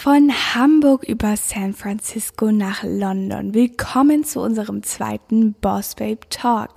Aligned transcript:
Von 0.00 0.30
Hamburg 0.54 1.02
über 1.02 1.36
San 1.36 1.74
Francisco 1.74 2.52
nach 2.52 2.84
London. 2.84 3.52
Willkommen 3.52 4.22
zu 4.22 4.40
unserem 4.40 4.84
zweiten 4.84 5.54
Boss 5.54 5.96
Babe 5.96 6.20
Talk. 6.30 6.74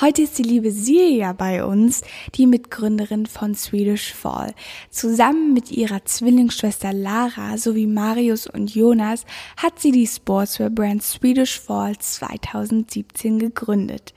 Heute 0.00 0.22
ist 0.22 0.38
die 0.38 0.42
liebe 0.42 0.72
Silja 0.72 1.34
bei 1.34 1.64
uns, 1.64 2.02
die 2.34 2.48
Mitgründerin 2.48 3.26
von 3.26 3.54
Swedish 3.54 4.12
Fall. 4.12 4.54
Zusammen 4.90 5.54
mit 5.54 5.70
ihrer 5.70 6.04
Zwillingsschwester 6.04 6.92
Lara 6.92 7.58
sowie 7.58 7.86
Marius 7.86 8.48
und 8.48 8.74
Jonas 8.74 9.24
hat 9.56 9.78
sie 9.78 9.92
die 9.92 10.08
Sportswear-Brand 10.08 11.00
Swedish 11.00 11.60
Fall 11.60 11.96
2017 11.96 13.38
gegründet. 13.38 14.12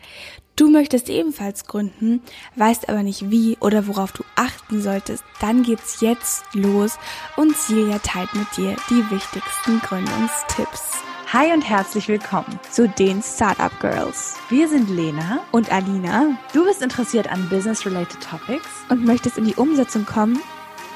Du 0.57 0.71
möchtest 0.71 1.07
ebenfalls 1.07 1.65
gründen, 1.65 2.19
weißt 2.55 2.89
aber 2.89 3.03
nicht 3.03 3.29
wie 3.29 3.57
oder 3.59 3.85
worauf 3.85 4.11
du 4.11 4.23
achten 4.35 4.81
solltest, 4.81 5.23
dann 5.39 5.61
geht's 5.61 6.01
jetzt 6.01 6.45
los 6.53 6.97
und 7.35 7.55
Silja 7.55 7.99
teilt 7.99 8.33
mit 8.33 8.47
dir 8.57 8.75
die 8.89 9.03
wichtigsten 9.11 9.79
Gründungstipps. 9.81 10.93
Hi 11.31 11.53
und 11.53 11.61
herzlich 11.61 12.07
willkommen 12.07 12.59
zu 12.71 12.89
den 12.89 13.21
Startup 13.21 13.71
Girls. 13.81 14.35
Wir 14.49 14.67
sind 14.67 14.89
Lena 14.89 15.41
und 15.51 15.71
Alina. 15.71 16.35
Du 16.53 16.65
bist 16.65 16.81
interessiert 16.81 17.31
an 17.31 17.47
Business-related 17.49 18.19
Topics 18.19 18.67
und 18.89 19.05
möchtest 19.05 19.37
in 19.37 19.45
die 19.45 19.55
Umsetzung 19.55 20.07
kommen? 20.07 20.41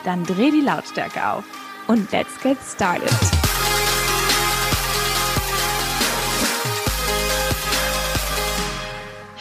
Dann 0.03 0.23
dreh 0.23 0.49
die 0.49 0.61
Lautstärke 0.61 1.23
auf 1.29 1.43
und 1.87 2.11
let's 2.11 2.41
get 2.41 2.57
started. 2.65 3.11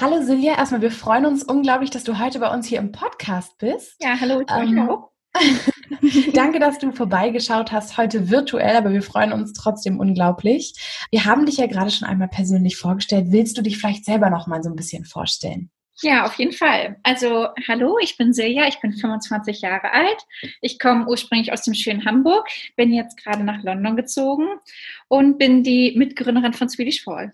Hallo 0.01 0.23
Silja, 0.23 0.57
erstmal, 0.57 0.81
wir 0.81 0.91
freuen 0.91 1.27
uns 1.27 1.43
unglaublich, 1.43 1.91
dass 1.91 2.05
du 2.05 2.19
heute 2.19 2.39
bei 2.39 2.51
uns 2.51 2.67
hier 2.67 2.79
im 2.79 2.91
Podcast 2.91 3.59
bist. 3.59 3.97
Ja, 4.01 4.19
hallo, 4.19 4.41
ich 4.41 4.51
ähm, 4.51 4.89
auch. 4.89 5.11
Danke, 6.33 6.59
dass 6.59 6.79
du 6.79 6.91
vorbeigeschaut 6.91 7.71
hast, 7.71 7.99
heute 7.99 8.31
virtuell, 8.31 8.77
aber 8.77 8.95
wir 8.95 9.03
freuen 9.03 9.31
uns 9.31 9.53
trotzdem 9.53 10.01
unglaublich. 10.01 10.73
Wir 11.11 11.27
haben 11.27 11.45
dich 11.45 11.59
ja 11.59 11.67
gerade 11.67 11.91
schon 11.91 12.09
einmal 12.09 12.29
persönlich 12.29 12.79
vorgestellt. 12.79 13.27
Willst 13.29 13.59
du 13.59 13.63
dich 13.63 13.77
vielleicht 13.77 14.07
selber 14.07 14.31
noch 14.31 14.47
mal 14.47 14.63
so 14.63 14.71
ein 14.71 14.75
bisschen 14.75 15.05
vorstellen? 15.05 15.71
Ja, 16.01 16.25
auf 16.25 16.33
jeden 16.37 16.53
Fall. 16.53 16.97
Also, 17.03 17.49
hallo, 17.69 17.99
ich 18.01 18.17
bin 18.17 18.33
Silja, 18.33 18.69
ich 18.69 18.81
bin 18.81 18.95
25 18.95 19.61
Jahre 19.61 19.93
alt. 19.93 20.25
Ich 20.63 20.79
komme 20.79 21.07
ursprünglich 21.09 21.53
aus 21.53 21.61
dem 21.61 21.75
schönen 21.75 22.07
Hamburg, 22.07 22.49
bin 22.75 22.91
jetzt 22.91 23.19
gerade 23.23 23.45
nach 23.45 23.63
London 23.63 23.97
gezogen 23.97 24.49
und 25.09 25.37
bin 25.37 25.63
die 25.63 25.93
Mitgründerin 25.95 26.55
von 26.55 26.71
Swedish 26.71 27.05
Fall. 27.05 27.31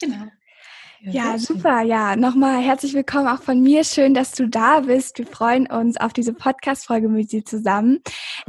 Genau. 0.00 0.24
Ja, 1.00 1.38
super. 1.38 1.82
Ja, 1.82 2.16
nochmal 2.16 2.60
herzlich 2.60 2.94
willkommen 2.94 3.28
auch 3.28 3.42
von 3.42 3.60
mir. 3.60 3.84
Schön, 3.84 4.14
dass 4.14 4.32
du 4.32 4.48
da 4.48 4.80
bist. 4.80 5.18
Wir 5.18 5.26
freuen 5.26 5.66
uns 5.66 5.96
auf 5.96 6.12
diese 6.12 6.32
Podcast-Folge 6.32 7.08
mit 7.08 7.30
dir 7.30 7.44
zusammen. 7.44 8.00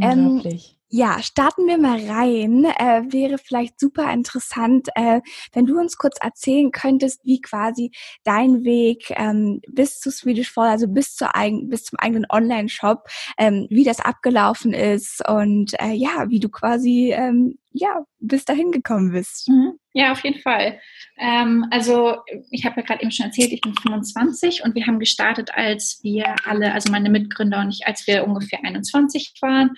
Ähm, 0.02 0.42
ja, 0.88 1.22
starten 1.22 1.68
wir 1.68 1.78
mal 1.78 2.00
rein. 2.08 2.66
Äh, 2.66 3.04
wäre 3.14 3.38
vielleicht 3.38 3.80
super 3.80 4.12
interessant, 4.12 4.88
äh, 4.96 5.22
wenn 5.54 5.68
du 5.68 5.80
uns 5.80 5.98
kurz 5.98 6.18
erzählen 6.20 6.72
könntest, 6.72 7.24
wie 7.24 7.40
quasi 7.40 7.92
dein 8.24 8.64
Weg 8.64 9.12
ähm, 9.12 9.62
bis 9.68 10.00
zu 10.00 10.10
Swedish 10.10 10.52
Fall, 10.52 10.70
also 10.70 10.88
bis, 10.88 11.16
zur 11.16 11.36
eigen, 11.36 11.70
bis 11.70 11.84
zum 11.84 12.00
eigenen 12.00 12.26
Online-Shop, 12.30 13.08
ähm, 13.38 13.68
wie 13.70 13.84
das 13.84 14.00
abgelaufen 14.00 14.74
ist 14.74 15.28
und 15.30 15.80
äh, 15.80 15.94
ja, 15.94 16.26
wie 16.30 16.40
du 16.40 16.50
quasi 16.50 17.14
ähm, 17.14 17.60
ja 17.72 18.04
bis 18.20 18.46
dahin 18.46 18.72
gekommen 18.72 19.12
bist. 19.12 19.48
Mhm. 19.50 19.79
Ja, 20.00 20.14
auf 20.14 20.24
jeden 20.24 20.40
Fall. 20.40 20.80
Ähm, 21.18 21.66
also 21.72 22.20
ich 22.52 22.64
habe 22.64 22.80
ja 22.80 22.88
gerade 22.88 23.02
eben 23.02 23.12
schon 23.12 23.26
erzählt, 23.26 23.52
ich 23.52 23.60
bin 23.60 23.76
25 23.76 24.64
und 24.64 24.74
wir 24.74 24.88
haben 24.88 24.98
gestartet, 24.98 25.54
als 25.54 26.00
wir 26.04 26.38
alle, 26.46 26.74
also 26.74 26.90
meine 26.90 27.10
Mitgründer 27.10 27.60
und 27.60 27.72
ich, 27.72 27.86
als 27.86 28.08
wir 28.08 28.26
ungefähr 28.26 28.64
21 28.64 29.34
waren. 29.42 29.72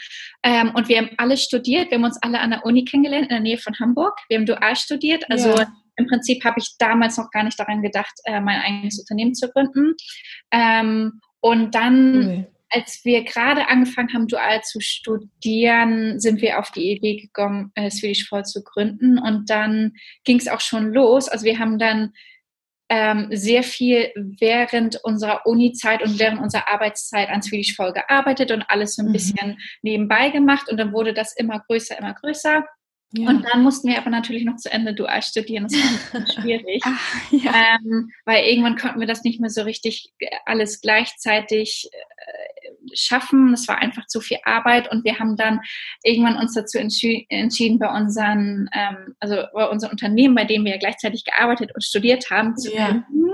Ähm, 0.44 0.74
und 0.76 0.90
wir 0.90 1.00
haben 1.00 1.10
alle 1.18 1.38
studiert, 1.38 1.90
wir 1.90 1.98
haben 1.98 2.04
uns 2.04 2.22
alle 2.22 2.40
an 2.40 2.52
der 2.52 2.64
Uni 2.68 2.86
kennengelernt, 2.86 3.24
in 3.24 3.30
der 3.30 3.40
Nähe 3.40 3.58
von 3.58 3.74
Hamburg. 3.80 4.16
Wir 4.30 4.38
haben 4.38 4.46
dual 4.46 4.76
studiert, 4.76 5.26
also 5.32 5.50
ja. 5.50 5.74
im 5.96 6.06
Prinzip 6.06 6.46
habe 6.46 6.60
ich 6.60 6.76
damals 6.78 7.18
noch 7.18 7.32
gar 7.32 7.44
nicht 7.44 7.60
daran 7.60 7.82
gedacht, 7.82 8.14
äh, 8.26 8.40
mein 8.42 8.62
eigenes 8.62 9.00
Unternehmen 9.00 9.34
zu 9.34 9.50
gründen. 9.50 9.96
Ähm, 10.52 11.20
und 11.40 11.74
dann... 11.74 12.14
Mhm 12.14 12.48
als 12.72 13.04
wir 13.04 13.24
gerade 13.24 13.68
angefangen 13.68 14.14
haben, 14.14 14.28
dual 14.28 14.62
zu 14.64 14.80
studieren, 14.80 16.20
sind 16.20 16.42
wir 16.42 16.58
auf 16.58 16.72
die 16.72 16.92
Idee 16.92 17.18
gekommen, 17.18 17.72
äh, 17.76 17.92
Swedish 17.92 18.28
Fall 18.28 18.46
zu 18.46 18.64
gründen. 18.64 19.20
Und 19.20 19.50
dann 19.50 19.94
ging 20.24 20.38
es 20.38 20.48
auch 20.48 20.62
schon 20.62 20.94
los. 20.94 21.28
Also 21.28 21.46
wir 21.46 21.60
haben 21.60 21.78
dann 21.78 22.14
ähm, 22.90 23.28
sehr 23.32 23.64
viel 23.64 24.12
während 24.16 24.98
unserer 25.04 25.46
Uni-Zeit 25.46 26.02
und 26.04 26.20
während 26.20 26.42
unserer 26.42 26.70
Arbeitszeit 26.70 27.30
an 27.30 27.42
Swedish 27.42 27.76
Fall 27.76 27.94
gearbeitet 27.94 28.52
und 28.52 28.64
alles 28.68 28.96
so 28.96 29.04
ein 29.04 29.10
mhm. 29.10 29.14
bisschen 29.14 29.58
nebenbei 29.82 30.30
gemacht. 30.30 30.70
Und 30.70 30.78
dann 30.78 30.94
wurde 30.94 31.14
das 31.14 31.36
immer 31.36 31.60
größer, 31.68 31.98
immer 31.98 32.14
größer. 32.14 32.66
Ja. 33.14 33.30
Und 33.30 33.46
dann 33.46 33.64
mussten 33.64 33.90
wir 33.90 33.98
aber 33.98 34.10
natürlich 34.10 34.46
noch 34.46 34.56
zu 34.56 34.72
Ende 34.72 34.94
dual 34.94 35.22
studieren. 35.22 35.66
Das 35.66 35.74
war 35.74 35.90
ein 35.90 36.26
bisschen 36.26 36.42
schwierig, 36.42 36.82
Ach, 36.86 37.32
ja. 37.32 37.78
ähm, 37.78 38.10
weil 38.26 38.46
irgendwann 38.46 38.78
konnten 38.78 39.02
wir 39.02 39.08
das 39.08 39.24
nicht 39.24 39.42
mehr 39.42 39.50
so 39.50 39.64
richtig 39.64 40.14
äh, 40.20 40.28
alles 40.46 40.80
gleichzeitig 40.80 41.90
schaffen. 42.94 43.54
Es 43.54 43.68
war 43.68 43.80
einfach 43.80 44.08
zu 44.08 44.22
viel 44.22 44.38
Arbeit 44.44 44.92
und 44.92 45.04
wir 45.04 45.20
haben 45.20 45.36
dann 45.36 45.60
irgendwann 46.04 46.38
uns 46.38 46.54
dazu 46.54 46.78
entschieden, 46.78 47.80
bei 47.80 47.90
unseren, 47.90 48.70
ähm, 48.74 49.16
also 49.20 49.44
bei 49.54 49.68
unserem 49.68 49.92
Unternehmen, 49.92 50.36
bei 50.36 50.46
dem 50.46 50.66
wir 50.66 50.74
ja 50.74 50.78
gleichzeitig 50.78 51.26
gearbeitet 51.26 51.72
und 51.74 51.84
studiert 51.84 52.30
haben, 52.30 52.56
zu 52.58 52.74
ja. 52.74 52.88
gründen. 52.88 53.31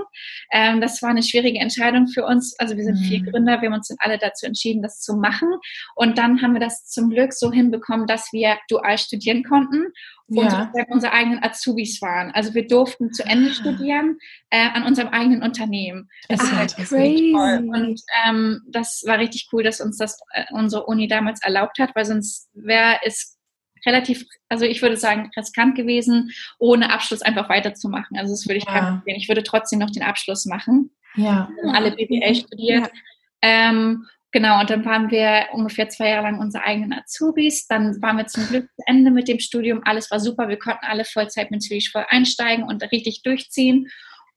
Ähm, 0.52 0.80
das 0.80 1.02
war 1.02 1.10
eine 1.10 1.22
schwierige 1.22 1.58
Entscheidung 1.58 2.08
für 2.08 2.24
uns. 2.24 2.58
Also 2.58 2.76
wir 2.76 2.84
sind 2.84 3.00
mhm. 3.00 3.04
vier 3.04 3.22
Gründer, 3.22 3.60
wir 3.60 3.68
haben 3.68 3.76
uns 3.76 3.88
dann 3.88 3.98
alle 4.00 4.18
dazu 4.18 4.46
entschieden, 4.46 4.82
das 4.82 5.00
zu 5.00 5.16
machen. 5.16 5.48
Und 5.94 6.18
dann 6.18 6.42
haben 6.42 6.54
wir 6.54 6.60
das 6.60 6.84
zum 6.86 7.10
Glück 7.10 7.32
so 7.32 7.52
hinbekommen, 7.52 8.06
dass 8.06 8.32
wir 8.32 8.58
dual 8.68 8.98
studieren 8.98 9.44
konnten 9.44 9.92
und 10.28 10.44
ja. 10.44 10.70
unsere 10.88 11.12
eigenen 11.12 11.42
Azubis 11.42 12.02
waren. 12.02 12.30
Also 12.32 12.54
wir 12.54 12.66
durften 12.66 13.12
zu 13.12 13.24
Ende 13.24 13.50
ah. 13.50 13.54
studieren 13.54 14.18
äh, 14.50 14.68
an 14.74 14.84
unserem 14.84 15.08
eigenen 15.08 15.42
Unternehmen. 15.42 16.08
Das 16.28 16.40
ah, 16.40 16.56
halt 16.56 16.76
crazy. 16.76 17.32
Toll. 17.34 17.70
Und 17.72 18.02
ähm, 18.26 18.60
das 18.68 19.02
war 19.06 19.18
richtig 19.18 19.48
cool, 19.52 19.62
dass 19.62 19.80
uns 19.80 19.96
das 19.96 20.18
äh, 20.32 20.44
unsere 20.52 20.84
Uni 20.84 21.08
damals 21.08 21.42
erlaubt 21.42 21.78
hat, 21.78 21.94
weil 21.94 22.04
sonst 22.04 22.50
wäre 22.52 22.98
es 23.02 23.37
relativ, 23.88 24.26
also 24.48 24.64
ich 24.64 24.82
würde 24.82 24.96
sagen, 24.96 25.30
riskant 25.36 25.74
gewesen, 25.74 26.30
ohne 26.58 26.92
Abschluss 26.92 27.22
einfach 27.22 27.48
weiterzumachen. 27.48 28.16
Also 28.16 28.32
das 28.32 28.46
würde 28.46 28.58
ich 28.58 28.64
ja. 28.64 29.02
Ich 29.06 29.28
würde 29.28 29.42
trotzdem 29.42 29.78
noch 29.78 29.90
den 29.90 30.02
Abschluss 30.02 30.44
machen. 30.46 30.90
Ja. 31.16 31.50
Alle 31.72 31.92
BWL 31.92 32.34
studiert. 32.34 32.86
Ja. 32.86 32.90
Ähm, 33.42 34.06
Genau, 34.30 34.60
und 34.60 34.68
dann 34.68 34.84
waren 34.84 35.10
wir 35.10 35.46
ungefähr 35.52 35.88
zwei 35.88 36.10
Jahre 36.10 36.24
lang 36.24 36.38
unsere 36.38 36.62
eigenen 36.64 36.92
Azubis. 36.92 37.66
Dann 37.66 38.00
waren 38.02 38.18
wir 38.18 38.26
zum 38.26 38.46
Glück 38.46 38.68
zu 38.76 38.82
Ende 38.86 39.10
mit 39.10 39.26
dem 39.26 39.38
Studium. 39.38 39.80
Alles 39.84 40.10
war 40.10 40.20
super. 40.20 40.48
Wir 40.48 40.58
konnten 40.58 40.84
alle 40.84 41.06
Vollzeit 41.06 41.50
mit 41.50 41.62
Swedish 41.62 41.90
voll 41.90 42.04
einsteigen 42.10 42.64
und 42.64 42.82
richtig 42.92 43.22
durchziehen. 43.22 43.88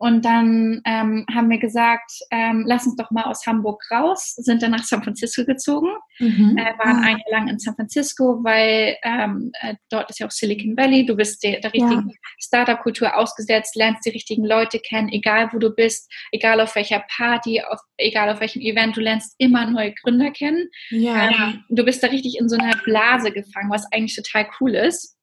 Und 0.02 0.26
dann 0.26 0.82
ähm, 0.86 1.28
haben 1.32 1.52
wir 1.52 1.60
gesagt, 1.60 2.12
ähm, 2.32 2.64
lass 2.66 2.88
uns 2.88 2.96
doch 2.96 3.12
mal 3.12 3.26
aus 3.26 3.46
Hamburg 3.46 3.84
raus, 3.92 4.34
sind 4.36 4.64
dann 4.64 4.72
nach 4.72 4.84
San 4.84 5.04
Francisco 5.04 5.46
gezogen, 5.46 5.90
mhm. 6.18 6.58
äh, 6.58 6.76
waren 6.80 7.04
ah. 7.04 7.06
ein 7.06 7.20
Jahr 7.20 7.40
lang 7.40 7.48
in 7.50 7.60
San 7.60 7.76
Francisco, 7.76 8.44
weil 8.44 8.98
ähm, 9.04 9.52
äh, 9.62 9.76
dort 9.92 10.10
ist 10.10 10.20
ja 10.20 10.26
auch 10.26 10.32
Silicon 10.32 10.76
Valley, 10.76 11.06
du 11.06 11.16
bist 11.16 11.44
der, 11.44 11.60
der 11.60 11.72
richtigen 11.72 12.10
ja. 12.10 12.16
Startup-Kultur 12.40 13.16
ausgesetzt, 13.16 13.76
lernst 13.76 14.04
die 14.04 14.10
richtigen 14.10 14.44
Leute 14.44 14.80
kennen, 14.80 15.10
egal 15.10 15.50
wo 15.54 15.60
du 15.60 15.70
bist, 15.70 16.12
egal 16.32 16.62
auf 16.62 16.76
welcher 16.76 17.04
Party, 17.16 17.62
auf, 17.62 17.80
egal 17.98 18.28
auf 18.30 18.40
welchem 18.40 18.64
Event, 18.64 18.98
du 18.98 19.02
lernst 19.02 19.36
immer 19.38 19.70
neue 19.70 19.94
Gründer 19.94 20.32
kennen. 20.32 20.68
Ja. 20.90 21.30
Ähm, 21.30 21.64
du 21.70 21.86
bist 21.86 22.02
da 22.02 22.08
richtig 22.08 22.40
in 22.40 22.50
so 22.50 22.58
einer 22.58 22.76
Blase 22.86 23.32
gefangen, 23.32 23.70
was 23.70 23.86
eigentlich 23.92 24.16
total 24.16 24.48
cool 24.60 24.74
ist. 24.74 25.16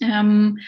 Ähm, 0.00 0.60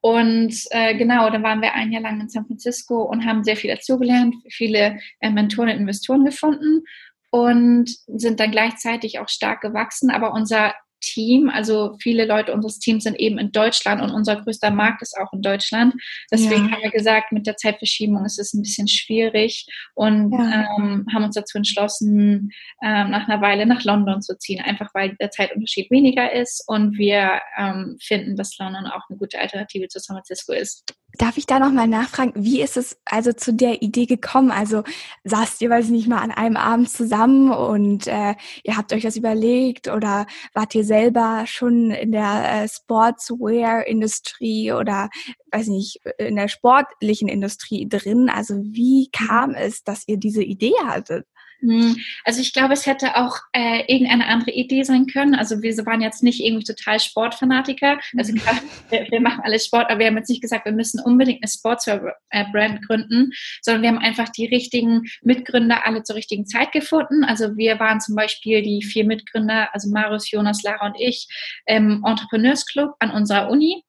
und 0.00 0.54
äh, 0.70 0.96
genau, 0.96 1.28
dann 1.30 1.42
waren 1.42 1.60
wir 1.60 1.74
ein 1.74 1.90
Jahr 1.90 2.02
lang 2.02 2.20
in 2.20 2.28
San 2.28 2.46
Francisco 2.46 3.02
und 3.02 3.24
haben 3.24 3.42
sehr 3.42 3.56
viel 3.56 3.74
dazugelernt, 3.74 4.34
viele 4.48 4.98
äh, 5.20 5.30
Mentoren 5.30 5.70
und 5.70 5.76
Investoren 5.76 6.24
gefunden 6.24 6.84
und 7.30 7.90
sind 8.06 8.38
dann 8.40 8.52
gleichzeitig 8.52 9.18
auch 9.18 9.28
stark 9.28 9.60
gewachsen. 9.60 10.10
Aber 10.10 10.32
unser 10.32 10.74
Team. 11.00 11.50
Also 11.50 11.96
viele 12.00 12.24
Leute 12.24 12.52
unseres 12.52 12.78
Teams 12.78 13.04
sind 13.04 13.18
eben 13.18 13.38
in 13.38 13.52
Deutschland 13.52 14.02
und 14.02 14.10
unser 14.10 14.36
größter 14.36 14.70
Markt 14.70 15.02
ist 15.02 15.16
auch 15.18 15.32
in 15.32 15.42
Deutschland. 15.42 15.94
Deswegen 16.30 16.66
ja. 16.66 16.72
haben 16.72 16.82
wir 16.82 16.90
gesagt, 16.90 17.32
mit 17.32 17.46
der 17.46 17.56
Zeitverschiebung 17.56 18.24
ist 18.24 18.38
es 18.38 18.54
ein 18.54 18.62
bisschen 18.62 18.88
schwierig 18.88 19.66
und 19.94 20.32
ja. 20.32 20.66
ähm, 20.78 21.06
haben 21.12 21.24
uns 21.24 21.34
dazu 21.34 21.58
entschlossen, 21.58 22.50
ähm, 22.82 23.10
nach 23.10 23.28
einer 23.28 23.40
Weile 23.40 23.66
nach 23.66 23.84
London 23.84 24.22
zu 24.22 24.36
ziehen, 24.38 24.60
einfach 24.60 24.90
weil 24.94 25.16
der 25.20 25.30
Zeitunterschied 25.30 25.90
weniger 25.90 26.32
ist 26.32 26.64
und 26.66 26.98
wir 26.98 27.40
ähm, 27.56 27.96
finden, 28.00 28.36
dass 28.36 28.56
London 28.58 28.86
auch 28.86 29.02
eine 29.08 29.18
gute 29.18 29.38
Alternative 29.38 29.88
zu 29.88 29.98
San 29.98 30.16
Francisco 30.16 30.52
ist. 30.52 30.84
Darf 31.14 31.38
ich 31.38 31.46
da 31.46 31.58
nochmal 31.58 31.88
nachfragen, 31.88 32.32
wie 32.36 32.60
ist 32.60 32.76
es 32.76 33.00
also 33.06 33.32
zu 33.32 33.54
der 33.54 33.80
Idee 33.82 34.04
gekommen? 34.04 34.50
Also 34.50 34.84
saßt 35.24 35.62
ihr, 35.62 35.70
weiß 35.70 35.86
ich 35.86 35.90
nicht 35.90 36.06
mal, 36.06 36.18
an 36.18 36.30
einem 36.30 36.58
Abend 36.58 36.90
zusammen 36.90 37.50
und 37.50 38.06
äh, 38.06 38.34
ihr 38.62 38.76
habt 38.76 38.92
euch 38.92 39.02
das 39.02 39.16
überlegt 39.16 39.88
oder 39.88 40.26
wart 40.52 40.74
ihr 40.74 40.84
selber 40.84 41.44
schon 41.46 41.92
in 41.92 42.12
der 42.12 42.64
äh, 42.64 42.68
Sportswear-Industrie 42.68 44.72
oder, 44.72 45.08
weiß 45.50 45.68
nicht, 45.68 45.98
in 46.18 46.36
der 46.36 46.48
sportlichen 46.48 47.28
Industrie 47.28 47.88
drin? 47.88 48.28
Also 48.28 48.56
wie 48.62 49.08
kam 49.10 49.54
es, 49.54 49.82
dass 49.82 50.06
ihr 50.06 50.18
diese 50.18 50.42
Idee 50.42 50.74
hattet? 50.84 51.26
Hm, 51.60 51.96
also 52.24 52.40
ich 52.40 52.52
glaube, 52.52 52.74
es 52.74 52.86
hätte 52.86 53.16
auch 53.16 53.36
äh, 53.52 53.80
irgendeine 53.92 54.26
andere 54.26 54.52
Idee 54.52 54.84
sein 54.84 55.06
können. 55.06 55.34
Also 55.34 55.60
wir 55.60 55.76
waren 55.86 56.00
jetzt 56.00 56.22
nicht 56.22 56.40
irgendwie 56.40 56.64
total 56.64 57.00
Sportfanatiker. 57.00 57.98
Also 58.16 58.32
mhm. 58.32 58.36
klar, 58.36 58.58
wir, 58.90 59.06
wir, 59.10 59.20
machen 59.20 59.40
alles 59.42 59.66
Sport, 59.66 59.90
aber 59.90 59.98
wir 59.98 60.06
haben 60.06 60.16
jetzt 60.16 60.28
nicht 60.28 60.42
gesagt, 60.42 60.66
wir 60.66 60.72
müssen 60.72 61.00
unbedingt 61.00 61.42
eine 61.42 61.50
Sportswear-Brand 61.50 62.86
gründen, 62.86 63.32
sondern 63.62 63.82
wir 63.82 63.88
haben 63.88 63.98
einfach 63.98 64.28
die 64.28 64.46
richtigen 64.46 65.08
Mitgründer 65.22 65.84
alle 65.84 66.04
zur 66.04 66.16
richtigen 66.16 66.46
Zeit 66.46 66.70
gefunden. 66.70 67.24
Also 67.24 67.56
wir 67.56 67.80
waren 67.80 68.00
zum 68.00 68.14
Beispiel 68.14 68.62
die 68.62 68.82
vier 68.82 69.04
Mitgründer, 69.04 69.74
also 69.74 69.90
Marius, 69.90 70.30
Jonas, 70.30 70.62
Lara 70.62 70.86
und 70.86 70.96
ich, 70.98 71.26
im 71.66 72.04
Entrepreneurs 72.06 72.66
Club 72.66 72.94
an 73.00 73.10
unserer 73.10 73.50
Uni. 73.50 73.82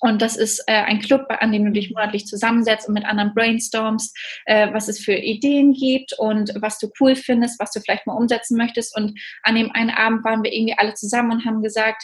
Und 0.00 0.22
das 0.22 0.36
ist 0.36 0.62
äh, 0.66 0.72
ein 0.72 1.00
Club, 1.00 1.26
an 1.28 1.52
dem 1.52 1.66
du 1.66 1.72
dich 1.72 1.90
monatlich 1.90 2.26
zusammensetzt 2.26 2.88
und 2.88 2.94
mit 2.94 3.04
anderen 3.04 3.34
brainstormst, 3.34 4.16
äh, 4.46 4.72
was 4.72 4.88
es 4.88 4.98
für 4.98 5.14
Ideen 5.14 5.72
gibt 5.74 6.14
und 6.18 6.52
was 6.60 6.78
du 6.78 6.90
cool 7.00 7.14
findest, 7.14 7.60
was 7.60 7.70
du 7.70 7.80
vielleicht 7.80 8.06
mal 8.06 8.16
umsetzen 8.16 8.56
möchtest. 8.56 8.96
Und 8.96 9.18
an 9.42 9.54
dem 9.54 9.70
einen 9.72 9.90
Abend 9.90 10.24
waren 10.24 10.42
wir 10.42 10.52
irgendwie 10.52 10.78
alle 10.78 10.94
zusammen 10.94 11.30
und 11.32 11.44
haben 11.44 11.62
gesagt, 11.62 12.02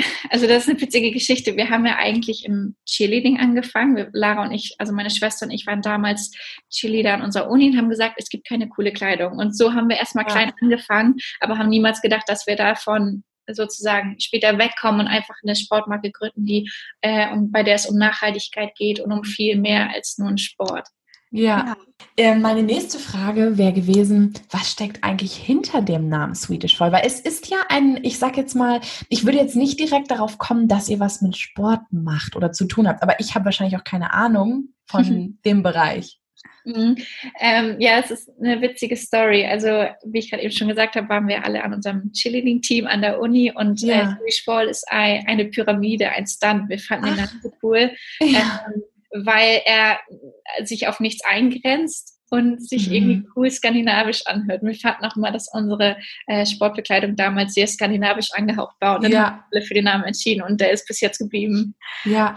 also 0.30 0.46
das 0.46 0.64
ist 0.64 0.70
eine 0.70 0.80
witzige 0.80 1.10
Geschichte. 1.10 1.56
Wir 1.56 1.70
haben 1.70 1.86
ja 1.86 1.96
eigentlich 1.96 2.44
im 2.44 2.76
Cheerleading 2.86 3.38
angefangen. 3.38 3.96
Wir, 3.96 4.08
Lara 4.12 4.42
und 4.42 4.52
ich, 4.52 4.74
also 4.78 4.92
meine 4.92 5.10
Schwester 5.10 5.46
und 5.46 5.52
ich 5.52 5.66
waren 5.66 5.82
damals 5.82 6.32
Cheerleader 6.70 7.14
an 7.14 7.22
unserer 7.22 7.50
Uni 7.50 7.70
und 7.70 7.76
haben 7.76 7.90
gesagt, 7.90 8.14
es 8.16 8.28
gibt 8.28 8.48
keine 8.48 8.68
coole 8.68 8.92
Kleidung. 8.92 9.38
Und 9.38 9.56
so 9.56 9.74
haben 9.74 9.88
wir 9.88 9.96
erstmal 9.96 10.24
ja. 10.24 10.30
klein 10.30 10.52
angefangen, 10.60 11.16
aber 11.40 11.58
haben 11.58 11.68
niemals 11.68 12.00
gedacht, 12.00 12.24
dass 12.28 12.46
wir 12.46 12.56
davon 12.56 13.24
sozusagen 13.48 14.18
später 14.20 14.58
wegkommen 14.58 15.02
und 15.02 15.06
einfach 15.06 15.34
eine 15.42 15.56
Sportmarke 15.56 16.10
gründen, 16.10 16.44
die 16.44 16.70
äh, 17.00 17.30
und 17.32 17.52
bei 17.52 17.62
der 17.62 17.74
es 17.74 17.86
um 17.86 17.96
Nachhaltigkeit 17.96 18.74
geht 18.76 19.00
und 19.00 19.12
um 19.12 19.24
viel 19.24 19.58
mehr 19.58 19.90
als 19.94 20.18
nur 20.18 20.28
einen 20.28 20.38
Sport. 20.38 20.88
Ja. 21.32 21.64
ja. 21.66 21.76
Äh, 22.16 22.34
meine 22.34 22.62
nächste 22.62 22.98
Frage 22.98 23.56
wäre 23.56 23.72
gewesen, 23.72 24.34
was 24.50 24.72
steckt 24.72 25.04
eigentlich 25.04 25.36
hinter 25.36 25.80
dem 25.80 26.08
Namen 26.08 26.34
Swedish 26.34 26.76
Fall? 26.76 26.90
Weil 26.90 27.06
es 27.06 27.20
ist 27.20 27.48
ja 27.48 27.58
ein, 27.68 28.00
ich 28.02 28.18
sag 28.18 28.36
jetzt 28.36 28.54
mal, 28.54 28.80
ich 29.08 29.24
würde 29.24 29.38
jetzt 29.38 29.56
nicht 29.56 29.78
direkt 29.78 30.10
darauf 30.10 30.38
kommen, 30.38 30.66
dass 30.66 30.88
ihr 30.88 30.98
was 30.98 31.22
mit 31.22 31.36
Sport 31.36 31.82
macht 31.90 32.34
oder 32.34 32.52
zu 32.52 32.66
tun 32.66 32.88
habt, 32.88 33.02
aber 33.02 33.20
ich 33.20 33.34
habe 33.34 33.44
wahrscheinlich 33.44 33.78
auch 33.78 33.84
keine 33.84 34.12
Ahnung 34.12 34.70
von 34.86 35.38
dem 35.44 35.62
Bereich. 35.62 36.19
Mhm. 36.64 36.96
Ähm, 37.40 37.76
ja, 37.78 37.98
es 37.98 38.10
ist 38.10 38.30
eine 38.38 38.60
witzige 38.60 38.96
Story. 38.96 39.46
Also, 39.46 39.86
wie 40.04 40.18
ich 40.18 40.30
gerade 40.30 40.42
eben 40.42 40.52
schon 40.52 40.68
gesagt 40.68 40.96
habe, 40.96 41.08
waren 41.08 41.28
wir 41.28 41.44
alle 41.44 41.62
an 41.62 41.74
unserem 41.74 42.12
Cheerleading-Team 42.12 42.86
an 42.86 43.02
der 43.02 43.20
Uni 43.20 43.52
und 43.54 43.82
äh, 43.82 43.86
ja. 43.86 44.18
äh, 44.24 44.70
ist 44.70 44.90
ein, 44.90 45.26
eine 45.26 45.46
Pyramide, 45.46 46.10
ein 46.10 46.26
Stunt. 46.26 46.68
Wir 46.68 46.78
fanden 46.78 47.16
Ach. 47.18 47.32
ihn 47.32 47.40
so 47.42 47.52
cool, 47.62 47.90
ja. 48.20 48.64
ähm, 48.66 48.82
weil 49.24 49.62
er 49.64 49.98
sich 50.64 50.86
auf 50.86 51.00
nichts 51.00 51.24
eingrenzt 51.24 52.19
und 52.30 52.66
sich 52.66 52.88
mhm. 52.88 52.94
irgendwie 52.94 53.28
cool 53.36 53.50
skandinavisch 53.50 54.26
anhört. 54.26 54.62
Wir 54.62 54.74
fanden 54.74 55.04
auch 55.04 55.16
immer, 55.16 55.32
dass 55.32 55.48
unsere 55.52 55.96
äh, 56.26 56.46
Sportbekleidung 56.46 57.16
damals 57.16 57.54
sehr 57.54 57.66
skandinavisch 57.66 58.30
angehaucht 58.32 58.76
war 58.80 58.96
und 58.96 59.04
dann 59.04 59.12
ja. 59.12 59.26
haben 59.26 59.44
alle 59.52 59.62
für 59.62 59.74
den 59.74 59.84
Namen 59.84 60.04
entschieden 60.04 60.42
und 60.42 60.60
der 60.60 60.70
ist 60.70 60.86
bis 60.86 61.00
jetzt 61.00 61.18
geblieben. 61.18 61.74
Ja, 62.04 62.36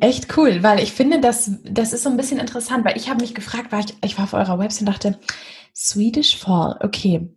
echt 0.00 0.36
cool, 0.36 0.62
weil 0.62 0.80
ich 0.80 0.92
finde, 0.92 1.20
das, 1.20 1.52
das 1.64 1.92
ist 1.92 2.02
so 2.02 2.10
ein 2.10 2.16
bisschen 2.16 2.40
interessant, 2.40 2.84
weil 2.84 2.96
ich 2.96 3.08
habe 3.08 3.20
mich 3.20 3.34
gefragt, 3.34 3.70
weil 3.70 3.84
ich, 3.84 3.94
ich 4.02 4.18
war 4.18 4.24
auf 4.24 4.32
eurer 4.32 4.58
Website 4.58 4.80
und 4.80 4.88
dachte, 4.88 5.18
Swedish 5.76 6.36
Fall, 6.36 6.78
okay. 6.80 7.28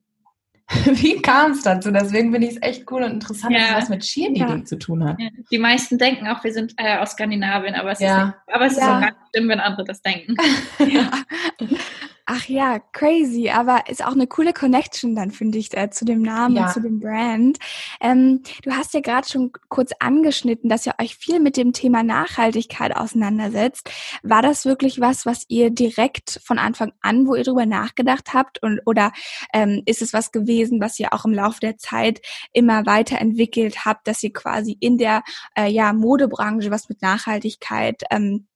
Wie 0.85 1.21
kam 1.21 1.51
es 1.51 1.63
dazu? 1.63 1.91
Deswegen 1.91 2.31
finde 2.31 2.47
ich 2.47 2.55
es 2.55 2.61
echt 2.61 2.91
cool 2.91 3.03
und 3.03 3.11
interessant, 3.11 3.53
ja. 3.53 3.59
dass 3.59 3.69
es 3.69 3.75
was 3.75 3.89
mit 3.89 4.01
Cheerleading 4.01 4.59
ja. 4.59 4.65
zu 4.65 4.77
tun 4.77 5.03
hat. 5.07 5.19
Ja. 5.19 5.29
Die 5.49 5.57
meisten 5.57 5.97
denken 5.97 6.27
auch, 6.27 6.43
wir 6.43 6.51
sind 6.51 6.73
äh, 6.77 6.97
aus 6.97 7.11
Skandinavien, 7.11 7.75
aber 7.75 7.91
es 7.91 8.01
ist, 8.01 8.09
aber 8.09 8.65
es 8.65 8.73
ist 8.73 8.83
auch 8.83 8.99
gar 8.99 9.11
nicht 9.11 9.15
schlimm, 9.33 9.49
wenn 9.49 9.59
andere 9.61 9.85
das 9.85 10.01
denken. 10.01 10.35
Ach 12.29 12.45
ja, 12.50 12.79
crazy, 12.91 13.50
aber 13.50 13.88
ist 13.88 14.03
auch 14.03 14.12
eine 14.12 14.27
coole 14.27 14.51
Connection 14.51 15.15
dann, 15.15 15.31
finde 15.31 15.59
ich, 15.59 15.75
äh, 15.77 15.89
zu 15.89 16.03
dem 16.03 16.21
Namen, 16.21 16.57
ja. 16.57 16.68
zu 16.68 16.81
dem 16.81 17.00
Brand. 17.00 17.57
Ähm, 18.01 18.44
du 18.63 18.71
hast 18.71 18.94
ja 18.94 19.00
gerade 19.00 19.25
schon 19.25 19.53
kurz 19.69 19.91
angeschnitten, 20.01 20.69
dass 20.69 20.85
ihr 20.85 20.95
euch 21.01 21.15
viel 21.15 21.39
mit 21.39 21.56
dem 21.56 21.71
Thema 21.71 22.03
Nachhaltigkeit 22.03 22.94
auseinandersetzt. 22.94 23.89
War 24.24 24.41
das 24.41 24.65
wirklich 24.65 25.00
was, 25.00 25.25
was 25.25 25.45
ihr 25.47 25.69
direkt 25.69 26.41
von 26.44 26.59
Anfang 26.59 26.91
an, 27.00 27.27
wo 27.27 27.35
ihr 27.35 27.45
drüber 27.45 27.65
nachgedacht 27.65 28.33
habt? 28.33 28.62
Und, 28.62 28.81
oder 28.85 29.13
ähm, 29.53 29.83
ist 29.85 30.01
es 30.01 30.12
was 30.12 30.33
gewesen, 30.33 30.81
was 30.81 31.00
ihr 31.00 31.13
auch 31.13 31.23
im 31.23 31.33
Laufe 31.33 31.62
der 31.62 31.77
Zeit 31.77 32.19
immer 32.51 32.85
weiterentwickelt 32.85 33.85
habt, 33.85 34.06
dass 34.06 34.21
ihr 34.21 34.33
quasi 34.33 34.75
in 34.81 34.97
der 34.97 35.23
äh, 35.56 35.69
ja, 35.69 35.94
Modebranche 35.94 36.71
was 36.71 36.89
mit 36.89 37.01
Nachhaltigkeit 37.01 38.03
ähm, 38.12 38.47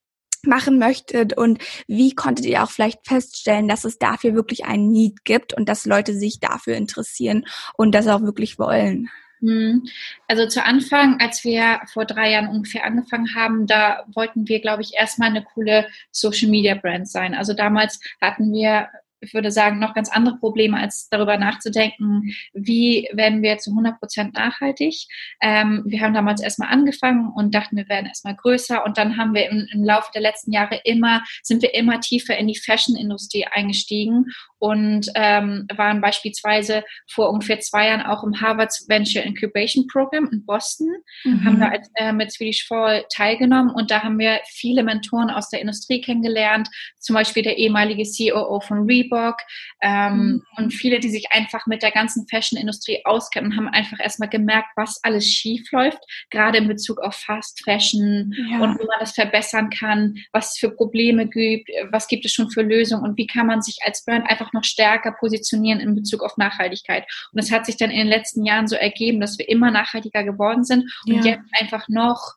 machen 0.46 0.80
möchtet 0.80 1.38
und 1.38 1.60
wie 1.88 2.14
konntet 2.14 2.46
ihr 2.46 2.64
auch 2.64 2.72
vielleicht 2.72 3.06
feststellen, 3.08 3.68
dass 3.68 3.84
es 3.84 3.98
dafür 3.98 4.34
wirklich 4.34 4.66
einen 4.66 4.92
Need 4.92 5.26
gibt 5.26 5.54
und 5.54 5.70
dass 5.70 5.86
Leute 5.86 6.14
sich 6.14 6.40
dafür 6.40 6.76
interessieren 6.76 7.46
und 7.76 7.94
das 7.94 8.08
auch 8.08 8.22
wirklich 8.22 8.60
wollen? 8.60 9.10
Hm. 9.42 9.88
Also 10.28 10.48
zu 10.48 10.64
Anfang, 10.64 11.20
als 11.20 11.44
wir 11.44 11.82
vor 11.92 12.06
drei 12.06 12.32
Jahren 12.32 12.48
ungefähr 12.48 12.86
angefangen 12.86 13.34
haben, 13.36 13.66
da 13.66 14.06
wollten 14.14 14.48
wir, 14.48 14.62
glaube 14.62 14.84
ich, 14.84 14.94
erstmal 14.94 15.30
eine 15.30 15.44
coole 15.44 15.88
Social 16.12 16.50
Media 16.50 16.76
Brand 16.76 17.10
sein. 17.10 17.34
Also 17.34 17.54
damals 17.54 18.00
hatten 18.22 18.54
wir 18.54 18.88
ich 19.22 19.34
würde 19.34 19.52
sagen, 19.52 19.80
noch 19.80 19.94
ganz 19.94 20.12
andere 20.12 20.38
Probleme, 20.38 20.78
als 20.78 21.08
darüber 21.10 21.38
nachzudenken, 21.38 22.34
wie 22.54 23.08
werden 23.14 23.42
wir 23.42 23.58
zu 23.60 23.72
100 23.72 24.00
Prozent 24.00 24.34
nachhaltig. 24.34 25.06
Ähm, 25.42 25.84
wir 25.86 26.02
haben 26.02 26.14
damals 26.14 26.42
erstmal 26.42 26.70
angefangen 26.70 27.32
und 27.34 27.54
dachten, 27.54 27.78
wir 27.78 27.88
werden 27.88 28.08
erstmal 28.08 28.36
größer 28.36 28.84
und 28.84 28.98
dann 28.98 29.18
haben 29.18 29.34
wir 29.34 29.50
im, 29.50 29.68
im 29.72 29.84
Laufe 29.84 30.12
der 30.14 30.22
letzten 30.22 30.52
Jahre 30.52 30.82
immer, 30.84 31.24
sind 31.44 31.62
wir 31.62 31.74
immer 31.74 32.00
tiefer 32.00 32.38
in 32.38 32.48
die 32.48 32.58
Fashion-Industrie 32.58 33.46
eingestiegen 33.46 34.26
und 34.62 35.08
ähm, 35.16 35.66
waren 35.76 36.02
beispielsweise 36.02 36.84
vor 37.10 37.32
ungefähr 37.32 37.60
zwei 37.60 37.88
Jahren 37.88 38.04
auch 38.04 38.24
im 38.24 38.40
Harvard 38.40 38.72
Venture 38.88 39.24
Incubation 39.24 39.88
Program 39.88 40.30
in 40.32 40.46
Boston, 40.46 40.88
mhm. 41.24 41.44
haben 41.44 41.60
da 41.60 41.72
äh, 41.96 42.14
mit 42.14 42.32
Swedish 42.32 42.68
Fall 42.68 43.04
teilgenommen 43.12 43.74
und 43.74 43.90
da 43.90 44.04
haben 44.04 44.20
wir 44.20 44.40
viele 44.46 44.84
Mentoren 44.84 45.32
aus 45.32 45.50
der 45.50 45.62
Industrie 45.62 46.00
kennengelernt, 46.00 46.70
zum 47.00 47.16
Beispiel 47.16 47.42
der 47.42 47.58
ehemalige 47.58 48.04
COO 48.04 48.60
von 48.60 48.86
Reebok, 48.86 49.38
ähm, 49.82 50.14
mhm. 50.14 50.44
und 50.58 50.74
viele, 50.74 51.00
die 51.00 51.10
sich 51.10 51.32
einfach 51.32 51.66
mit 51.66 51.82
der 51.82 51.92
ganzen 51.92 52.28
Fashion-Industrie 52.28 53.02
auskennen, 53.04 53.58
haben 53.58 53.68
einfach 53.68 54.00
erstmal 54.00 54.30
gemerkt, 54.30 54.70
was 54.76 55.04
alles 55.04 55.28
schief 55.28 55.72
läuft, 55.72 56.00
gerade 56.30 56.60
in 56.60 56.68
Bezug 56.68 57.02
auf 57.02 57.16
Fast 57.16 57.64
Fashion 57.64 58.32
ja. 58.52 58.60
und 58.60 58.80
wie 58.80 58.86
man 58.86 59.00
das 59.00 59.14
verbessern 59.14 59.72
kann, 59.72 60.18
was 60.32 60.52
es 60.52 60.60
für 60.60 60.70
Probleme 60.70 61.28
gibt, 61.28 61.68
was 61.90 62.08
gibt 62.08 62.26
es 62.26 62.34
schon 62.34 62.52
für 62.52 62.62
Lösungen 62.62 63.04
und 63.04 63.18
wie 63.18 63.26
kann 63.26 63.48
man 63.48 63.64
sich 63.64 63.80
als 63.84 64.06
Brand 64.06 64.30
einfach 64.30 64.51
noch 64.54 64.64
stärker 64.64 65.12
positionieren 65.12 65.80
in 65.80 65.96
Bezug 65.96 66.24
auf 66.24 66.38
Nachhaltigkeit. 66.38 67.06
Und 67.32 67.40
es 67.40 67.52
hat 67.52 67.66
sich 67.66 67.78
dann 67.78 67.92
in 67.92 68.00
den 68.00 68.08
letzten 68.08 68.46
Jahren 68.46 68.68
so 68.68 68.76
ergeben, 68.76 69.20
dass 69.20 69.38
wir 69.38 69.50
immer 69.50 69.72
nachhaltiger 69.72 70.24
geworden 70.24 70.64
sind 70.64 70.92
und 71.06 71.26
ja. 71.26 71.34
jetzt 71.34 71.50
einfach 71.60 71.88
noch 71.88 72.36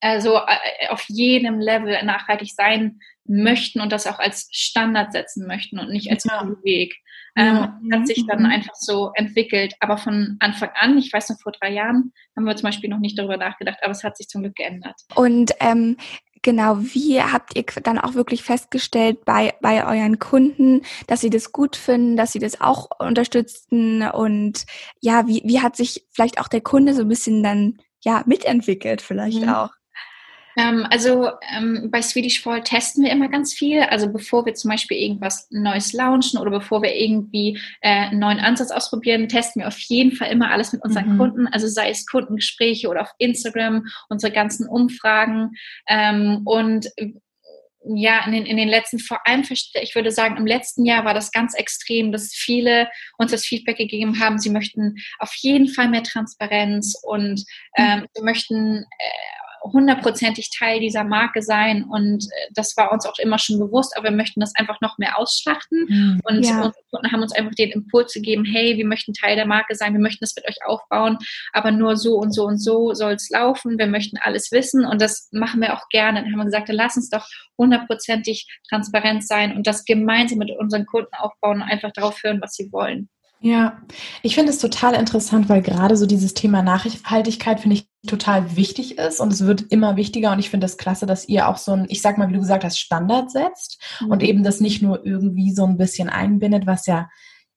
also 0.00 0.38
auf 0.90 1.04
jedem 1.08 1.60
Level 1.60 2.02
nachhaltig 2.04 2.52
sein 2.54 3.00
möchten 3.24 3.80
und 3.80 3.92
das 3.92 4.06
auch 4.06 4.18
als 4.18 4.48
Standard 4.52 5.12
setzen 5.12 5.46
möchten 5.46 5.78
und 5.78 5.90
nicht 5.90 6.10
als 6.10 6.24
ja. 6.24 6.46
Weg. 6.62 6.96
Ähm, 7.36 7.54
ja. 7.54 7.98
Hat 7.98 8.06
sich 8.06 8.26
dann 8.26 8.40
mhm. 8.40 8.46
einfach 8.46 8.74
so 8.74 9.12
entwickelt. 9.14 9.74
Aber 9.80 9.98
von 9.98 10.36
Anfang 10.40 10.70
an, 10.74 10.98
ich 10.98 11.12
weiß 11.12 11.30
noch 11.30 11.40
vor 11.40 11.52
drei 11.52 11.70
Jahren, 11.72 12.12
haben 12.36 12.44
wir 12.44 12.56
zum 12.56 12.68
Beispiel 12.68 12.90
noch 12.90 12.98
nicht 12.98 13.18
darüber 13.18 13.36
nachgedacht, 13.36 13.78
aber 13.82 13.92
es 13.92 14.02
hat 14.02 14.16
sich 14.16 14.28
zum 14.28 14.42
Glück 14.42 14.56
geändert. 14.56 14.96
Und 15.14 15.52
ähm, 15.60 15.96
genau, 16.42 16.78
wie 16.78 17.20
habt 17.20 17.56
ihr 17.56 17.64
dann 17.82 17.98
auch 17.98 18.14
wirklich 18.14 18.42
festgestellt 18.42 19.24
bei, 19.24 19.54
bei 19.60 19.84
euren 19.86 20.18
Kunden, 20.18 20.82
dass 21.06 21.20
sie 21.20 21.30
das 21.30 21.52
gut 21.52 21.76
finden, 21.76 22.16
dass 22.16 22.32
sie 22.32 22.38
das 22.38 22.60
auch 22.60 22.88
unterstützen 22.98 24.02
und 24.08 24.64
ja, 25.00 25.26
wie, 25.26 25.42
wie 25.44 25.60
hat 25.60 25.76
sich 25.76 26.06
vielleicht 26.10 26.40
auch 26.40 26.48
der 26.48 26.60
Kunde 26.60 26.94
so 26.94 27.02
ein 27.02 27.08
bisschen 27.08 27.42
dann 27.42 27.78
ja 28.04 28.22
mitentwickelt 28.26 29.02
vielleicht 29.02 29.42
mhm. 29.42 29.48
auch? 29.48 29.70
Ähm, 30.58 30.86
also 30.90 31.30
ähm, 31.56 31.88
bei 31.90 32.02
Swedish 32.02 32.42
Fall 32.42 32.62
testen 32.62 33.04
wir 33.04 33.12
immer 33.12 33.28
ganz 33.28 33.54
viel. 33.54 33.82
Also 33.82 34.12
bevor 34.12 34.44
wir 34.44 34.54
zum 34.54 34.70
Beispiel 34.70 34.96
irgendwas 34.96 35.46
Neues 35.50 35.92
launchen 35.92 36.40
oder 36.40 36.50
bevor 36.50 36.82
wir 36.82 36.94
irgendwie 36.94 37.60
äh, 37.80 38.08
einen 38.08 38.18
neuen 38.18 38.40
Ansatz 38.40 38.72
ausprobieren, 38.72 39.28
testen 39.28 39.60
wir 39.60 39.68
auf 39.68 39.78
jeden 39.78 40.12
Fall 40.12 40.30
immer 40.32 40.50
alles 40.50 40.72
mit 40.72 40.84
unseren 40.84 41.14
mhm. 41.14 41.18
Kunden. 41.18 41.46
Also 41.46 41.68
sei 41.68 41.90
es 41.90 42.06
Kundengespräche 42.06 42.88
oder 42.88 43.02
auf 43.02 43.12
Instagram, 43.18 43.86
unsere 44.08 44.32
ganzen 44.32 44.68
Umfragen. 44.68 45.52
Ähm, 45.88 46.42
und 46.44 46.88
ja, 47.84 48.24
in 48.26 48.32
den, 48.32 48.44
in 48.44 48.56
den 48.56 48.68
letzten, 48.68 48.98
vor 48.98 49.20
allem, 49.26 49.44
ich 49.48 49.94
würde 49.94 50.10
sagen, 50.10 50.36
im 50.36 50.46
letzten 50.46 50.84
Jahr 50.84 51.04
war 51.04 51.14
das 51.14 51.30
ganz 51.30 51.54
extrem, 51.54 52.12
dass 52.12 52.34
viele 52.34 52.88
uns 53.16 53.30
das 53.30 53.46
Feedback 53.46 53.78
gegeben 53.78 54.18
haben, 54.20 54.38
sie 54.38 54.50
möchten 54.50 54.96
auf 55.20 55.32
jeden 55.36 55.68
Fall 55.68 55.88
mehr 55.88 56.02
Transparenz 56.02 57.00
und 57.02 57.44
ähm, 57.76 58.06
sie 58.12 58.22
möchten 58.22 58.78
äh, 58.78 59.37
hundertprozentig 59.62 60.50
Teil 60.56 60.80
dieser 60.80 61.04
Marke 61.04 61.42
sein 61.42 61.84
und 61.84 62.24
äh, 62.24 62.50
das 62.54 62.76
war 62.76 62.92
uns 62.92 63.06
auch 63.06 63.18
immer 63.18 63.38
schon 63.38 63.58
bewusst, 63.58 63.96
aber 63.96 64.10
wir 64.10 64.16
möchten 64.16 64.40
das 64.40 64.54
einfach 64.54 64.80
noch 64.80 64.98
mehr 64.98 65.18
ausschlachten 65.18 65.86
mhm. 65.88 66.20
und 66.24 66.44
ja. 66.44 66.56
unsere 66.56 66.84
Kunden 66.90 67.12
haben 67.12 67.22
uns 67.22 67.32
einfach 67.32 67.54
den 67.54 67.70
Impuls 67.70 68.12
gegeben, 68.12 68.44
hey, 68.44 68.76
wir 68.76 68.86
möchten 68.86 69.12
Teil 69.12 69.36
der 69.36 69.46
Marke 69.46 69.74
sein, 69.74 69.92
wir 69.92 70.00
möchten 70.00 70.24
das 70.24 70.34
mit 70.36 70.48
euch 70.48 70.58
aufbauen, 70.64 71.18
aber 71.52 71.70
nur 71.70 71.96
so 71.96 72.16
und 72.16 72.32
so 72.32 72.44
und 72.44 72.58
so 72.58 72.94
soll 72.94 73.12
es 73.12 73.30
laufen, 73.30 73.78
wir 73.78 73.86
möchten 73.86 74.18
alles 74.18 74.52
wissen 74.52 74.84
und 74.84 75.00
das 75.00 75.28
machen 75.32 75.60
wir 75.60 75.74
auch 75.74 75.88
gerne. 75.90 76.22
Dann 76.22 76.32
haben 76.32 76.38
wir 76.38 76.44
gesagt, 76.44 76.68
dann 76.68 76.76
lass 76.76 76.96
uns 76.96 77.10
doch 77.10 77.26
hundertprozentig 77.56 78.46
transparent 78.68 79.26
sein 79.26 79.54
und 79.56 79.66
das 79.66 79.84
gemeinsam 79.84 80.38
mit 80.38 80.50
unseren 80.58 80.86
Kunden 80.86 81.14
aufbauen 81.18 81.62
und 81.62 81.68
einfach 81.68 81.92
darauf 81.92 82.22
hören, 82.22 82.40
was 82.40 82.54
sie 82.54 82.70
wollen. 82.72 83.08
Ja, 83.40 83.80
ich 84.22 84.34
finde 84.34 84.50
es 84.50 84.58
total 84.58 84.94
interessant, 84.94 85.48
weil 85.48 85.62
gerade 85.62 85.96
so 85.96 86.06
dieses 86.06 86.34
Thema 86.34 86.62
Nachhaltigkeit 86.62 87.60
finde 87.60 87.76
ich 87.76 87.88
total 88.06 88.56
wichtig 88.56 88.98
ist 88.98 89.20
und 89.20 89.32
es 89.32 89.46
wird 89.46 89.66
immer 89.70 89.96
wichtiger 89.96 90.32
und 90.32 90.40
ich 90.40 90.50
finde 90.50 90.66
es 90.66 90.72
das 90.72 90.78
klasse, 90.78 91.06
dass 91.06 91.28
ihr 91.28 91.48
auch 91.48 91.56
so 91.56 91.72
ein, 91.72 91.86
ich 91.88 92.02
sag 92.02 92.18
mal, 92.18 92.28
wie 92.28 92.32
du 92.32 92.40
gesagt 92.40 92.64
hast, 92.64 92.80
Standard 92.80 93.30
setzt 93.30 93.80
mhm. 94.00 94.10
und 94.10 94.22
eben 94.24 94.42
das 94.42 94.60
nicht 94.60 94.82
nur 94.82 95.06
irgendwie 95.06 95.52
so 95.52 95.64
ein 95.64 95.76
bisschen 95.76 96.08
einbindet, 96.08 96.66
was 96.66 96.86
ja 96.86 97.08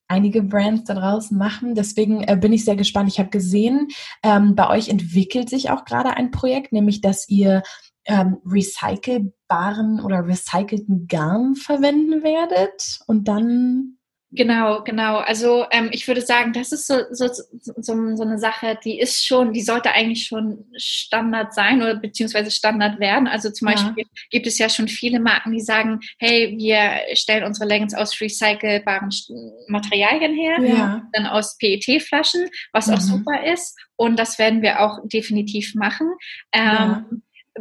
einige 0.08 0.44
Brands 0.44 0.84
da 0.84 0.94
draußen 0.94 1.36
machen. 1.36 1.74
Deswegen 1.74 2.24
äh, 2.26 2.36
bin 2.36 2.54
ich 2.54 2.66
sehr 2.66 2.76
gespannt. 2.76 3.10
Ich 3.10 3.18
habe 3.18 3.30
gesehen, 3.30 3.88
ähm, 4.22 4.56
bei 4.56 4.70
euch 4.70 4.90
entwickelt 4.90 5.50
sich 5.50 5.72
auch 5.72 5.86
gerade 5.86 6.12
ein 6.12 6.30
Projekt, 6.30 6.74
nämlich 6.74 7.02
dass 7.02 7.28
ihr 7.28 7.64
ähm, 8.06 8.38
recycelbaren 8.46 10.00
oder 10.02 10.28
recycelten 10.28 11.08
Garn 11.08 11.56
verwenden 11.56 12.24
werdet 12.24 13.00
und 13.08 13.28
dann 13.28 13.98
Genau, 14.34 14.82
genau. 14.84 15.18
Also 15.18 15.66
ähm, 15.72 15.90
ich 15.92 16.08
würde 16.08 16.22
sagen, 16.22 16.54
das 16.54 16.72
ist 16.72 16.88
so, 16.88 17.00
so, 17.12 17.28
so, 17.28 18.16
so 18.16 18.24
eine 18.24 18.40
Sache, 18.40 18.80
die 18.82 18.98
ist 18.98 19.26
schon, 19.26 19.52
die 19.52 19.62
sollte 19.62 19.92
eigentlich 19.92 20.26
schon 20.26 20.66
Standard 20.78 21.54
sein 21.54 21.82
oder 21.82 21.96
beziehungsweise 21.96 22.50
Standard 22.50 23.02
werden. 23.02 23.28
Also 23.28 23.52
zum 23.52 23.68
ja. 23.68 23.74
Beispiel 23.74 24.06
gibt 24.30 24.48
es 24.48 24.58
ja 24.58 24.70
schon 24.70 24.88
viele 24.88 25.20
Marken, 25.20 25.52
die 25.52 25.60
sagen, 25.60 26.00
hey, 26.18 26.56
wir 26.58 27.16
stellen 27.16 27.44
unsere 27.44 27.68
Leggings 27.68 27.94
aus 27.94 28.20
recycelbaren 28.22 29.10
Materialien 29.68 30.34
her, 30.34 30.62
ja. 30.62 31.10
dann 31.12 31.26
aus 31.26 31.58
PET-Flaschen, 31.58 32.48
was 32.72 32.88
mhm. 32.88 32.94
auch 32.94 33.02
super 33.02 33.44
ist. 33.52 33.78
Und 33.98 34.18
das 34.18 34.40
werden 34.40 34.62
wir 34.62 34.80
auch 34.80 35.00
definitiv 35.10 35.76
machen. 35.76 36.10
Ähm, 36.54 36.64
ja 36.64 37.06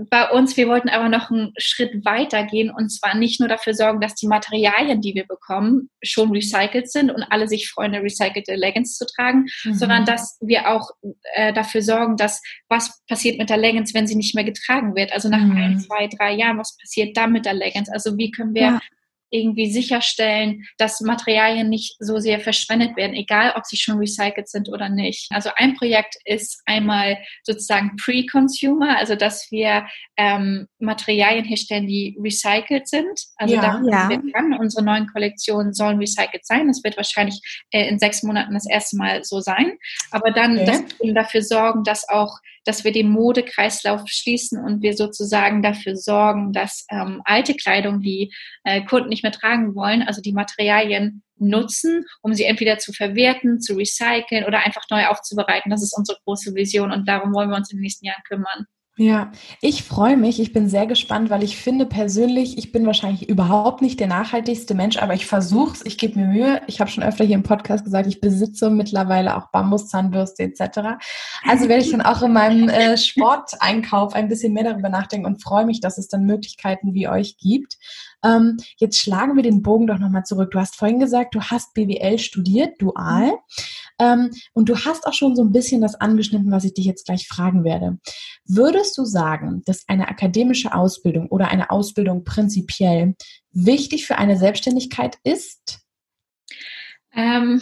bei 0.09 0.31
uns, 0.31 0.57
wir 0.57 0.69
wollten 0.69 0.89
aber 0.89 1.09
noch 1.09 1.31
einen 1.31 1.53
Schritt 1.59 2.05
weiter 2.05 2.45
gehen 2.45 2.71
und 2.71 2.91
zwar 2.91 3.17
nicht 3.17 3.41
nur 3.41 3.49
dafür 3.49 3.75
sorgen, 3.75 4.01
dass 4.01 4.15
die 4.15 4.29
Materialien, 4.29 5.01
die 5.01 5.15
wir 5.15 5.27
bekommen, 5.27 5.91
schon 6.03 6.31
recycelt 6.31 6.91
sind 6.91 7.11
und 7.11 7.25
alle 7.25 7.49
sich 7.49 7.69
freuen, 7.69 7.95
eine 7.95 8.05
recycelte 8.05 8.55
Leggings 8.55 8.97
zu 8.97 9.05
tragen, 9.07 9.47
mhm. 9.65 9.75
sondern 9.75 10.05
dass 10.05 10.39
wir 10.41 10.69
auch 10.69 10.91
äh, 11.35 11.53
dafür 11.53 11.83
sorgen, 11.83 12.17
dass 12.17 12.41
was 12.69 13.03
passiert 13.09 13.39
mit 13.39 13.51
der 13.51 13.57
Leggings, 13.57 13.93
wenn 13.93 14.07
sie 14.07 14.17
nicht 14.17 14.35
mehr 14.35 14.45
getragen 14.45 14.95
wird. 14.95 15.13
Also 15.13 15.29
nach 15.29 15.41
mhm. 15.41 15.57
ein, 15.57 15.81
zwei, 15.81 16.07
drei 16.07 16.35
Jahren, 16.35 16.59
was 16.59 16.77
passiert 16.77 17.17
dann 17.17 17.33
mit 17.33 17.45
der 17.45 17.55
Leggings? 17.55 17.89
Also 17.89 18.17
wie 18.17 18.31
können 18.31 18.55
wir 18.55 18.63
ja 18.63 18.81
irgendwie 19.31 19.71
sicherstellen, 19.71 20.65
dass 20.79 21.01
Materialien 21.01 21.69
nicht 21.69 21.97
so 21.99 22.19
sehr 22.19 22.41
verschwendet 22.41 22.97
werden, 22.97 23.15
egal 23.15 23.53
ob 23.57 23.65
sie 23.65 23.77
schon 23.77 23.99
recycelt 23.99 24.49
sind 24.49 24.69
oder 24.69 24.89
nicht. 24.89 25.29
Also 25.31 25.51
ein 25.57 25.75
Projekt 25.75 26.17
ist 26.25 26.63
einmal 26.67 27.19
sozusagen 27.45 27.97
Pre-Consumer, 27.97 28.99
also 28.99 29.15
dass 29.15 29.51
wir 29.51 29.87
ähm, 30.17 30.67
Materialien 30.79 31.45
herstellen, 31.45 31.87
die 31.87 32.17
recycelt 32.21 32.89
sind. 32.89 33.21
Also 33.37 33.55
ja, 33.55 33.61
da 33.61 33.81
ja. 33.89 34.09
wir 34.09 34.33
dran. 34.33 34.59
Unsere 34.59 34.85
neuen 34.85 35.07
Kollektionen 35.07 35.73
sollen 35.73 35.99
recycelt 35.99 36.45
sein. 36.45 36.69
Das 36.69 36.83
wird 36.85 36.97
wahrscheinlich 36.97 37.41
äh, 37.71 37.89
in 37.89 37.99
sechs 37.99 38.23
Monaten 38.23 38.55
das 38.55 38.69
erste 38.69 38.97
Mal 38.97 39.25
so 39.25 39.41
sein. 39.41 39.79
Aber 40.11 40.31
dann 40.31 40.59
okay. 40.59 40.67
dass 40.67 40.99
wir 41.01 41.15
dafür 41.15 41.43
sorgen, 41.43 41.85
dass 41.85 42.09
auch 42.09 42.39
dass 42.65 42.85
wir 42.85 42.93
den 42.93 43.09
Modekreislauf 43.09 44.03
schließen 44.07 44.63
und 44.63 44.83
wir 44.83 44.95
sozusagen 44.95 45.63
dafür 45.63 45.97
sorgen, 45.97 46.53
dass 46.53 46.87
ähm, 46.91 47.23
alte 47.25 47.55
Kleidung, 47.55 48.01
die 48.01 48.33
äh, 48.65 48.83
Kunden 48.85 49.09
nicht 49.09 49.23
mehr 49.23 49.33
tragen 49.33 49.75
wollen, 49.75 50.03
also 50.03 50.21
die 50.21 50.33
Materialien 50.33 51.23
nutzen, 51.37 52.05
um 52.23 52.35
sie 52.35 52.45
entweder 52.45 52.79
zu 52.79 52.93
verwerten, 52.93 53.61
zu 53.61 53.75
recyceln 53.75 54.45
oder 54.45 54.65
einfach 54.65 54.85
neu 54.91 55.07
aufzubereiten. 55.07 55.71
Das 55.71 55.83
ist 55.83 55.97
unsere 55.97 56.19
große 56.25 56.55
Vision 56.55 56.93
und 56.93 57.09
darum 57.09 57.33
wollen 57.33 57.49
wir 57.49 57.57
uns 57.57 57.71
in 57.71 57.79
den 57.79 57.83
nächsten 57.83 58.07
Jahren 58.07 58.23
kümmern. 58.29 58.67
Ja, 59.01 59.33
ich 59.63 59.85
freue 59.85 60.19
mich. 60.19 60.41
Ich 60.41 60.53
bin 60.53 60.69
sehr 60.69 60.87
gespannt, 60.87 61.31
weil 61.31 61.43
ich 61.43 61.57
finde 61.57 61.87
persönlich, 61.87 62.59
ich 62.59 62.71
bin 62.71 62.85
wahrscheinlich 62.85 63.31
überhaupt 63.31 63.81
nicht 63.81 63.99
der 63.99 64.09
nachhaltigste 64.09 64.75
Mensch, 64.75 64.99
aber 64.99 65.15
ich 65.15 65.25
versuche 65.25 65.73
es, 65.73 65.87
ich 65.87 65.97
gebe 65.97 66.19
mir 66.19 66.27
Mühe. 66.27 66.61
Ich 66.67 66.83
habe 66.83 66.91
schon 66.91 67.03
öfter 67.03 67.25
hier 67.25 67.37
im 67.37 67.43
Podcast 67.43 67.83
gesagt, 67.83 68.07
ich 68.07 68.21
besitze 68.21 68.69
mittlerweile 68.69 69.39
auch 69.39 69.47
Bambuszahnbürste 69.53 70.43
etc. 70.43 71.01
Also 71.49 71.71
werde 71.71 71.83
ich 71.83 71.91
dann 71.91 72.03
auch 72.03 72.21
in 72.21 72.35
meinem 72.35 72.69
äh, 72.69 72.99
Sporteinkauf 72.99 74.13
ein 74.13 74.29
bisschen 74.29 74.53
mehr 74.53 74.65
darüber 74.65 74.91
nachdenken 74.91 75.25
und 75.25 75.43
freue 75.43 75.65
mich, 75.65 75.81
dass 75.81 75.97
es 75.97 76.09
dann 76.09 76.27
Möglichkeiten 76.27 76.93
wie 76.93 77.09
euch 77.09 77.39
gibt. 77.39 77.79
Ähm, 78.25 78.57
jetzt 78.77 78.99
schlagen 78.99 79.37
wir 79.37 79.43
den 79.43 79.63
Bogen 79.63 79.87
doch 79.87 79.99
nochmal 79.99 80.25
zurück. 80.25 80.51
Du 80.51 80.59
hast 80.59 80.77
vorhin 80.77 81.01
gesagt, 81.01 81.35
du 81.35 81.41
hast 81.41 81.75
BWL 81.75 82.19
studiert, 82.19 82.81
dual. 82.81 83.33
Ähm, 83.99 84.31
und 84.53 84.69
du 84.69 84.77
hast 84.77 85.07
auch 85.07 85.15
schon 85.15 85.37
so 85.37 85.43
ein 85.43 85.53
bisschen 85.53 85.81
das 85.81 85.95
angeschnitten, 85.95 86.51
was 86.51 86.65
ich 86.65 86.75
dich 86.75 86.87
jetzt 86.87 87.07
gleich 87.07 87.29
fragen 87.29 87.65
werde. 87.65 87.99
Würdest 88.45 88.97
du 88.99 89.05
sagen, 89.05 89.63
dass 89.67 89.89
eine 89.89 90.09
akademische 90.09 90.75
Ausbildung 90.75 91.29
oder 91.29 91.49
eine 91.49 91.71
Ausbildung 91.71 92.25
prinzipiell 92.25 93.15
wichtig 93.53 94.07
für 94.07 94.19
eine 94.19 94.37
Selbstständigkeit 94.37 95.19
ist? 95.23 95.81
Ähm, 97.15 97.61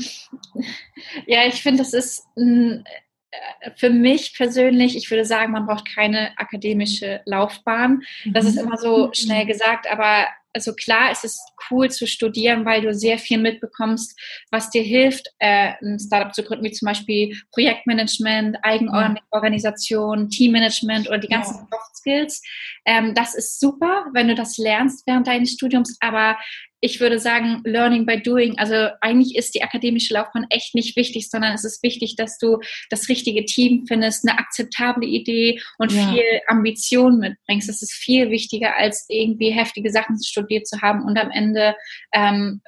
ja, 1.26 1.46
ich 1.46 1.62
finde, 1.62 1.78
das 1.78 1.92
ist 1.92 2.24
ein 2.36 2.84
äh, 3.30 3.70
für 3.76 3.90
mich 3.90 4.34
persönlich, 4.34 4.96
ich 4.96 5.10
würde 5.10 5.24
sagen, 5.24 5.52
man 5.52 5.66
braucht 5.66 5.86
keine 5.86 6.38
akademische 6.38 7.20
Laufbahn. 7.26 8.02
Das 8.32 8.44
ist 8.44 8.56
mhm. 8.56 8.68
immer 8.68 8.76
so 8.78 9.10
schnell 9.12 9.46
gesagt, 9.46 9.90
aber 9.90 10.26
also 10.58 10.74
klar, 10.74 11.12
es 11.12 11.22
ist 11.22 11.40
cool 11.70 11.88
zu 11.88 12.06
studieren, 12.08 12.64
weil 12.64 12.82
du 12.82 12.92
sehr 12.92 13.16
viel 13.16 13.38
mitbekommst, 13.38 14.18
was 14.50 14.70
dir 14.70 14.82
hilft, 14.82 15.28
äh, 15.38 15.74
ein 15.80 16.00
Startup 16.00 16.34
zu 16.34 16.42
gründen, 16.42 16.64
wie 16.64 16.72
zum 16.72 16.86
Beispiel 16.86 17.36
Projektmanagement, 17.52 18.56
Eigenorganisation, 18.62 20.30
Teammanagement 20.30 21.08
oder 21.08 21.18
die 21.18 21.28
ganzen 21.28 21.54
ja. 21.54 21.68
Soft 21.70 21.96
Skills. 21.96 22.42
Ähm, 22.84 23.14
das 23.14 23.36
ist 23.36 23.60
super, 23.60 24.06
wenn 24.14 24.26
du 24.26 24.34
das 24.34 24.58
lernst 24.58 25.06
während 25.06 25.28
deines 25.28 25.52
Studiums, 25.52 25.96
aber 26.00 26.36
ich 26.80 27.00
würde 27.00 27.18
sagen, 27.18 27.60
Learning 27.64 28.06
by 28.06 28.20
Doing. 28.22 28.58
Also 28.58 28.88
eigentlich 29.00 29.36
ist 29.36 29.54
die 29.54 29.62
akademische 29.62 30.14
Laufbahn 30.14 30.46
echt 30.50 30.74
nicht 30.74 30.96
wichtig, 30.96 31.28
sondern 31.28 31.54
es 31.54 31.64
ist 31.64 31.82
wichtig, 31.82 32.16
dass 32.16 32.38
du 32.38 32.58
das 32.90 33.08
richtige 33.08 33.44
Team 33.44 33.86
findest, 33.86 34.26
eine 34.28 34.38
akzeptable 34.38 35.06
Idee 35.06 35.60
und 35.78 35.92
ja. 35.92 36.12
viel 36.12 36.40
Ambition 36.46 37.18
mitbringst. 37.18 37.68
Das 37.68 37.82
ist 37.82 37.92
viel 37.92 38.30
wichtiger, 38.30 38.76
als 38.76 39.06
irgendwie 39.08 39.50
heftige 39.50 39.90
Sachen 39.90 40.22
studiert 40.22 40.66
zu 40.66 40.80
haben 40.80 41.02
und 41.04 41.18
am 41.18 41.30
Ende 41.30 41.74
ähm, 42.12 42.60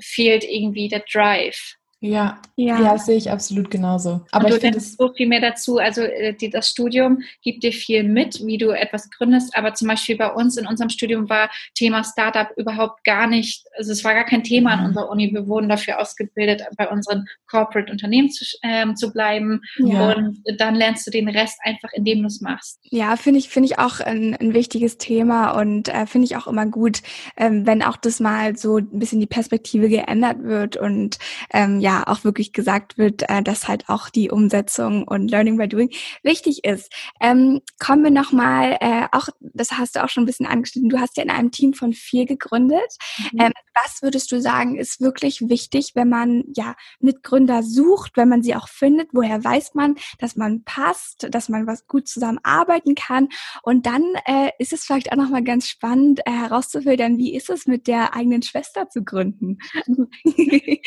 fehlt 0.00 0.44
irgendwie 0.44 0.88
der 0.88 1.04
Drive. 1.12 1.76
Ja, 2.02 2.40
ja, 2.56 2.80
ja, 2.80 2.92
das 2.94 3.04
sehe 3.04 3.16
ich 3.18 3.30
absolut 3.30 3.70
genauso. 3.70 4.22
Aber 4.32 4.46
und 4.46 4.54
du 4.54 4.58
lernst 4.58 4.96
so 4.96 5.12
viel 5.12 5.26
mehr 5.26 5.42
dazu. 5.42 5.76
Also 5.76 6.00
äh, 6.00 6.32
die, 6.32 6.48
das 6.48 6.68
Studium 6.68 7.22
gibt 7.42 7.62
dir 7.62 7.72
viel 7.72 8.04
mit, 8.04 8.40
wie 8.46 8.56
du 8.56 8.70
etwas 8.70 9.10
gründest. 9.10 9.54
Aber 9.54 9.74
zum 9.74 9.86
Beispiel 9.86 10.16
bei 10.16 10.32
uns 10.32 10.56
in 10.56 10.66
unserem 10.66 10.88
Studium 10.88 11.28
war 11.28 11.50
Thema 11.74 12.02
Startup 12.02 12.48
überhaupt 12.56 13.04
gar 13.04 13.26
nicht, 13.26 13.66
also 13.76 13.92
es 13.92 14.02
war 14.02 14.14
gar 14.14 14.24
kein 14.24 14.42
Thema 14.42 14.72
an 14.72 14.80
mhm. 14.80 14.86
unserer 14.86 15.10
Uni. 15.10 15.30
Wir 15.30 15.46
wurden 15.46 15.68
dafür 15.68 16.00
ausgebildet, 16.00 16.62
bei 16.78 16.88
unseren 16.88 17.26
Corporate 17.46 17.92
Unternehmen 17.92 18.30
zu, 18.30 18.46
ähm, 18.62 18.96
zu 18.96 19.12
bleiben. 19.12 19.60
Ja. 19.76 20.14
Und 20.14 20.42
dann 20.56 20.76
lernst 20.76 21.06
du 21.06 21.10
den 21.10 21.28
Rest 21.28 21.58
einfach, 21.64 21.90
indem 21.92 22.20
du 22.20 22.28
es 22.28 22.40
machst. 22.40 22.78
Ja, 22.84 23.16
finde 23.16 23.40
ich, 23.40 23.50
finde 23.50 23.66
ich 23.66 23.78
auch 23.78 24.00
ein, 24.00 24.34
ein 24.36 24.54
wichtiges 24.54 24.96
Thema 24.96 25.50
und 25.50 25.88
äh, 25.88 26.06
finde 26.06 26.24
ich 26.24 26.36
auch 26.36 26.46
immer 26.46 26.64
gut, 26.64 27.02
ähm, 27.36 27.66
wenn 27.66 27.82
auch 27.82 27.98
das 27.98 28.20
mal 28.20 28.56
so 28.56 28.78
ein 28.78 28.98
bisschen 28.98 29.20
die 29.20 29.26
Perspektive 29.26 29.90
geändert 29.90 30.42
wird 30.42 30.78
und 30.78 31.18
ähm, 31.52 31.80
ja, 31.80 31.89
ja 31.90 32.06
auch 32.06 32.24
wirklich 32.24 32.52
gesagt 32.52 32.98
wird, 32.98 33.28
äh, 33.28 33.42
dass 33.42 33.68
halt 33.68 33.88
auch 33.88 34.08
die 34.10 34.30
Umsetzung 34.30 35.06
und 35.06 35.28
Learning 35.28 35.56
by 35.56 35.68
Doing 35.68 35.90
wichtig 36.22 36.64
ist. 36.64 36.92
Ähm, 37.20 37.60
kommen 37.78 38.04
wir 38.04 38.10
nochmal, 38.10 38.76
äh, 38.80 39.06
auch, 39.12 39.28
das 39.40 39.72
hast 39.72 39.96
du 39.96 40.04
auch 40.04 40.08
schon 40.08 40.22
ein 40.22 40.26
bisschen 40.26 40.46
angeschnitten, 40.46 40.88
du 40.88 41.00
hast 41.00 41.16
ja 41.16 41.22
in 41.22 41.30
einem 41.30 41.50
Team 41.50 41.74
von 41.74 41.92
vier 41.92 42.26
gegründet. 42.26 42.96
Mhm. 43.32 43.40
Ähm, 43.40 43.52
was 43.74 44.02
würdest 44.02 44.30
du 44.32 44.40
sagen, 44.40 44.76
ist 44.76 45.00
wirklich 45.00 45.48
wichtig, 45.48 45.92
wenn 45.94 46.08
man 46.08 46.44
ja 46.54 46.74
Mitgründer 47.00 47.62
sucht, 47.62 48.12
wenn 48.16 48.28
man 48.28 48.42
sie 48.42 48.54
auch 48.54 48.68
findet? 48.68 49.08
Woher 49.12 49.42
weiß 49.42 49.74
man, 49.74 49.96
dass 50.18 50.36
man 50.36 50.62
passt, 50.64 51.28
dass 51.30 51.48
man 51.48 51.66
was 51.66 51.86
gut 51.86 52.08
zusammenarbeiten 52.08 52.94
kann? 52.94 53.28
Und 53.62 53.86
dann 53.86 54.02
äh, 54.26 54.50
ist 54.58 54.72
es 54.72 54.84
vielleicht 54.84 55.12
auch 55.12 55.16
nochmal 55.16 55.42
ganz 55.42 55.68
spannend 55.68 56.20
äh, 56.26 56.30
herauszufiltern, 56.30 57.18
wie 57.18 57.34
ist 57.34 57.50
es 57.50 57.66
mit 57.66 57.86
der 57.86 58.14
eigenen 58.14 58.42
Schwester 58.42 58.88
zu 58.88 59.02
gründen? 59.02 59.58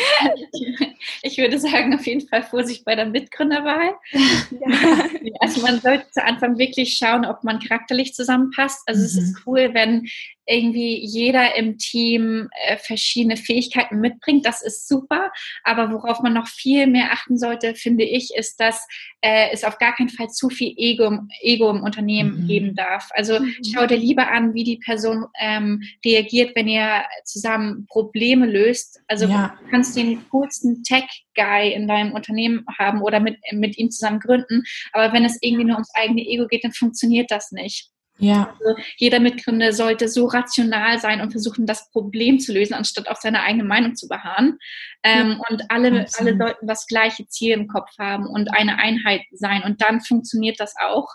ich 1.21 1.38
würde 1.38 1.59
sagen, 1.59 1.93
auf 1.93 2.05
jeden 2.05 2.27
Fall 2.27 2.43
Vorsicht 2.43 2.85
bei 2.85 2.95
der 2.95 3.05
Mitgründerwahl. 3.05 3.93
Ja. 4.51 5.38
Also 5.39 5.62
man 5.62 5.79
sollte 5.79 6.09
zu 6.12 6.23
Anfang 6.23 6.57
wirklich 6.57 6.95
schauen, 6.97 7.25
ob 7.25 7.43
man 7.43 7.59
charakterlich 7.59 8.13
zusammenpasst. 8.13 8.83
Also 8.85 9.01
mhm. 9.01 9.05
es 9.05 9.15
ist 9.15 9.33
mhm. 9.33 9.41
cool, 9.45 9.73
wenn 9.73 10.07
irgendwie 10.45 11.00
jeder 11.05 11.55
im 11.55 11.77
Team 11.77 12.50
äh, 12.65 12.77
verschiedene 12.77 13.38
Fähigkeiten 13.38 14.00
mitbringt. 14.00 14.45
Das 14.45 14.62
ist 14.62 14.88
super. 14.88 15.31
Aber 15.63 15.91
worauf 15.91 16.21
man 16.21 16.33
noch 16.33 16.47
viel 16.47 16.88
mehr 16.88 17.12
achten 17.12 17.38
sollte, 17.38 17.75
finde 17.75 18.03
ich, 18.03 18.33
ist, 18.35 18.59
dass 18.59 18.85
äh, 19.21 19.50
es 19.51 19.63
auf 19.63 19.77
gar 19.77 19.95
keinen 19.95 20.09
Fall 20.09 20.29
zu 20.29 20.50
viel 20.50 20.73
Ego, 20.75 21.19
Ego 21.41 21.69
im 21.69 21.81
Unternehmen 21.81 22.43
mhm. 22.43 22.47
geben 22.47 22.75
darf. 22.75 23.09
Also 23.13 23.39
mhm. 23.39 23.55
schau 23.73 23.85
dir 23.85 23.97
lieber 23.97 24.29
an, 24.31 24.53
wie 24.53 24.63
die 24.63 24.77
Person 24.77 25.25
ähm, 25.39 25.81
reagiert, 26.05 26.55
wenn 26.55 26.67
ihr 26.67 27.03
zusammen 27.23 27.85
Probleme 27.88 28.45
löst. 28.45 29.01
Also 29.07 29.27
ja. 29.27 29.57
du 29.63 29.69
kannst 29.69 29.95
den 29.95 30.27
coolsten 30.29 30.83
Tech-Guy 30.83 31.71
in 31.73 31.88
deinem 31.88 32.12
Unternehmen 32.13 32.65
haben 32.77 33.01
oder 33.01 33.19
mit, 33.19 33.38
mit 33.51 33.77
ihm 33.77 33.91
zusammen 33.91 34.19
gründen. 34.19 34.63
Aber 34.91 35.13
wenn 35.13 35.23
es 35.23 35.38
irgendwie 35.41 35.65
nur 35.65 35.75
ums 35.75 35.93
eigene 35.93 36.21
Ego 36.21 36.47
geht, 36.47 36.63
dann 36.63 36.73
funktioniert 36.73 37.31
das 37.31 37.51
nicht. 37.51 37.92
Ja. 38.24 38.56
Also 38.60 38.82
jeder 38.98 39.20
Mitgründer 39.20 39.74
sollte 39.74 40.08
so 40.08 40.25
rational 40.25 41.00
sein 41.00 41.22
und 41.22 41.32
versuchen, 41.32 41.65
das 41.65 41.89
Problem 41.92 42.39
zu 42.39 42.53
lösen, 42.53 42.74
anstatt 42.74 43.08
auf 43.10 43.18
seine 43.18 43.42
eigene 43.42 43.63
Meinung 43.63 43.96
zu 43.96 44.08
beharren. 44.08 44.58
Ähm, 45.03 45.42
und 45.50 45.63
alle, 45.70 46.06
alle 46.18 46.38
sollten 46.38 46.68
das 46.68 46.88
gleiche 46.88 47.27
Ziel 47.27 47.53
im 47.53 47.68
Kopf 47.68 47.89
haben 48.00 48.25
und 48.25 48.53
eine 48.53 48.80
Einheit 48.80 49.22
sein. 49.32 49.63
Und 49.63 49.82
dann 49.82 50.01
funktioniert 50.01 50.60
das 50.60 50.74
auch. 50.82 51.08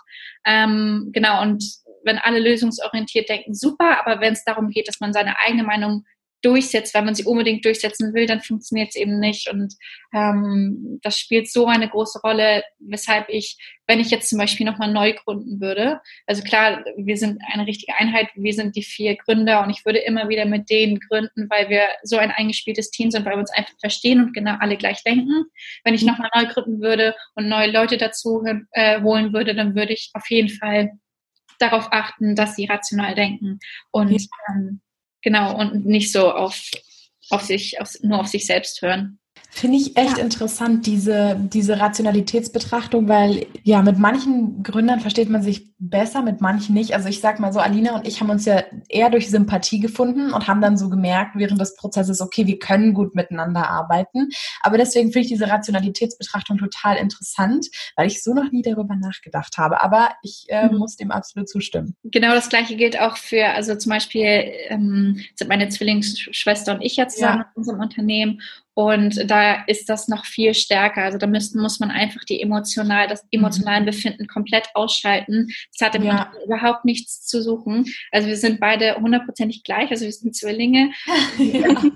Ähm, 0.45 1.09
genau. 1.11 1.41
Und 1.41 1.63
wenn 2.03 2.17
alle 2.19 2.39
lösungsorientiert 2.39 3.27
denken, 3.29 3.53
super. 3.53 3.99
Aber 3.99 4.21
wenn 4.21 4.33
es 4.33 4.43
darum 4.43 4.69
geht, 4.69 4.87
dass 4.87 4.99
man 4.99 5.13
seine 5.13 5.39
eigene 5.39 5.63
Meinung 5.63 6.05
durchsetzt, 6.41 6.93
weil 6.93 7.03
man 7.03 7.15
sie 7.15 7.25
unbedingt 7.25 7.65
durchsetzen 7.65 8.13
will, 8.13 8.25
dann 8.25 8.41
funktioniert 8.41 8.89
es 8.89 8.95
eben 8.95 9.19
nicht. 9.19 9.49
Und 9.49 9.75
ähm, 10.13 10.99
das 11.01 11.17
spielt 11.17 11.51
so 11.51 11.67
eine 11.67 11.89
große 11.89 12.19
Rolle, 12.21 12.63
weshalb 12.79 13.29
ich, 13.29 13.57
wenn 13.87 13.99
ich 13.99 14.09
jetzt 14.09 14.29
zum 14.29 14.39
Beispiel 14.39 14.65
nochmal 14.65 14.91
neu 14.91 15.13
gründen 15.13 15.59
würde, 15.59 15.99
also 16.27 16.43
klar, 16.43 16.83
wir 16.97 17.17
sind 17.17 17.41
eine 17.51 17.67
richtige 17.67 17.95
Einheit, 17.97 18.29
wir 18.35 18.53
sind 18.53 18.75
die 18.75 18.83
vier 18.83 19.15
Gründer 19.15 19.63
und 19.63 19.69
ich 19.69 19.85
würde 19.85 19.99
immer 19.99 20.29
wieder 20.29 20.45
mit 20.45 20.69
denen 20.69 20.99
gründen, 20.99 21.49
weil 21.49 21.69
wir 21.69 21.83
so 22.03 22.17
ein 22.17 22.31
eingespieltes 22.31 22.91
Team 22.91 23.11
sind, 23.11 23.25
weil 23.25 23.33
wir 23.33 23.39
uns 23.39 23.51
einfach 23.51 23.73
verstehen 23.79 24.21
und 24.21 24.33
genau 24.33 24.55
alle 24.59 24.77
gleich 24.77 25.03
denken. 25.03 25.45
Wenn 25.83 25.93
ich 25.93 26.03
nochmal 26.03 26.29
neu 26.35 26.45
gründen 26.45 26.81
würde 26.81 27.15
und 27.35 27.49
neue 27.49 27.71
Leute 27.71 27.97
dazu 27.97 28.43
äh, 28.71 29.01
holen 29.01 29.33
würde, 29.33 29.55
dann 29.55 29.75
würde 29.75 29.93
ich 29.93 30.11
auf 30.13 30.29
jeden 30.29 30.49
Fall 30.49 30.91
darauf 31.59 31.89
achten, 31.91 32.35
dass 32.35 32.55
sie 32.55 32.65
rational 32.65 33.15
denken 33.15 33.59
und 33.91 34.11
ähm, 34.49 34.81
Genau, 35.21 35.57
und 35.57 35.85
nicht 35.85 36.11
so 36.11 36.31
auf, 36.31 36.71
auf 37.29 37.41
sich, 37.43 37.79
auf, 37.81 37.93
nur 38.01 38.19
auf 38.19 38.27
sich 38.27 38.45
selbst 38.45 38.81
hören. 38.81 39.18
Finde 39.51 39.77
ich 39.77 39.97
echt 39.97 40.17
ja. 40.17 40.23
interessant, 40.23 40.85
diese, 40.85 41.35
diese 41.35 41.79
Rationalitätsbetrachtung, 41.79 43.09
weil 43.09 43.47
ja, 43.63 43.81
mit 43.81 43.97
manchen 43.97 44.61
Gründern 44.61 44.99
versteht 44.99 45.29
man 45.29 45.41
sich 45.41 45.73
besser, 45.79 46.21
mit 46.21 46.39
manchen 46.39 46.75
nicht. 46.75 46.93
Also 46.93 47.09
ich 47.09 47.19
sag 47.19 47.39
mal 47.39 47.51
so, 47.51 47.59
Alina 47.59 47.95
und 47.95 48.07
ich 48.07 48.21
haben 48.21 48.29
uns 48.29 48.45
ja 48.45 48.63
eher 48.87 49.09
durch 49.09 49.29
Sympathie 49.29 49.79
gefunden 49.79 50.33
und 50.33 50.47
haben 50.47 50.61
dann 50.61 50.77
so 50.77 50.89
gemerkt 50.89 51.35
während 51.35 51.59
des 51.59 51.75
Prozesses, 51.75 52.21
okay, 52.21 52.45
wir 52.45 52.59
können 52.59 52.93
gut 52.93 53.15
miteinander 53.15 53.67
arbeiten. 53.67 54.29
Aber 54.61 54.77
deswegen 54.77 55.11
finde 55.11 55.25
ich 55.25 55.31
diese 55.31 55.49
Rationalitätsbetrachtung 55.49 56.57
total 56.57 56.97
interessant, 56.97 57.67
weil 57.95 58.07
ich 58.07 58.21
so 58.21 58.33
noch 58.33 58.51
nie 58.51 58.61
darüber 58.61 58.95
nachgedacht 58.95 59.57
habe. 59.57 59.81
Aber 59.81 60.11
ich 60.21 60.45
äh, 60.49 60.67
mhm. 60.67 60.77
muss 60.77 60.95
dem 60.95 61.11
absolut 61.11 61.49
zustimmen. 61.49 61.95
Genau 62.03 62.33
das 62.33 62.49
gleiche 62.49 62.75
gilt 62.75 62.99
auch 63.01 63.17
für, 63.17 63.47
also 63.47 63.75
zum 63.75 63.89
Beispiel 63.89 64.51
ähm, 64.67 65.19
sind 65.35 65.47
meine 65.47 65.69
Zwillingsschwester 65.69 66.75
und 66.75 66.81
ich 66.81 66.97
ja 66.97 67.07
zusammen 67.07 67.39
ja. 67.39 67.45
in 67.55 67.57
unserem 67.57 67.79
Unternehmen 67.79 68.41
und 68.73 69.29
da 69.29 69.63
ist 69.65 69.89
das 69.89 70.07
noch 70.07 70.25
viel 70.25 70.53
stärker. 70.53 71.03
Also 71.03 71.17
da 71.17 71.27
müssen, 71.27 71.61
muss 71.61 71.79
man 71.79 71.91
einfach 71.91 72.23
die 72.23 72.41
emotional, 72.41 73.07
das 73.07 73.25
mhm. 73.31 73.85
Befinden 73.85 74.27
komplett 74.27 74.69
ausschalten. 74.73 75.47
Das 75.77 75.87
hat 75.87 75.95
im 75.95 76.03
ja. 76.03 76.31
überhaupt 76.45 76.85
nichts 76.85 77.25
zu 77.25 77.41
suchen. 77.41 77.85
Also 78.11 78.27
wir 78.27 78.37
sind 78.37 78.59
beide 78.59 78.95
hundertprozentig 78.95 79.63
gleich, 79.63 79.91
also 79.91 80.05
wir 80.05 80.11
sind 80.11 80.35
Zwillinge. 80.35 80.91
Ja. 81.37 81.81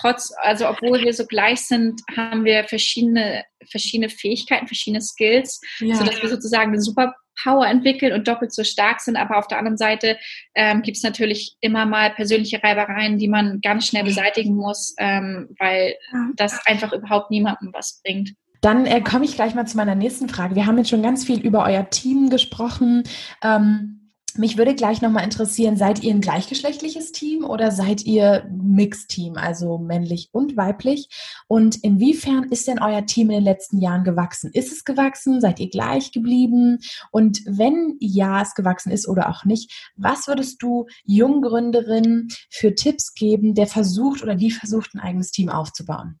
Trotz, 0.00 0.32
also 0.40 0.68
obwohl 0.68 1.00
wir 1.00 1.12
so 1.12 1.26
gleich 1.26 1.62
sind, 1.62 2.00
haben 2.16 2.44
wir 2.44 2.64
verschiedene, 2.64 3.44
verschiedene 3.68 4.08
Fähigkeiten, 4.08 4.68
verschiedene 4.68 5.00
Skills, 5.00 5.60
ja. 5.80 5.96
sodass 5.96 6.22
wir 6.22 6.28
sozusagen 6.28 6.70
eine 6.70 6.80
super 6.80 7.16
Power 7.42 7.66
entwickeln 7.66 8.12
und 8.12 8.26
doppelt 8.26 8.52
so 8.52 8.64
stark 8.64 9.00
sind. 9.00 9.16
Aber 9.16 9.38
auf 9.38 9.48
der 9.48 9.58
anderen 9.58 9.78
Seite 9.78 10.18
ähm, 10.54 10.82
gibt 10.82 10.96
es 10.96 11.02
natürlich 11.02 11.56
immer 11.60 11.86
mal 11.86 12.10
persönliche 12.10 12.62
Reibereien, 12.62 13.18
die 13.18 13.28
man 13.28 13.60
ganz 13.60 13.86
schnell 13.86 14.04
beseitigen 14.04 14.54
muss, 14.54 14.94
ähm, 14.98 15.48
weil 15.58 15.94
das 16.36 16.64
einfach 16.66 16.92
überhaupt 16.92 17.30
niemandem 17.30 17.70
was 17.72 18.00
bringt. 18.04 18.34
Dann 18.60 18.86
äh, 18.86 19.00
komme 19.00 19.24
ich 19.24 19.36
gleich 19.36 19.54
mal 19.54 19.66
zu 19.66 19.76
meiner 19.76 19.94
nächsten 19.94 20.28
Frage. 20.28 20.56
Wir 20.56 20.66
haben 20.66 20.78
jetzt 20.78 20.90
schon 20.90 21.02
ganz 21.02 21.24
viel 21.24 21.40
über 21.40 21.64
euer 21.64 21.88
Team 21.90 22.28
gesprochen. 22.28 23.04
Ähm, 23.42 23.97
mich 24.38 24.56
würde 24.56 24.74
gleich 24.74 25.02
nochmal 25.02 25.24
interessieren, 25.24 25.76
seid 25.76 26.02
ihr 26.02 26.14
ein 26.14 26.20
gleichgeschlechtliches 26.20 27.12
Team 27.12 27.44
oder 27.44 27.70
seid 27.70 28.04
ihr 28.04 28.48
Mixteam, 28.50 29.36
also 29.36 29.78
männlich 29.78 30.28
und 30.32 30.56
weiblich? 30.56 31.08
Und 31.46 31.82
inwiefern 31.82 32.44
ist 32.44 32.68
denn 32.68 32.78
euer 32.78 33.04
Team 33.06 33.30
in 33.30 33.36
den 33.36 33.44
letzten 33.44 33.78
Jahren 33.78 34.04
gewachsen? 34.04 34.50
Ist 34.52 34.72
es 34.72 34.84
gewachsen? 34.84 35.40
Seid 35.40 35.60
ihr 35.60 35.68
gleich 35.68 36.12
geblieben? 36.12 36.78
Und 37.10 37.40
wenn 37.46 37.96
ja, 38.00 38.42
es 38.42 38.54
gewachsen 38.54 38.92
ist 38.92 39.08
oder 39.08 39.28
auch 39.28 39.44
nicht, 39.44 39.90
was 39.96 40.28
würdest 40.28 40.62
du 40.62 40.86
Junggründerinnen 41.04 42.28
für 42.50 42.74
Tipps 42.74 43.14
geben, 43.14 43.54
der 43.54 43.66
versucht 43.66 44.22
oder 44.22 44.34
die 44.34 44.50
versucht, 44.50 44.94
ein 44.94 45.00
eigenes 45.00 45.30
Team 45.32 45.48
aufzubauen? 45.48 46.18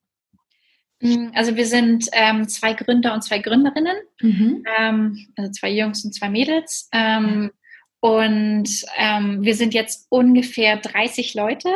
Mm, 1.00 1.28
also 1.34 1.56
wir 1.56 1.66
sind 1.66 2.06
ähm, 2.12 2.48
zwei 2.48 2.72
Gründer 2.72 3.14
und 3.14 3.22
zwei 3.22 3.38
Gründerinnen, 3.38 3.96
mhm. 4.20 4.64
ähm, 4.78 5.26
also 5.36 5.52
zwei 5.52 5.70
Jungs 5.70 6.04
und 6.04 6.12
zwei 6.12 6.28
Mädels. 6.28 6.88
Ähm, 6.92 7.50
und 8.00 8.68
ähm, 8.96 9.42
wir 9.42 9.54
sind 9.54 9.74
jetzt 9.74 10.06
ungefähr 10.10 10.76
30 10.76 11.34
Leute. 11.34 11.68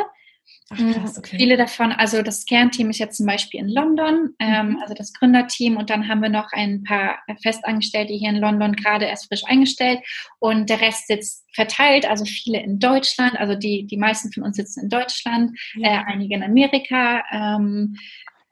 Ach, 0.69 0.77
krass, 0.77 1.17
okay. 1.17 1.37
Viele 1.37 1.57
davon, 1.57 1.91
also 1.91 2.21
das 2.21 2.45
Kernteam 2.45 2.89
ist 2.89 2.97
jetzt 2.97 3.17
zum 3.17 3.25
Beispiel 3.25 3.59
in 3.59 3.69
London, 3.69 4.33
ähm, 4.39 4.69
mhm. 4.69 4.79
also 4.81 4.93
das 4.93 5.13
Gründerteam 5.13 5.77
und 5.77 5.89
dann 5.89 6.07
haben 6.07 6.21
wir 6.21 6.29
noch 6.29 6.51
ein 6.51 6.83
paar 6.83 7.19
Festangestellte 7.41 8.13
hier 8.13 8.29
in 8.29 8.37
London 8.37 8.73
gerade 8.73 9.05
erst 9.05 9.27
frisch 9.27 9.43
eingestellt 9.45 9.99
und 10.39 10.69
der 10.69 10.81
Rest 10.81 11.07
sitzt 11.07 11.45
verteilt, 11.53 12.09
also 12.09 12.25
viele 12.25 12.61
in 12.61 12.79
Deutschland, 12.79 13.37
also 13.37 13.55
die, 13.55 13.85
die 13.85 13.97
meisten 13.97 14.31
von 14.31 14.43
uns 14.43 14.55
sitzen 14.55 14.83
in 14.83 14.89
Deutschland, 14.89 15.57
ja. 15.75 16.01
äh, 16.01 16.03
einige 16.05 16.35
in 16.35 16.43
Amerika, 16.43 17.23
ähm, 17.31 17.97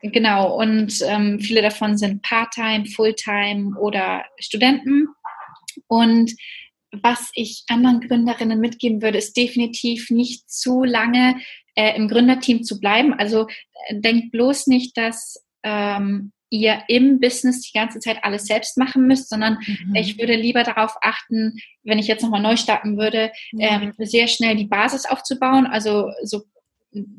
genau 0.02 0.58
und 0.60 1.02
ähm, 1.08 1.40
viele 1.40 1.62
davon 1.62 1.98
sind 1.98 2.22
Part-Time, 2.22 2.86
Fulltime 2.86 3.80
oder 3.80 4.26
Studenten 4.38 5.08
und 5.88 6.32
was 6.92 7.30
ich 7.34 7.64
anderen 7.70 8.02
Gründerinnen 8.02 8.60
mitgeben 8.60 9.02
würde, 9.02 9.18
ist 9.18 9.38
definitiv 9.38 10.10
nicht 10.10 10.50
zu 10.50 10.84
lange 10.84 11.38
äh, 11.76 11.96
im 11.96 12.08
Gründerteam 12.08 12.64
zu 12.64 12.80
bleiben. 12.80 13.14
Also 13.14 13.48
äh, 13.88 14.00
denkt 14.00 14.32
bloß 14.32 14.68
nicht, 14.68 14.98
dass 14.98 15.44
ähm, 15.64 16.32
ihr 16.50 16.84
im 16.90 17.20
Business 17.20 17.62
die 17.62 17.78
ganze 17.78 18.00
Zeit 18.00 18.24
alles 18.24 18.46
selbst 18.46 18.78
machen 18.78 19.08
müsst, 19.08 19.30
sondern 19.30 19.58
mhm. 19.66 19.96
ich 19.96 20.20
würde 20.20 20.36
lieber 20.36 20.64
darauf 20.64 20.96
achten, 21.02 21.58
wenn 21.84 21.98
ich 21.98 22.08
jetzt 22.08 22.24
nochmal 22.24 22.42
neu 22.42 22.58
starten 22.58 22.98
würde, 22.98 23.32
mhm. 23.54 23.60
ähm, 23.62 23.94
sehr 23.98 24.28
schnell 24.28 24.58
die 24.58 24.68
Basis 24.68 25.06
aufzubauen, 25.06 25.66
also 25.66 26.12
so 26.24 26.44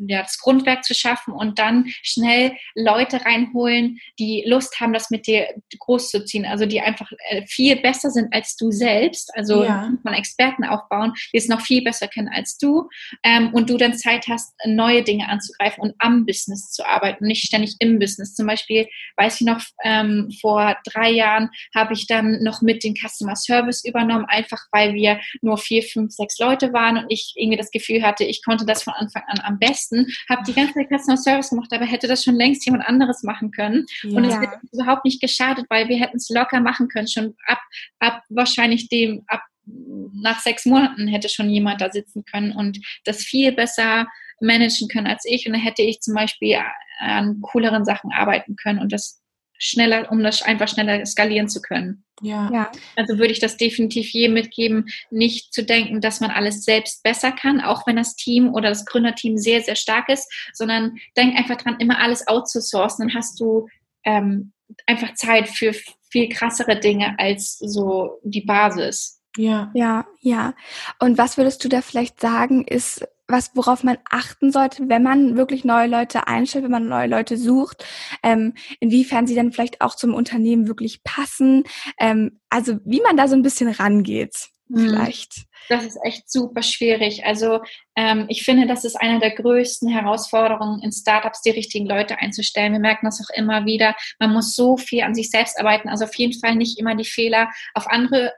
ja, 0.07 0.23
das 0.23 0.39
Grundwerk 0.39 0.85
zu 0.85 0.95
schaffen 0.95 1.33
und 1.33 1.59
dann 1.59 1.87
schnell 2.03 2.53
Leute 2.75 3.25
reinholen, 3.25 3.99
die 4.19 4.45
Lust 4.47 4.81
haben, 4.81 4.93
das 4.93 5.11
mit 5.11 5.27
dir 5.27 5.49
groß 5.79 6.11
zu 6.11 6.25
ziehen, 6.25 6.45
also 6.45 6.67
die 6.67 6.81
einfach 6.81 7.11
äh, 7.31 7.47
viel 7.47 7.77
besser 7.77 8.11
sind 8.11 8.33
als 8.35 8.57
du 8.57 8.71
selbst, 8.71 9.35
also 9.35 9.65
ja. 9.65 9.93
mal 10.03 10.15
Experten 10.15 10.65
aufbauen, 10.65 11.15
die 11.33 11.39
es 11.39 11.49
noch 11.49 11.61
viel 11.61 11.83
besser 11.83 12.09
kennen 12.09 12.29
als 12.33 12.59
du 12.59 12.89
ähm, 13.23 13.53
und 13.55 13.71
du 13.71 13.77
dann 13.77 13.95
Zeit 13.95 14.27
hast, 14.29 14.55
neue 14.67 15.03
Dinge 15.03 15.29
anzugreifen 15.29 15.83
und 15.83 15.95
am 15.99 16.27
Business 16.27 16.71
zu 16.71 16.87
arbeiten, 16.87 17.27
nicht 17.27 17.47
ständig 17.47 17.77
im 17.79 17.99
Business. 17.99 18.35
Zum 18.35 18.47
Beispiel, 18.47 18.89
weiß 19.17 19.41
ich 19.41 19.47
noch, 19.47 19.63
ähm, 19.85 20.31
vor 20.41 20.77
drei 20.85 21.11
Jahren 21.11 21.51
habe 21.75 21.95
ich 21.95 22.07
dann 22.07 22.43
noch 22.43 22.63
mit 22.63 22.85
den 22.85 22.95
Customer 22.95 23.37
Service 23.37 23.85
übernommen, 23.85 24.27
einfach 24.27 24.61
weil 24.71 24.95
wir 24.95 25.21
nur 25.41 25.57
vier, 25.59 25.83
fünf, 25.83 26.13
sechs 26.13 26.39
Leute 26.39 26.73
waren 26.73 26.99
und 26.99 27.07
ich 27.09 27.33
irgendwie 27.37 27.59
das 27.59 27.71
Gefühl 27.71 28.03
hatte, 28.03 28.25
ich 28.25 28.45
konnte 28.45 28.67
das 28.67 28.83
von 28.83 28.93
Anfang 28.95 29.23
an 29.27 29.41
am 29.43 29.59
besten, 29.63 30.07
habe 30.29 30.43
die 30.47 30.53
ganze 30.53 30.75
Zeit 30.75 30.89
Customer 30.89 31.17
Service 31.17 31.51
gemacht, 31.51 31.73
aber 31.73 31.85
hätte 31.85 32.09
das 32.09 32.25
schon 32.25 32.35
längst 32.35 32.67
jemand 32.67 32.85
anderes 32.87 33.23
machen 33.23 33.51
können. 33.51 33.87
Ja. 34.03 34.17
Und 34.17 34.25
es 34.25 34.35
hätte 34.35 34.61
überhaupt 34.73 35.05
nicht 35.05 35.21
geschadet, 35.21 35.67
weil 35.71 35.89
wir 35.89 35.99
hätten 35.99 36.17
es 36.17 36.29
locker 36.29 36.61
machen 36.61 36.89
können, 36.89 37.09
schon 37.09 37.35
ab, 37.47 37.61
ab 38.01 38.23
wahrscheinlich 38.29 38.89
dem, 38.89 39.23
ab 39.29 39.43
nach 39.65 40.41
sechs 40.41 40.67
Monaten 40.67 41.07
hätte 41.07 41.29
schon 41.29 41.49
jemand 41.49 41.81
da 41.81 41.91
sitzen 41.91 42.25
können 42.25 42.53
und 42.53 42.81
das 43.05 43.23
viel 43.23 43.53
besser 43.53 44.09
managen 44.41 44.89
können 44.89 45.07
als 45.07 45.25
ich. 45.25 45.47
Und 45.47 45.53
dann 45.53 45.63
hätte 45.63 45.83
ich 45.83 46.01
zum 46.01 46.15
Beispiel 46.15 46.59
an 46.99 47.41
cooleren 47.43 47.85
Sachen 47.85 48.13
arbeiten 48.13 48.57
können 48.57 48.81
und 48.81 48.93
das 48.93 49.22
schneller, 49.63 50.11
um 50.11 50.23
das 50.25 50.43
einfach 50.43 50.67
schneller 50.67 51.07
skalieren 51.07 51.49
zu 51.49 51.63
können. 51.63 52.05
Ja. 52.21 52.51
ja. 52.53 52.73
Also 52.97 53.19
würde 53.19 53.33
ich 53.33 53.39
das 53.39 53.57
definitiv 53.57 54.11
jedem 54.11 54.35
mitgeben, 54.35 54.87
nicht 55.11 55.55
zu 55.55 55.63
denken, 55.63 56.01
dass 56.01 56.21
man 56.21 56.33
alles 56.33 56.65
selbst 56.65 57.05
besser 57.05 57.31
kann, 57.31 57.61
auch 57.61 57.87
wenn 57.87 57.97
das 57.97 58.17
Team 58.17 58.53
oder 58.53 58.71
das 58.71 58.85
Gründerteam 58.85 59.39
sehr, 59.39 59.61
sehr 59.63 59.77
stark 59.77 60.09
ist, 60.09 60.29
sondern 60.53 60.97
denk 61.17 61.37
einfach 61.37 61.57
dran, 61.57 61.77
immer 61.79 62.01
alles 62.01 62.27
outzusourcen. 62.27 63.07
Dann 63.07 63.17
hast 63.17 63.39
du 63.39 63.69
ähm, 64.05 64.53
einfach 64.87 65.15
Zeit 65.15 65.49
für 65.49 65.73
viel 66.11 66.29
krassere 66.29 66.79
Dinge 66.79 67.15
als 67.19 67.59
so 67.59 68.19
die 68.25 68.43
Basis. 68.43 69.21
Ja. 69.37 69.71
Ja, 69.75 70.07
ja. 70.21 70.55
Und 70.99 71.19
was 71.19 71.37
würdest 71.37 71.65
du 71.65 71.69
da 71.69 71.83
vielleicht 71.83 72.21
sagen, 72.21 72.65
ist 72.65 73.07
was, 73.33 73.51
worauf 73.55 73.83
man 73.83 73.99
achten 74.11 74.53
sollte, 74.53 74.89
wenn 74.89 75.03
man 75.03 75.37
wirklich 75.37 75.65
neue 75.65 75.89
Leute 75.89 76.29
einstellt, 76.29 76.65
wenn 76.65 76.71
man 76.71 76.89
neue 76.89 77.09
Leute 77.09 77.37
sucht, 77.37 77.85
ähm, 78.23 78.55
inwiefern 78.79 79.27
sie 79.27 79.35
dann 79.35 79.53
vielleicht 79.53 79.81
auch 79.81 79.97
zum 79.97 80.15
Unternehmen 80.15 80.69
wirklich 80.69 81.03
passen, 81.03 81.65
ähm, 81.99 82.41
also 82.49 82.79
wie 82.85 83.01
man 83.01 83.17
da 83.17 83.27
so 83.27 83.35
ein 83.35 83.43
bisschen 83.43 83.69
rangeht, 83.69 84.51
mhm. 84.69 84.79
vielleicht. 84.79 85.47
Das 85.69 85.85
ist 85.85 85.99
echt 86.03 86.31
super 86.31 86.63
schwierig. 86.63 87.25
Also 87.25 87.61
ähm, 87.97 88.27
ich 88.29 88.43
finde, 88.43 88.67
das 88.67 88.85
ist 88.85 88.97
eine 88.97 89.21
der 89.21 89.31
größten 89.31 89.89
Herausforderungen 89.89 90.83
in 90.83 90.93
Startups, 90.93 91.43
die 91.43 91.51
richtigen 91.51 91.87
Leute 91.87 92.19
einzustellen. 92.19 92.73
Wir 92.73 92.81
merken 92.81 93.07
das 93.07 93.21
auch 93.21 93.35
immer 93.37 93.65
wieder. 93.65 93.95
Man 94.19 94.33
muss 94.33 94.55
so 94.55 94.77
viel 94.77 95.03
an 95.03 95.15
sich 95.15 95.31
selbst 95.31 95.59
arbeiten. 95.59 95.89
Also 95.89 96.05
auf 96.05 96.15
jeden 96.17 96.39
Fall 96.39 96.57
nicht 96.57 96.79
immer 96.79 96.97
die 96.97 97.05
Fehler 97.05 97.49
auf 97.75 97.87
andere 97.87 98.33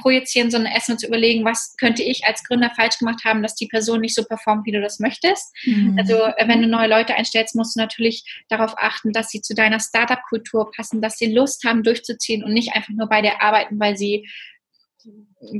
projizieren, 0.00 0.50
sondern 0.50 0.72
erstmal 0.72 0.98
zu 0.98 1.06
überlegen, 1.06 1.44
was 1.44 1.76
könnte 1.78 2.02
ich 2.02 2.24
als 2.26 2.44
Gründer 2.44 2.70
falsch 2.74 2.98
gemacht 2.98 3.24
haben, 3.24 3.42
dass 3.42 3.54
die 3.54 3.66
Person 3.66 4.00
nicht 4.00 4.14
so 4.14 4.24
performt, 4.24 4.66
wie 4.66 4.72
du 4.72 4.80
das 4.80 4.98
möchtest. 4.98 5.54
Mhm. 5.64 5.96
Also 5.98 6.14
äh, 6.14 6.48
wenn 6.48 6.62
du 6.62 6.68
neue 6.68 6.88
Leute 6.88 7.14
einstellst, 7.14 7.54
musst 7.54 7.76
du 7.76 7.80
natürlich 7.80 8.44
darauf 8.48 8.74
achten, 8.76 9.12
dass 9.12 9.30
sie 9.30 9.40
zu 9.40 9.54
deiner 9.54 9.80
Startup-Kultur 9.80 10.70
passen, 10.74 11.00
dass 11.00 11.18
sie 11.18 11.32
Lust 11.32 11.64
haben, 11.64 11.82
durchzuziehen 11.82 12.44
und 12.44 12.52
nicht 12.52 12.74
einfach 12.74 12.92
nur 12.94 13.08
bei 13.08 13.22
dir 13.22 13.42
arbeiten, 13.42 13.78
weil 13.78 13.96
sie 13.96 14.28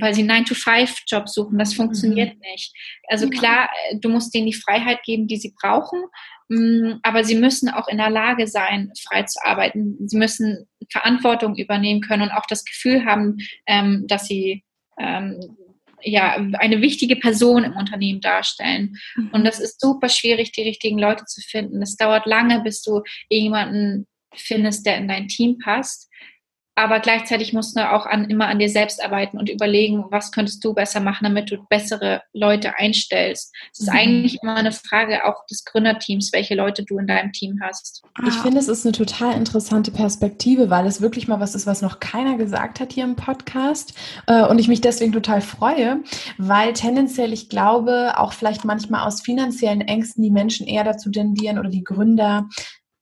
weil 0.01 0.15
sie 0.15 0.25
9-to-5-Job 0.25 1.29
suchen. 1.29 1.59
Das 1.59 1.75
funktioniert 1.75 2.35
mhm. 2.35 2.41
nicht. 2.41 2.75
Also 3.09 3.29
klar, 3.29 3.69
äh, 3.91 3.97
du 3.99 4.09
musst 4.09 4.35
denen 4.35 4.47
die 4.47 4.55
Freiheit 4.55 5.03
geben, 5.05 5.27
die 5.27 5.37
sie 5.37 5.55
brauchen, 5.61 6.03
mm, 6.49 7.01
aber 7.03 7.25
sie 7.25 7.35
müssen 7.35 7.69
auch 7.69 7.89
in 7.89 7.99
der 7.99 8.11
Lage 8.11 8.47
sein, 8.47 8.93
frei 9.03 9.23
zu 9.25 9.39
arbeiten. 9.45 9.97
Sie 10.09 10.17
müssen 10.17 10.67
Verantwortung 10.91 11.57
übernehmen 11.57 12.01
können 12.01 12.23
und 12.23 12.33
auch 12.33 12.47
das 12.49 12.65
Gefühl 12.65 13.05
haben, 13.05 13.39
ähm, 13.67 14.07
dass 14.07 14.27
sie 14.27 14.65
ähm, 14.99 15.41
ja, 16.03 16.35
eine 16.35 16.83
wichtige 16.83 17.17
Person 17.17 17.65
im 17.65 17.77
Unternehmen 17.77 18.21
darstellen. 18.21 18.97
Mhm. 19.17 19.31
Und 19.33 19.45
das 19.45 19.61
ist 19.61 19.81
super 19.81 20.09
schwierig, 20.09 20.53
die 20.53 20.63
richtigen 20.63 20.99
Leute 20.99 21.25
zu 21.25 21.41
finden. 21.41 21.83
Es 21.83 21.97
dauert 21.97 22.27
lange, 22.27 22.61
bis 22.61 22.83
du 22.83 23.03
jemanden 23.29 24.07
findest, 24.35 24.85
der 24.85 24.99
in 24.99 25.09
dein 25.09 25.29
Team 25.29 25.59
passt 25.59 26.11
aber 26.77 27.01
gleichzeitig 27.01 27.53
musst 27.53 27.77
du 27.77 27.93
auch 27.93 28.07
an, 28.07 28.29
immer 28.29 28.49
an 28.49 28.59
dir 28.59 28.69
selbst 28.69 29.03
arbeiten 29.03 29.39
und 29.39 29.49
überlegen, 29.49 30.05
was 30.11 30.33
könntest 30.33 30.65
du 30.65 30.75
besser 30.75 31.01
machen, 31.01 31.25
damit 31.25 31.51
du 31.51 31.59
bessere 31.69 32.23
Leute 32.33 32.77
einstellst. 32.79 33.55
Es 33.73 33.81
ist 33.81 33.91
mhm. 33.91 33.97
eigentlich 33.97 34.39
immer 34.43 34.57
eine 34.57 34.73
Frage 34.73 35.25
auch 35.25 35.47
des 35.47 35.65
Gründerteams, 35.65 36.33
welche 36.33 36.55
Leute 36.55 36.85
du 36.85 36.99
in 36.99 37.07
deinem 37.07 37.33
Team 37.33 37.61
hast. 37.63 38.03
Ich 38.27 38.35
finde, 38.35 38.59
es 38.59 38.69
ist 38.69 38.85
eine 38.85 38.93
total 38.93 39.35
interessante 39.37 39.93
Perspektive, 39.93 40.69
weil 40.69 40.87
es 40.87 41.01
wirklich 41.01 41.29
mal 41.29 41.41
was 41.41 41.55
ist, 41.55 41.67
was 41.67 41.83
noch 41.83 42.01
keiner 42.01 42.37
gesagt 42.37 42.81
hat 42.81 42.93
hier 42.93 43.05
im 43.05 43.17
Podcast. 43.17 43.95
Äh, 44.27 44.47
und 44.47 44.59
ich 44.59 44.69
mich 44.69 44.81
deswegen 44.81 45.13
total 45.13 45.41
freue, 45.41 46.03
weil 46.39 46.73
tendenziell, 46.73 47.33
ich 47.33 47.49
glaube, 47.49 48.15
auch 48.17 48.33
vielleicht 48.33 48.65
manchmal 48.65 49.07
aus 49.07 49.23
finanziellen 49.23 49.81
Ängsten 49.81 50.23
die 50.23 50.31
Menschen 50.31 50.67
eher 50.67 50.85
dazu 50.85 51.11
tendieren 51.11 51.59
oder 51.59 51.69
die 51.69 51.85
Gründer, 51.85 52.49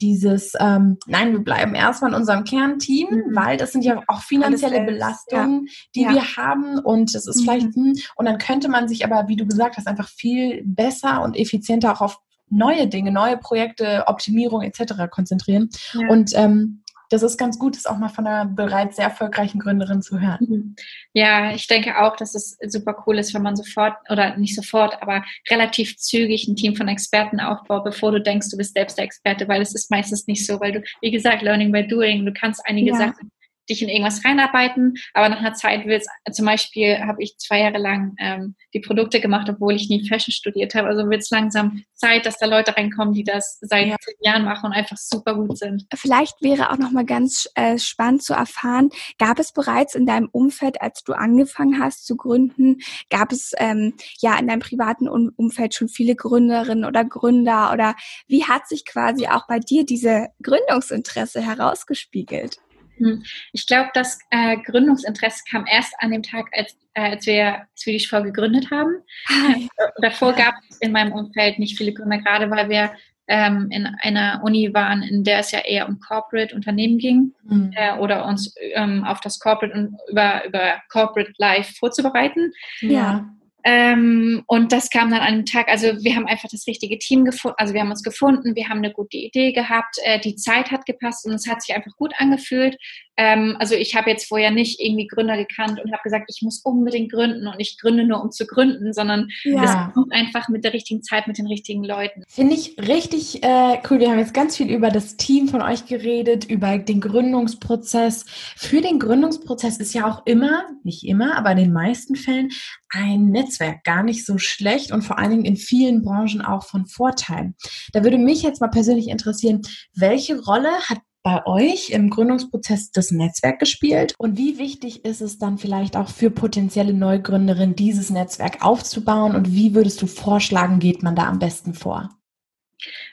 dieses, 0.03 0.53
ähm, 0.59 0.99
nein, 1.07 1.33
wir 1.33 1.45
bleiben 1.45 1.75
erstmal 1.75 2.11
in 2.11 2.17
unserem 2.17 2.45
Kernteam, 2.45 3.09
mhm. 3.09 3.37
weil 3.37 3.57
das 3.57 3.73
sind 3.73 3.85
ja 3.85 4.03
auch 4.09 4.21
finanzielle 4.21 4.83
Belastungen, 4.85 5.67
ja. 5.67 5.73
die 5.95 6.03
ja. 6.03 6.12
wir 6.12 6.37
haben 6.37 6.79
und 6.81 7.15
es 7.15 7.27
ist 7.27 7.41
mhm. 7.41 7.43
vielleicht, 7.45 7.75
hm, 7.75 7.95
und 8.17 8.27
dann 8.27 8.38
könnte 8.38 8.69
man 8.69 8.88
sich 8.88 9.05
aber, 9.05 9.29
wie 9.29 9.37
du 9.37 9.47
gesagt 9.47 9.77
hast, 9.77 9.87
einfach 9.87 10.09
viel 10.09 10.62
besser 10.67 11.23
und 11.23 11.37
effizienter 11.37 11.93
auch 11.93 12.01
auf 12.01 12.19
neue 12.51 12.87
Dinge, 12.88 13.12
neue 13.12 13.38
Projekte, 13.38 14.05
Optimierung 14.07 14.62
etc. 14.62 15.09
konzentrieren. 15.11 15.71
Ja. 15.95 16.09
Und 16.09 16.33
ähm, 16.35 16.82
das 17.12 17.22
ist 17.22 17.37
ganz 17.37 17.59
gut, 17.59 17.77
das 17.77 17.85
auch 17.85 17.98
mal 17.98 18.09
von 18.09 18.27
einer 18.27 18.46
bereits 18.46 18.96
sehr 18.96 19.05
erfolgreichen 19.05 19.59
Gründerin 19.59 20.01
zu 20.01 20.18
hören. 20.18 20.38
Mhm. 20.40 20.77
Ja, 21.12 21.53
ich 21.55 21.66
denke 21.66 22.01
auch, 22.01 22.16
dass 22.16 22.35
es 22.35 22.57
super 22.66 23.05
cool 23.07 23.18
ist, 23.18 23.35
wenn 23.35 23.42
man 23.42 23.55
sofort 23.55 23.94
oder 24.09 24.37
nicht 24.38 24.55
sofort, 24.55 25.01
aber 25.03 25.22
relativ 25.51 25.98
zügig 25.98 26.48
ein 26.48 26.57
Team 26.57 26.75
von 26.75 26.88
Experten 26.88 27.38
aufbaut, 27.38 27.85
bevor 27.85 28.12
du 28.12 28.20
denkst, 28.20 28.48
du 28.51 28.57
bist 28.57 28.75
selbst 28.75 28.96
der 28.96 29.05
Experte, 29.05 29.46
weil 29.46 29.61
es 29.61 29.75
ist 29.75 29.90
meistens 29.90 30.27
nicht 30.27 30.46
so, 30.46 30.59
weil 30.61 30.72
du, 30.72 30.83
wie 31.03 31.11
gesagt, 31.11 31.42
Learning 31.42 31.70
by 31.70 31.87
Doing, 31.87 32.25
du 32.25 32.33
kannst 32.33 32.62
einige 32.64 32.92
ja. 32.92 32.96
Sachen 32.96 33.31
dich 33.68 33.83
in 33.83 33.88
irgendwas 33.88 34.25
reinarbeiten, 34.25 34.94
aber 35.14 35.29
nach 35.29 35.38
einer 35.38 35.55
Zeit 35.55 35.87
willst, 35.87 36.09
zum 36.31 36.46
Beispiel 36.46 36.98
habe 36.98 37.22
ich 37.22 37.38
zwei 37.38 37.61
Jahre 37.61 37.79
lang 37.79 38.14
ähm, 38.18 38.57
die 38.75 38.81
Produkte 38.81 39.20
gemacht, 39.20 39.48
obwohl 39.48 39.75
ich 39.75 39.88
nie 39.88 40.07
Fashion 40.09 40.33
studiert 40.33 40.75
habe. 40.75 40.88
Also 40.88 41.09
wird 41.09 41.22
es 41.22 41.31
langsam 41.31 41.85
Zeit, 41.94 42.27
dass 42.27 42.38
da 42.38 42.46
Leute 42.46 42.77
reinkommen, 42.77 43.14
die 43.14 43.25
das 43.25 43.59
seit 43.61 43.87
ja. 43.87 43.96
zehn 44.01 44.14
Jahren 44.20 44.44
machen 44.44 44.66
und 44.66 44.72
einfach 44.72 44.96
super 44.96 45.35
gut 45.35 45.59
sind. 45.59 45.87
Vielleicht 45.94 46.42
wäre 46.42 46.70
auch 46.70 46.79
nochmal 46.79 47.05
ganz 47.05 47.48
äh, 47.55 47.79
spannend 47.79 48.22
zu 48.22 48.35
erfahren, 48.35 48.90
gab 49.18 49.38
es 49.38 49.53
bereits 49.53 49.94
in 49.94 50.07
deinem 50.07 50.29
Umfeld, 50.33 50.81
als 50.83 51.05
du 51.05 51.12
angefangen 51.12 51.83
hast 51.83 52.07
zu 52.07 52.16
gründen, 52.16 52.79
gab 53.11 53.33
es 53.33 53.53
ähm, 53.59 53.94
ja 54.18 54.38
in 54.38 54.48
deinem 54.48 54.61
privaten 54.61 55.09
Umfeld 55.09 55.75
schon 55.75 55.88
viele 55.88 56.16
Gründerinnen 56.16 56.85
oder 56.85 57.05
Gründer 57.05 57.72
oder 57.72 57.94
wie 58.27 58.44
hat 58.44 58.66
sich 58.68 58.85
quasi 58.85 59.27
auch 59.29 59.46
bei 59.46 59.59
dir 59.59 59.85
diese 59.85 60.29
Gründungsinteresse 60.42 61.40
herausgespiegelt? 61.40 62.59
Hm. 62.98 63.24
Ich 63.52 63.66
glaube, 63.66 63.90
das 63.94 64.18
äh, 64.31 64.57
Gründungsinteresse 64.59 65.42
kam 65.50 65.66
erst 65.66 65.94
an 65.98 66.11
dem 66.11 66.22
Tag, 66.22 66.46
als, 66.52 66.76
äh, 66.94 67.12
als 67.12 67.26
wir 67.26 67.66
Swedish 67.76 68.09
For 68.09 68.22
gegründet 68.22 68.70
haben. 68.70 68.96
Hi. 69.28 69.68
Äh, 69.76 69.88
davor 70.00 70.33
gab 70.33 70.55
es 70.68 70.78
in 70.78 70.92
meinem 70.92 71.12
Umfeld 71.12 71.59
nicht 71.59 71.76
viele 71.76 71.92
Gründer, 71.92 72.18
gerade 72.18 72.50
weil 72.50 72.68
wir 72.68 72.92
ähm, 73.28 73.68
in 73.70 73.87
einer 73.87 74.42
Uni 74.44 74.74
waren, 74.74 75.02
in 75.02 75.24
der 75.24 75.38
es 75.38 75.52
ja 75.52 75.61
eher 75.61 75.88
um 75.88 76.00
Corporate 76.00 76.55
Unternehmen 76.55 76.98
ging 76.98 77.33
mhm. 77.44 77.72
äh, 77.74 77.96
oder 77.98 78.26
uns 78.26 78.55
ähm, 78.74 79.05
auf 79.05 79.20
das 79.20 79.38
Corporate 79.38 79.74
und 79.74 79.96
über, 80.11 80.44
über 80.44 80.83
Corporate 80.90 81.33
Life 81.38 81.74
vorzubereiten. 81.78 82.52
Ja. 82.81 83.28
Ähm, 83.64 84.42
und 84.46 84.72
das 84.72 84.90
kam 84.90 85.11
dann 85.11 85.20
an 85.20 85.27
einem 85.27 85.44
Tag, 85.46 85.68
also 85.68 85.87
wir 86.03 86.16
haben 86.16 86.27
einfach 86.27 86.48
das 86.51 86.66
richtige 86.66 86.98
Team 86.98 87.25
gefunden, 87.25 87.57
also 87.59 87.75
wir 87.75 87.81
haben 87.81 87.90
uns 87.90 88.03
gefunden, 88.03 88.57
wir 88.57 88.68
haben 88.68 88.79
eine 88.79 88.92
gute 88.92 89.16
Idee 89.16 89.53
gehabt, 89.53 89.96
äh, 90.05 90.18
die 90.18 90.37
Zeit 90.37 90.70
hat 90.70 90.85
gepasst 90.85 91.27
und 91.27 91.35
es 91.35 91.48
hat 91.48 91.62
sich 91.62 91.75
einfach 91.75 91.96
gut 91.96 92.12
angefühlt. 92.18 92.77
Ähm, 93.22 93.56
also 93.61 93.76
ich 93.76 93.94
habe 93.94 94.11
jetzt 94.11 94.26
vorher 94.26 94.50
nicht 94.50 94.80
irgendwie 94.80 95.06
Gründer 95.06 95.37
gekannt 95.37 95.80
und 95.82 95.92
habe 95.92 96.02
gesagt, 96.02 96.24
ich 96.28 96.42
muss 96.42 96.58
unbedingt 96.64 97.12
gründen 97.12 97.46
und 97.46 97.61
ich 97.61 97.78
gründe 97.78 98.04
nur, 98.04 98.20
um 98.20 98.32
zu 98.32 98.46
gründen, 98.46 98.92
sondern 98.92 99.28
ja. 99.44 99.62
es 99.62 99.94
kommt 99.94 100.12
einfach 100.12 100.48
mit 100.48 100.64
der 100.64 100.72
richtigen 100.72 101.04
Zeit, 101.04 101.28
mit 101.28 101.38
den 101.38 101.46
richtigen 101.46 101.85
Leuten. 101.85 102.24
Finde 102.26 102.54
ich 102.54 102.76
richtig 102.78 103.44
äh, 103.44 103.78
cool. 103.88 104.00
Wir 104.00 104.11
haben 104.11 104.18
jetzt 104.18 104.35
ganz 104.35 104.56
viel 104.56 104.68
über 104.70 104.90
das 104.90 105.16
Team 105.16 105.46
von 105.46 105.62
euch 105.62 105.87
geredet, 105.87 106.50
über 106.50 106.78
den 106.78 107.00
Gründungsprozess. 107.00 108.24
Für 108.56 108.80
den 108.80 108.98
Gründungsprozess 108.98 109.76
ist 109.76 109.94
ja 109.94 110.11
auch 110.11 110.26
immer, 110.26 110.64
nicht 110.82 111.04
immer, 111.04 111.37
aber 111.37 111.52
in 111.52 111.58
den 111.58 111.72
meisten 111.72 112.16
Fällen 112.16 112.50
ein 112.88 113.30
Netzwerk 113.30 113.85
gar 113.85 114.02
nicht 114.02 114.26
so 114.26 114.37
schlecht 114.38 114.90
und 114.90 115.02
vor 115.02 115.18
allen 115.18 115.30
Dingen 115.30 115.44
in 115.44 115.56
vielen 115.56 116.02
Branchen 116.02 116.42
auch 116.42 116.64
von 116.64 116.87
Vorteil. 116.87 117.54
Da 117.92 118.02
würde 118.02 118.18
mich 118.18 118.42
jetzt 118.42 118.61
mal 118.61 118.68
persönlich 118.68 119.08
interessieren, 119.08 119.62
welche 119.94 120.40
Rolle 120.40 120.72
hat 120.88 120.98
bei 121.22 121.46
euch 121.46 121.90
im 121.90 122.11
Gründungsprozess 122.11 122.90
das 122.90 123.11
Netzwerk 123.12 123.61
gespielt 123.61 124.14
und 124.18 124.37
wie 124.37 124.58
wichtig 124.58 125.04
ist 125.04 125.20
es 125.20 125.38
dann 125.38 125.58
vielleicht 125.58 125.96
auch 125.96 126.08
für 126.08 126.30
potenzielle 126.30 126.92
Neugründerinnen, 126.92 127.76
dieses 127.76 128.11
Netzwerk 128.11 128.64
aufzubauen 128.64 129.37
und 129.37 129.52
wie 129.52 129.74
würdest 129.74 130.02
du 130.02 130.06
vorschlagen, 130.06 130.80
geht 130.80 131.02
man 131.02 131.14
da 131.14 131.28
am 131.28 131.38
besten 131.38 131.74
vor? 131.74 132.11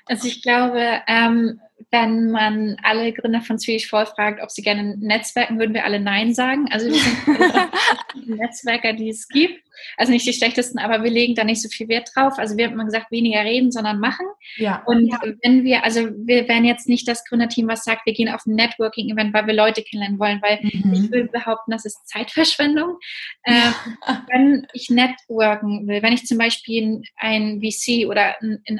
Also 0.05 0.27
ich 0.27 0.41
glaube, 0.41 0.81
ähm, 1.07 1.59
wenn 1.91 2.31
man 2.31 2.77
alle 2.83 3.13
Gründer 3.13 3.41
von 3.41 3.57
Swedish 3.57 3.89
Fall 3.89 4.05
fragt, 4.05 4.41
ob 4.41 4.51
sie 4.51 4.61
gerne 4.61 4.97
netzwerken, 4.97 5.59
würden 5.59 5.73
wir 5.73 5.85
alle 5.85 5.99
Nein 5.99 6.33
sagen. 6.33 6.67
Also 6.71 6.87
wir 6.87 6.95
sind 6.95 7.69
die 8.25 8.31
Netzwerker, 8.33 8.93
die 8.93 9.09
es 9.09 9.27
gibt. 9.27 9.63
Also 9.97 10.11
nicht 10.11 10.25
die 10.25 10.33
schlechtesten, 10.33 10.77
aber 10.79 11.03
wir 11.03 11.09
legen 11.11 11.35
da 11.35 11.43
nicht 11.43 11.61
so 11.61 11.69
viel 11.69 11.87
Wert 11.87 12.09
drauf. 12.13 12.33
Also 12.37 12.57
wir 12.57 12.65
haben 12.65 12.73
immer 12.73 12.85
gesagt, 12.85 13.11
weniger 13.11 13.43
reden, 13.43 13.71
sondern 13.71 13.99
machen. 13.99 14.25
Ja. 14.57 14.83
Und 14.85 15.07
ja. 15.07 15.19
wenn 15.41 15.63
wir, 15.63 15.83
also 15.83 16.01
wir 16.01 16.47
werden 16.47 16.65
jetzt 16.65 16.89
nicht 16.89 17.07
das 17.07 17.23
Gründerteam, 17.25 17.67
was 17.67 17.83
sagt, 17.83 18.05
wir 18.05 18.13
gehen 18.13 18.29
auf 18.29 18.45
ein 18.45 18.55
Networking-Event, 18.55 19.33
weil 19.33 19.47
wir 19.47 19.53
Leute 19.53 19.81
kennenlernen 19.81 20.19
wollen, 20.19 20.41
weil 20.41 20.59
mhm. 20.61 20.93
ich 20.93 21.11
will 21.11 21.29
behaupten, 21.29 21.71
das 21.71 21.85
ist 21.85 22.07
Zeitverschwendung. 22.07 22.97
Ähm, 23.45 23.73
wenn 24.27 24.67
ich 24.73 24.89
networken 24.89 25.87
will, 25.87 26.01
wenn 26.01 26.13
ich 26.13 26.25
zum 26.25 26.37
Beispiel 26.37 27.01
einen 27.15 27.61
VC 27.61 28.07
oder 28.07 28.35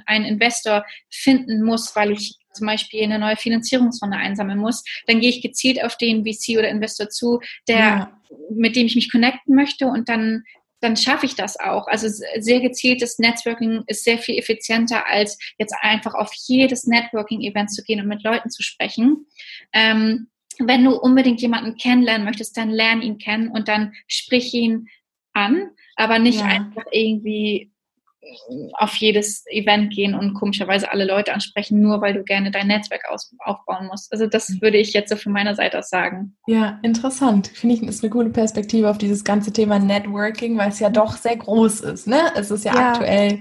einen 0.05 0.25
Investor 0.25 0.85
finden 1.09 1.63
muss, 1.63 1.95
weil 1.95 2.12
ich 2.12 2.35
zum 2.53 2.67
Beispiel 2.67 3.03
eine 3.03 3.19
neue 3.19 3.38
Finanzierungsrunde 3.38 4.17
einsammeln 4.17 4.59
muss, 4.59 4.83
dann 5.07 5.19
gehe 5.19 5.29
ich 5.29 5.41
gezielt 5.41 5.83
auf 5.83 5.97
den 5.97 6.25
VC 6.25 6.57
oder 6.57 6.69
Investor 6.69 7.09
zu, 7.09 7.39
der, 7.67 7.77
ja. 7.77 8.21
mit 8.51 8.75
dem 8.75 8.88
ich 8.88 8.95
mich 8.95 9.12
connecten 9.12 9.55
möchte 9.55 9.88
und 9.88 10.09
dann 10.09 10.43
dann 10.81 10.95
schaffe 10.95 11.25
ich 11.25 11.35
das 11.35 11.59
auch. 11.59 11.88
Also 11.88 12.07
sehr 12.07 12.62
gezieltes 12.62 13.19
Networking 13.19 13.83
ist 13.88 14.03
sehr 14.03 14.17
viel 14.17 14.38
effizienter, 14.38 15.07
als 15.07 15.38
jetzt 15.57 15.75
einfach 15.81 16.13
auf 16.13 16.31
jedes 16.47 16.85
Networking-Event 16.88 17.71
zu 17.71 17.83
gehen 17.83 17.99
und 17.99 18.07
mit 18.07 18.23
Leuten 18.23 18.49
zu 18.49 18.63
sprechen. 18.63 19.25
Ähm, 19.73 20.29
wenn 20.59 20.83
du 20.83 20.95
unbedingt 20.95 21.41
jemanden 21.41 21.77
kennenlernen 21.77 22.25
möchtest, 22.25 22.57
dann 22.57 22.69
lern 22.69 23.01
ihn 23.01 23.17
kennen 23.17 23.49
und 23.49 23.67
dann 23.67 23.93
sprich 24.07 24.53
ihn 24.53 24.88
an, 25.33 25.71
aber 25.95 26.19
nicht 26.19 26.39
ja. 26.39 26.45
einfach 26.45 26.83
irgendwie 26.91 27.71
auf 28.73 28.95
jedes 28.95 29.45
Event 29.47 29.93
gehen 29.93 30.13
und 30.13 30.34
komischerweise 30.34 30.91
alle 30.91 31.05
Leute 31.05 31.34
ansprechen, 31.34 31.82
nur 31.82 32.01
weil 32.01 32.13
du 32.13 32.23
gerne 32.23 32.51
dein 32.51 32.67
Netzwerk 32.67 33.10
aus, 33.10 33.34
aufbauen 33.39 33.88
musst. 33.88 34.12
Also 34.12 34.27
das 34.27 34.49
mhm. 34.49 34.62
würde 34.62 34.77
ich 34.77 34.93
jetzt 34.93 35.10
so 35.10 35.15
von 35.15 35.32
meiner 35.32 35.55
Seite 35.55 35.79
aus 35.79 35.89
sagen. 35.89 36.36
Ja, 36.47 36.79
interessant. 36.84 37.47
Finde 37.47 37.75
ich, 37.75 37.84
ist 37.84 38.03
eine 38.03 38.12
coole 38.12 38.29
Perspektive 38.29 38.89
auf 38.89 38.97
dieses 38.97 39.23
ganze 39.23 39.53
Thema 39.53 39.79
Networking, 39.79 40.58
weil 40.58 40.69
es 40.69 40.79
ja 40.79 40.89
doch 40.89 41.17
sehr 41.17 41.38
groß 41.38 41.82
ist. 41.82 42.08
Ne? 42.08 42.32
Es 42.36 42.51
ist 42.51 42.65
ja, 42.65 42.75
ja. 42.75 42.91
aktuell 42.91 43.39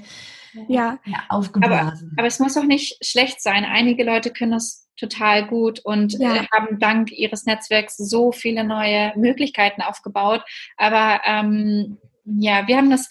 ja. 0.69 0.99
ja 1.05 1.25
aufgeblasen. 1.29 2.11
Aber, 2.13 2.21
aber 2.21 2.29
es 2.29 2.39
muss 2.39 2.57
auch 2.57 2.65
nicht 2.65 3.05
schlecht 3.05 3.43
sein. 3.43 3.65
Einige 3.65 4.05
Leute 4.05 4.31
können 4.31 4.53
das 4.53 4.89
total 4.97 5.47
gut 5.47 5.81
und 5.81 6.19
ja. 6.19 6.37
äh, 6.37 6.47
haben 6.53 6.79
dank 6.79 7.13
ihres 7.13 7.45
Netzwerks 7.45 7.97
so 7.97 8.33
viele 8.33 8.65
neue 8.65 9.13
Möglichkeiten 9.17 9.83
aufgebaut. 9.83 10.43
Aber 10.77 11.21
ähm, 11.25 11.99
ja, 12.25 12.67
wir 12.67 12.77
haben 12.77 12.91
das 12.91 13.09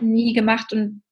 nie 0.00 0.32
gemacht 0.32 0.72
und 0.72 1.02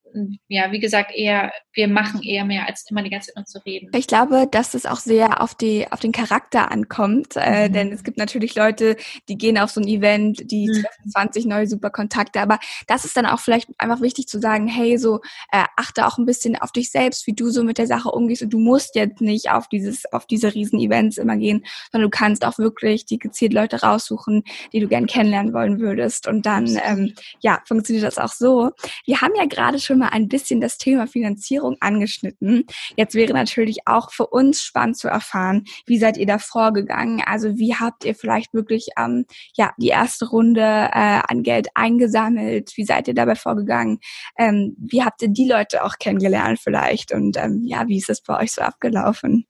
ja, 0.48 0.72
wie 0.72 0.80
gesagt, 0.80 1.12
eher, 1.14 1.52
wir 1.72 1.88
machen 1.88 2.22
eher 2.22 2.44
mehr, 2.44 2.66
als 2.66 2.84
immer 2.90 3.02
die 3.02 3.10
ganze 3.10 3.28
Zeit 3.28 3.36
nur 3.36 3.44
zu 3.44 3.58
reden. 3.64 3.90
Ich 3.94 4.06
glaube, 4.06 4.46
dass 4.50 4.74
es 4.74 4.86
auch 4.86 4.98
sehr 4.98 5.42
auf 5.42 5.54
die, 5.54 5.86
auf 5.90 6.00
den 6.00 6.12
Charakter 6.12 6.70
ankommt, 6.70 7.34
äh, 7.36 7.68
mhm. 7.68 7.72
denn 7.72 7.92
es 7.92 8.04
gibt 8.04 8.18
natürlich 8.18 8.54
Leute, 8.54 8.96
die 9.28 9.36
gehen 9.36 9.58
auf 9.58 9.70
so 9.70 9.80
ein 9.80 9.88
Event, 9.88 10.50
die 10.50 10.68
mhm. 10.68 10.82
treffen 10.82 11.10
20 11.10 11.46
neue 11.46 11.66
super 11.66 11.90
Kontakte, 11.90 12.40
aber 12.40 12.58
das 12.86 13.04
ist 13.04 13.16
dann 13.16 13.26
auch 13.26 13.40
vielleicht 13.40 13.68
einfach 13.78 14.00
wichtig 14.00 14.28
zu 14.28 14.40
sagen, 14.40 14.66
hey, 14.68 14.98
so 14.98 15.20
äh, 15.52 15.64
achte 15.76 16.06
auch 16.06 16.18
ein 16.18 16.26
bisschen 16.26 16.56
auf 16.56 16.72
dich 16.72 16.90
selbst, 16.90 17.26
wie 17.26 17.34
du 17.34 17.50
so 17.50 17.62
mit 17.62 17.78
der 17.78 17.86
Sache 17.86 18.10
umgehst 18.10 18.42
und 18.42 18.50
du 18.50 18.58
musst 18.58 18.94
jetzt 18.94 19.20
nicht 19.20 19.50
auf 19.50 19.68
dieses, 19.68 20.10
auf 20.12 20.26
diese 20.26 20.54
riesen 20.54 20.78
Events 20.78 21.18
immer 21.18 21.36
gehen, 21.36 21.64
sondern 21.92 22.10
du 22.10 22.16
kannst 22.16 22.44
auch 22.44 22.58
wirklich 22.58 23.04
die 23.06 23.18
gezielt 23.18 23.52
Leute 23.52 23.82
raussuchen, 23.82 24.42
die 24.72 24.80
du 24.80 24.88
gern 24.88 25.06
kennenlernen 25.06 25.52
wollen 25.52 25.80
würdest 25.80 26.26
und 26.26 26.46
dann, 26.46 26.78
ähm, 26.84 27.14
ja, 27.40 27.60
funktioniert 27.66 28.04
das 28.04 28.18
auch 28.18 28.32
so. 28.32 28.70
Wir 29.04 29.20
haben 29.20 29.32
ja 29.36 29.46
gerade 29.46 29.78
schon 29.78 29.98
mal 29.98 30.05
mal 30.06 30.16
ein 30.16 30.28
bisschen 30.28 30.60
das 30.60 30.78
Thema 30.78 31.06
Finanzierung 31.06 31.76
angeschnitten. 31.80 32.64
Jetzt 32.96 33.14
wäre 33.14 33.32
natürlich 33.32 33.86
auch 33.86 34.10
für 34.12 34.26
uns 34.26 34.62
spannend 34.62 34.96
zu 34.96 35.08
erfahren, 35.08 35.64
wie 35.86 35.98
seid 35.98 36.16
ihr 36.16 36.26
da 36.26 36.38
vorgegangen? 36.38 37.22
Also 37.24 37.58
wie 37.58 37.74
habt 37.74 38.04
ihr 38.04 38.14
vielleicht 38.14 38.54
wirklich 38.54 38.88
ähm, 38.98 39.26
ja 39.54 39.72
die 39.78 39.88
erste 39.88 40.28
Runde 40.28 40.60
äh, 40.60 41.20
an 41.28 41.42
Geld 41.42 41.68
eingesammelt? 41.74 42.72
Wie 42.76 42.84
seid 42.84 43.08
ihr 43.08 43.14
dabei 43.14 43.34
vorgegangen? 43.34 43.98
Ähm, 44.38 44.76
wie 44.78 45.02
habt 45.02 45.22
ihr 45.22 45.28
die 45.28 45.48
Leute 45.48 45.84
auch 45.84 45.98
kennengelernt 45.98 46.60
vielleicht? 46.62 47.12
Und 47.12 47.36
ähm, 47.36 47.62
ja, 47.64 47.88
wie 47.88 47.98
ist 47.98 48.10
es 48.10 48.22
bei 48.22 48.38
euch 48.40 48.52
so 48.52 48.62
abgelaufen? 48.62 49.46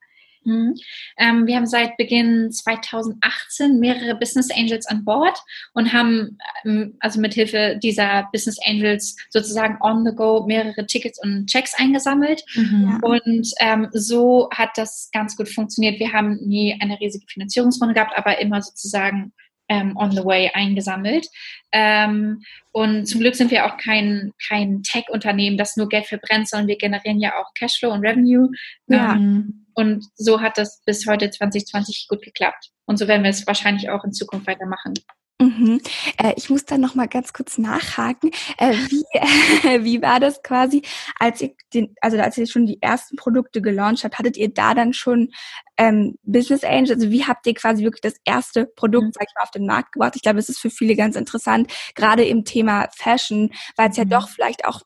Mhm. 0.46 0.74
Ähm, 1.18 1.46
wir 1.46 1.56
haben 1.56 1.66
seit 1.66 1.96
Beginn 1.96 2.50
2018 2.52 3.80
mehrere 3.80 4.14
Business 4.14 4.48
Angels 4.50 4.86
an 4.86 5.04
Bord 5.04 5.36
und 5.74 5.92
haben 5.92 6.38
ähm, 6.64 6.96
also 7.00 7.20
mit 7.20 7.34
Hilfe 7.34 7.78
dieser 7.82 8.28
Business 8.32 8.58
Angels 8.64 9.16
sozusagen 9.30 9.76
on 9.80 10.04
the 10.06 10.14
go 10.14 10.46
mehrere 10.46 10.86
Tickets 10.86 11.20
und 11.22 11.46
Checks 11.46 11.74
eingesammelt. 11.76 12.42
Mhm. 12.54 13.00
Und 13.02 13.50
ähm, 13.60 13.88
so 13.92 14.48
hat 14.54 14.70
das 14.76 15.10
ganz 15.12 15.36
gut 15.36 15.48
funktioniert. 15.48 15.98
Wir 15.98 16.12
haben 16.12 16.36
nie 16.36 16.76
eine 16.80 16.98
riesige 17.00 17.26
Finanzierungsrunde 17.26 17.94
gehabt, 17.94 18.16
aber 18.16 18.38
immer 18.40 18.62
sozusagen 18.62 19.32
ähm, 19.68 19.96
on 19.96 20.12
the 20.12 20.24
way 20.24 20.50
eingesammelt. 20.54 21.26
Ähm, 21.72 22.42
und 22.72 23.06
zum 23.06 23.20
Glück 23.20 23.34
sind 23.34 23.50
wir 23.50 23.66
auch 23.66 23.76
kein, 23.78 24.32
kein 24.48 24.82
Tech-Unternehmen, 24.82 25.56
das 25.56 25.76
nur 25.76 25.88
Geld 25.88 26.06
verbrennt, 26.06 26.48
sondern 26.48 26.68
wir 26.68 26.78
generieren 26.78 27.20
ja 27.20 27.32
auch 27.40 27.52
Cashflow 27.58 27.90
und 27.90 28.06
Revenue. 28.06 28.50
Ja. 28.86 29.14
Ähm, 29.14 29.65
und 29.76 30.06
so 30.16 30.40
hat 30.40 30.58
das 30.58 30.82
bis 30.84 31.06
heute 31.06 31.30
2020 31.30 32.06
gut 32.08 32.22
geklappt. 32.22 32.70
Und 32.86 32.98
so 32.98 33.06
werden 33.08 33.22
wir 33.22 33.30
es 33.30 33.46
wahrscheinlich 33.46 33.90
auch 33.90 34.04
in 34.04 34.12
Zukunft 34.12 34.46
weitermachen. 34.46 34.94
Mhm. 35.38 35.82
Äh, 36.16 36.32
ich 36.36 36.48
muss 36.48 36.64
da 36.64 36.78
noch 36.78 36.94
mal 36.94 37.08
ganz 37.08 37.34
kurz 37.34 37.58
nachhaken. 37.58 38.30
Äh, 38.56 38.72
wie, 38.72 39.04
äh, 39.12 39.82
wie 39.84 40.00
war 40.00 40.18
das 40.18 40.42
quasi, 40.42 40.80
als 41.18 41.42
ihr 41.42 41.50
den, 41.74 41.94
also 42.00 42.18
als 42.18 42.38
ihr 42.38 42.46
schon 42.46 42.64
die 42.64 42.80
ersten 42.80 43.16
Produkte 43.16 43.60
gelauncht 43.60 44.04
habt, 44.04 44.18
hattet 44.18 44.38
ihr 44.38 44.48
da 44.48 44.72
dann 44.72 44.94
schon 44.94 45.30
ähm, 45.76 46.16
Business 46.22 46.64
Angels? 46.64 46.92
Also 46.92 47.10
wie 47.10 47.26
habt 47.26 47.46
ihr 47.46 47.52
quasi 47.52 47.84
wirklich 47.84 48.00
das 48.00 48.18
erste 48.24 48.64
Produkt, 48.64 49.08
mhm. 49.08 49.12
sag 49.12 49.24
ich 49.28 49.34
mal, 49.34 49.42
auf 49.42 49.50
den 49.50 49.66
Markt 49.66 49.92
gebracht? 49.92 50.16
Ich 50.16 50.22
glaube, 50.22 50.38
es 50.38 50.48
ist 50.48 50.58
für 50.58 50.70
viele 50.70 50.96
ganz 50.96 51.16
interessant, 51.16 51.70
gerade 51.94 52.24
im 52.24 52.46
Thema 52.46 52.88
Fashion, 52.94 53.52
weil 53.76 53.90
es 53.90 53.98
mhm. 53.98 54.04
ja 54.04 54.18
doch 54.18 54.30
vielleicht 54.30 54.64
auch 54.64 54.80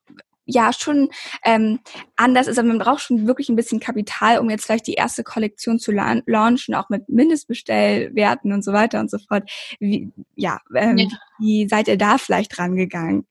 ja 0.51 0.73
schon 0.73 1.09
ähm, 1.45 1.81
anders 2.17 2.47
ist, 2.47 2.59
aber 2.59 2.69
man 2.69 2.79
braucht 2.79 3.03
schon 3.03 3.27
wirklich 3.27 3.49
ein 3.49 3.57
bisschen 3.57 3.81
Kapital, 3.81 4.39
um 4.39 4.51
jetzt 4.51 4.65
vielleicht 4.65 4.87
die 4.87 4.95
erste 4.95 5.25
Kollektion 5.25 5.79
zu 5.79 5.93
la 5.93 6.21
launchen, 6.27 6.75
auch 6.75 6.89
mit 6.89 7.09
Mindestbestellwerten 7.09 8.53
und 8.53 8.65
so 8.65 8.73
weiter 8.73 9.01
und 9.01 9.11
so 9.11 9.19
fort. 9.19 9.51
Wie, 9.79 10.13
ja, 10.35 10.61
ähm, 10.75 10.99
ja. 10.99 11.09
wie 11.39 11.69
seid 11.69 11.89
ihr 11.89 11.99
da 11.99 12.19
vielleicht 12.19 12.59
rangegangen? 12.59 13.27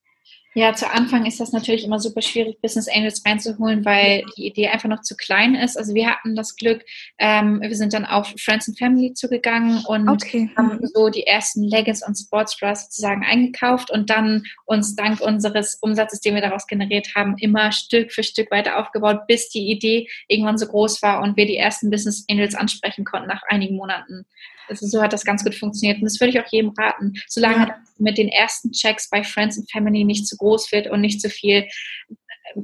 Ja, 0.55 0.73
zu 0.73 0.89
Anfang 0.89 1.27
ist 1.27 1.39
das 1.39 1.51
natürlich 1.51 1.85
immer 1.85 1.99
super 1.99 2.23
schwierig, 2.23 2.59
Business 2.59 2.87
Angels 2.87 3.23
reinzuholen, 3.23 3.85
weil 3.85 4.23
die 4.35 4.47
Idee 4.47 4.69
einfach 4.69 4.89
noch 4.89 5.01
zu 5.01 5.15
klein 5.15 5.53
ist. 5.53 5.77
Also 5.77 5.93
wir 5.93 6.09
hatten 6.09 6.35
das 6.35 6.55
Glück, 6.55 6.83
ähm, 7.19 7.61
wir 7.61 7.75
sind 7.75 7.93
dann 7.93 8.05
auf 8.05 8.33
Friends 8.39 8.67
and 8.67 8.79
Family 8.79 9.13
zugegangen 9.13 9.85
und 9.85 10.09
okay. 10.09 10.49
haben 10.57 10.79
so 10.91 11.09
die 11.09 11.27
ersten 11.27 11.63
Leggings 11.63 12.05
und 12.05 12.15
Sportsbras 12.17 12.85
sozusagen 12.85 13.23
eingekauft 13.23 13.91
und 13.91 14.09
dann 14.09 14.43
uns 14.65 14.95
dank 14.95 15.21
unseres 15.21 15.77
Umsatzes, 15.81 16.19
den 16.19 16.33
wir 16.33 16.41
daraus 16.41 16.65
generiert 16.65 17.09
haben, 17.15 17.37
immer 17.37 17.71
Stück 17.71 18.11
für 18.11 18.23
Stück 18.23 18.49
weiter 18.49 18.79
aufgebaut, 18.79 19.27
bis 19.27 19.49
die 19.49 19.69
Idee 19.69 20.07
irgendwann 20.27 20.57
so 20.57 20.65
groß 20.65 21.03
war 21.03 21.21
und 21.21 21.37
wir 21.37 21.45
die 21.45 21.57
ersten 21.57 21.91
Business 21.91 22.25
Angels 22.27 22.55
ansprechen 22.55 23.05
konnten 23.05 23.27
nach 23.27 23.43
einigen 23.49 23.75
Monaten. 23.75 24.25
Also 24.69 24.87
so 24.87 25.01
hat 25.01 25.13
das 25.13 25.25
ganz 25.25 25.43
gut 25.43 25.55
funktioniert. 25.55 25.97
Und 25.99 26.05
das 26.05 26.19
würde 26.19 26.31
ich 26.31 26.39
auch 26.39 26.51
jedem 26.51 26.71
raten, 26.77 27.13
solange 27.27 27.67
ja. 27.67 27.75
mit 27.97 28.17
den 28.17 28.29
ersten 28.29 28.71
Checks 28.71 29.09
bei 29.09 29.23
Friends 29.23 29.57
and 29.57 29.69
Family 29.71 30.03
nicht 30.03 30.27
zu 30.27 30.37
groß 30.37 30.71
wird 30.71 30.87
und 30.87 31.01
nicht 31.01 31.21
zu 31.21 31.29
viel 31.29 31.67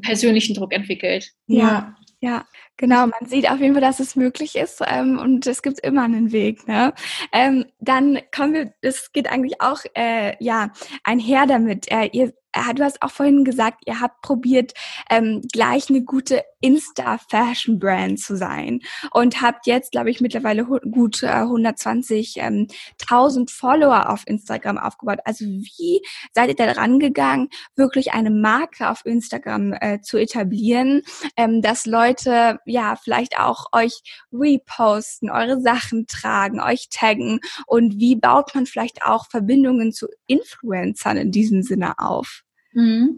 persönlichen 0.01 0.55
Druck 0.55 0.73
entwickelt. 0.73 1.31
Ja, 1.47 1.95
ja. 2.19 2.45
Genau, 2.77 3.07
man 3.07 3.25
sieht 3.25 3.49
auf 3.49 3.61
jeden 3.61 3.73
Fall, 3.73 3.81
dass 3.81 4.01
es 4.01 4.17
möglich 4.17 4.57
ist 4.57 4.81
ähm, 4.85 5.17
und 5.17 5.47
es 5.47 5.61
gibt 5.61 5.79
immer 5.79 6.03
einen 6.03 6.33
Weg. 6.33 6.67
Ne? 6.67 6.93
Ähm, 7.31 7.65
dann 7.79 8.19
kommen 8.35 8.53
wir, 8.53 8.73
es 8.81 9.13
geht 9.13 9.31
eigentlich 9.31 9.61
auch 9.61 9.79
äh, 9.93 10.35
ja 10.43 10.73
einher 11.05 11.45
damit. 11.45 11.89
Äh, 11.89 12.09
ihr 12.11 12.33
du 12.75 12.83
hast 12.83 13.01
auch 13.01 13.11
vorhin 13.11 13.43
gesagt, 13.43 13.83
ihr 13.85 13.99
habt 13.99 14.21
probiert, 14.21 14.73
ähm, 15.09 15.41
gleich 15.51 15.89
eine 15.89 16.03
gute 16.03 16.43
Insta-Fashion-Brand 16.61 18.19
zu 18.19 18.35
sein 18.35 18.79
und 19.11 19.41
habt 19.41 19.67
jetzt, 19.67 19.91
glaube 19.91 20.09
ich, 20.09 20.19
mittlerweile 20.19 20.65
gut 20.65 21.21
äh, 21.21 21.27
120.000 21.27 22.37
ähm, 22.39 23.47
Follower 23.47 24.09
auf 24.09 24.23
Instagram 24.25 24.79
aufgebaut. 24.79 25.19
Also 25.25 25.45
wie 25.45 26.01
seid 26.33 26.49
ihr 26.49 26.55
da 26.55 26.71
rangegangen, 26.71 27.49
wirklich 27.75 28.13
eine 28.13 28.31
Marke 28.31 28.89
auf 28.89 29.05
Instagram 29.05 29.73
äh, 29.73 30.01
zu 30.01 30.17
etablieren, 30.17 31.03
ähm, 31.37 31.61
dass 31.61 31.85
Leute 31.85 32.59
ja 32.65 32.95
vielleicht 32.95 33.37
auch 33.37 33.65
euch 33.71 34.01
reposten, 34.31 35.29
eure 35.29 35.61
Sachen 35.61 36.07
tragen, 36.07 36.59
euch 36.59 36.89
taggen 36.89 37.41
und 37.67 37.99
wie 37.99 38.15
baut 38.15 38.55
man 38.55 38.65
vielleicht 38.65 39.03
auch 39.03 39.27
Verbindungen 39.29 39.91
zu 39.91 40.07
Influencern 40.25 41.17
in 41.17 41.31
diesem 41.31 41.61
Sinne 41.61 41.99
auf? 41.99 42.44
Mhm. 42.75 43.15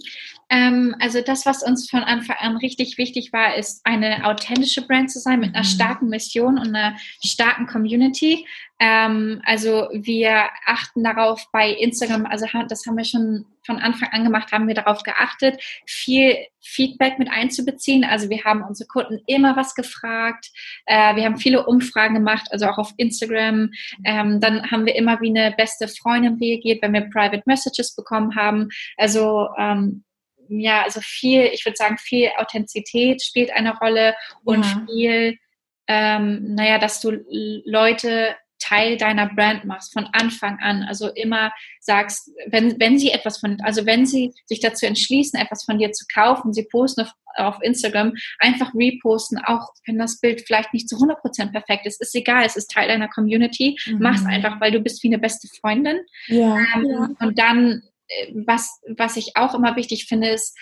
Ähm, 0.50 0.96
also 1.00 1.20
das, 1.22 1.46
was 1.46 1.64
uns 1.64 1.90
von 1.90 2.04
Anfang 2.04 2.38
an 2.40 2.58
richtig 2.58 2.98
wichtig 2.98 3.34
war, 3.34 3.56
ist 3.56 3.82
eine 3.86 4.24
authentische 4.26 4.84
Brand 4.84 5.12
zu 5.12 5.20
sein 5.20 5.40
mit 5.40 5.56
einer 5.56 5.64
mhm. 5.64 5.70
starken 5.70 6.10
Mission 6.10 6.58
und 6.58 6.68
einer 6.68 6.96
starken 7.26 7.66
Community. 7.66 8.46
Ähm, 8.80 9.42
also 9.46 9.90
wir 9.92 10.50
achten 10.66 11.04
darauf 11.04 11.46
bei 11.52 11.72
Instagram, 11.72 12.26
also 12.26 12.46
das 12.68 12.86
haben 12.86 12.98
wir 12.98 13.06
schon 13.06 13.46
von 13.66 13.78
Anfang 13.80 14.10
an 14.12 14.24
gemacht, 14.24 14.52
haben 14.52 14.68
wir 14.68 14.76
darauf 14.76 15.04
geachtet, 15.04 15.62
viel 15.86 16.38
Feedback 16.62 17.20
mit 17.20 17.30
einzubeziehen. 17.30 18.04
Also 18.04 18.30
wir 18.30 18.44
haben 18.44 18.64
unsere 18.64 18.88
Kunden 18.88 19.20
immer 19.28 19.56
was 19.56 19.76
gefragt. 19.76 20.52
Äh, 20.86 21.16
wir 21.16 21.26
haben 21.26 21.38
viele 21.38 21.66
Umfragen 21.66 22.16
gemacht, 22.16 22.48
also 22.52 22.68
auch 22.68 22.78
auf 22.78 22.94
Instagram. 22.98 23.72
Ähm, 24.06 24.40
dann 24.40 24.72
haben 24.72 24.86
wir 24.86 24.96
immer 24.96 25.20
wie 25.22 25.30
eine 25.30 25.54
beste 25.56 25.88
Freundin 25.88 26.38
reagiert, 26.42 26.82
wenn 26.82 26.94
wir 26.94 27.10
Private 27.10 27.44
Messages 27.46 27.96
bekommen 27.96 28.36
haben. 28.36 28.70
Also 28.96 29.50
ähm, 29.58 30.04
ja, 30.50 30.84
also 30.84 31.02
viel, 31.02 31.44
ich 31.46 31.66
würde 31.66 31.76
sagen, 31.76 31.98
viel 31.98 32.30
Authentizität 32.38 33.22
spielt 33.22 33.52
eine 33.52 33.78
Rolle 33.78 34.16
und 34.44 34.64
ja. 34.64 34.86
viel, 34.88 35.38
ähm, 35.88 36.56
naja, 36.56 36.80
dass 36.80 37.02
du 37.02 37.12
Leute 37.66 38.36
Teil 38.60 38.98
deiner 38.98 39.28
Brand 39.28 39.66
machst 39.66 39.94
von 39.94 40.08
Anfang 40.12 40.60
an. 40.60 40.84
Also 40.84 41.10
immer 41.10 41.52
sagst, 41.80 42.32
wenn, 42.48 42.80
wenn 42.80 42.98
sie 42.98 43.12
etwas 43.12 43.40
von, 43.40 43.60
also 43.62 43.86
wenn 43.86 44.06
sie 44.06 44.34
sich 44.46 44.60
dazu 44.60 44.86
entschließen, 44.86 45.40
etwas 45.40 45.64
von 45.64 45.78
dir 45.78 45.92
zu 45.92 46.06
kaufen, 46.14 46.54
sie 46.54 46.64
posten 46.64 47.02
auf, 47.02 47.12
auf 47.36 47.62
Instagram, 47.62 48.14
einfach 48.40 48.74
reposten, 48.74 49.40
auch 49.46 49.70
wenn 49.86 49.98
das 49.98 50.20
Bild 50.20 50.42
vielleicht 50.46 50.74
nicht 50.74 50.90
zu 50.90 50.96
100% 50.96 51.52
perfekt 51.52 51.86
ist, 51.86 52.02
ist 52.02 52.16
egal, 52.16 52.46
es 52.46 52.56
ist 52.56 52.72
Teil 52.72 52.88
deiner 52.88 53.08
Community, 53.08 53.78
mhm. 53.86 54.00
mach's 54.00 54.26
einfach, 54.26 54.60
weil 54.60 54.72
du 54.72 54.80
bist 54.80 55.04
wie 55.04 55.08
eine 55.08 55.20
beste 55.20 55.48
Freundin. 55.60 56.00
Ja, 56.28 56.58
ähm, 56.76 56.86
ja. 56.86 57.10
Und 57.20 57.38
dann, 57.40 57.84
äh, 58.08 58.34
was, 58.46 58.82
was 58.96 59.18
ich 59.18 59.36
auch 59.36 59.54
immer 59.54 59.76
wichtig 59.76 60.06
finde, 60.06 60.30
ist, 60.30 60.58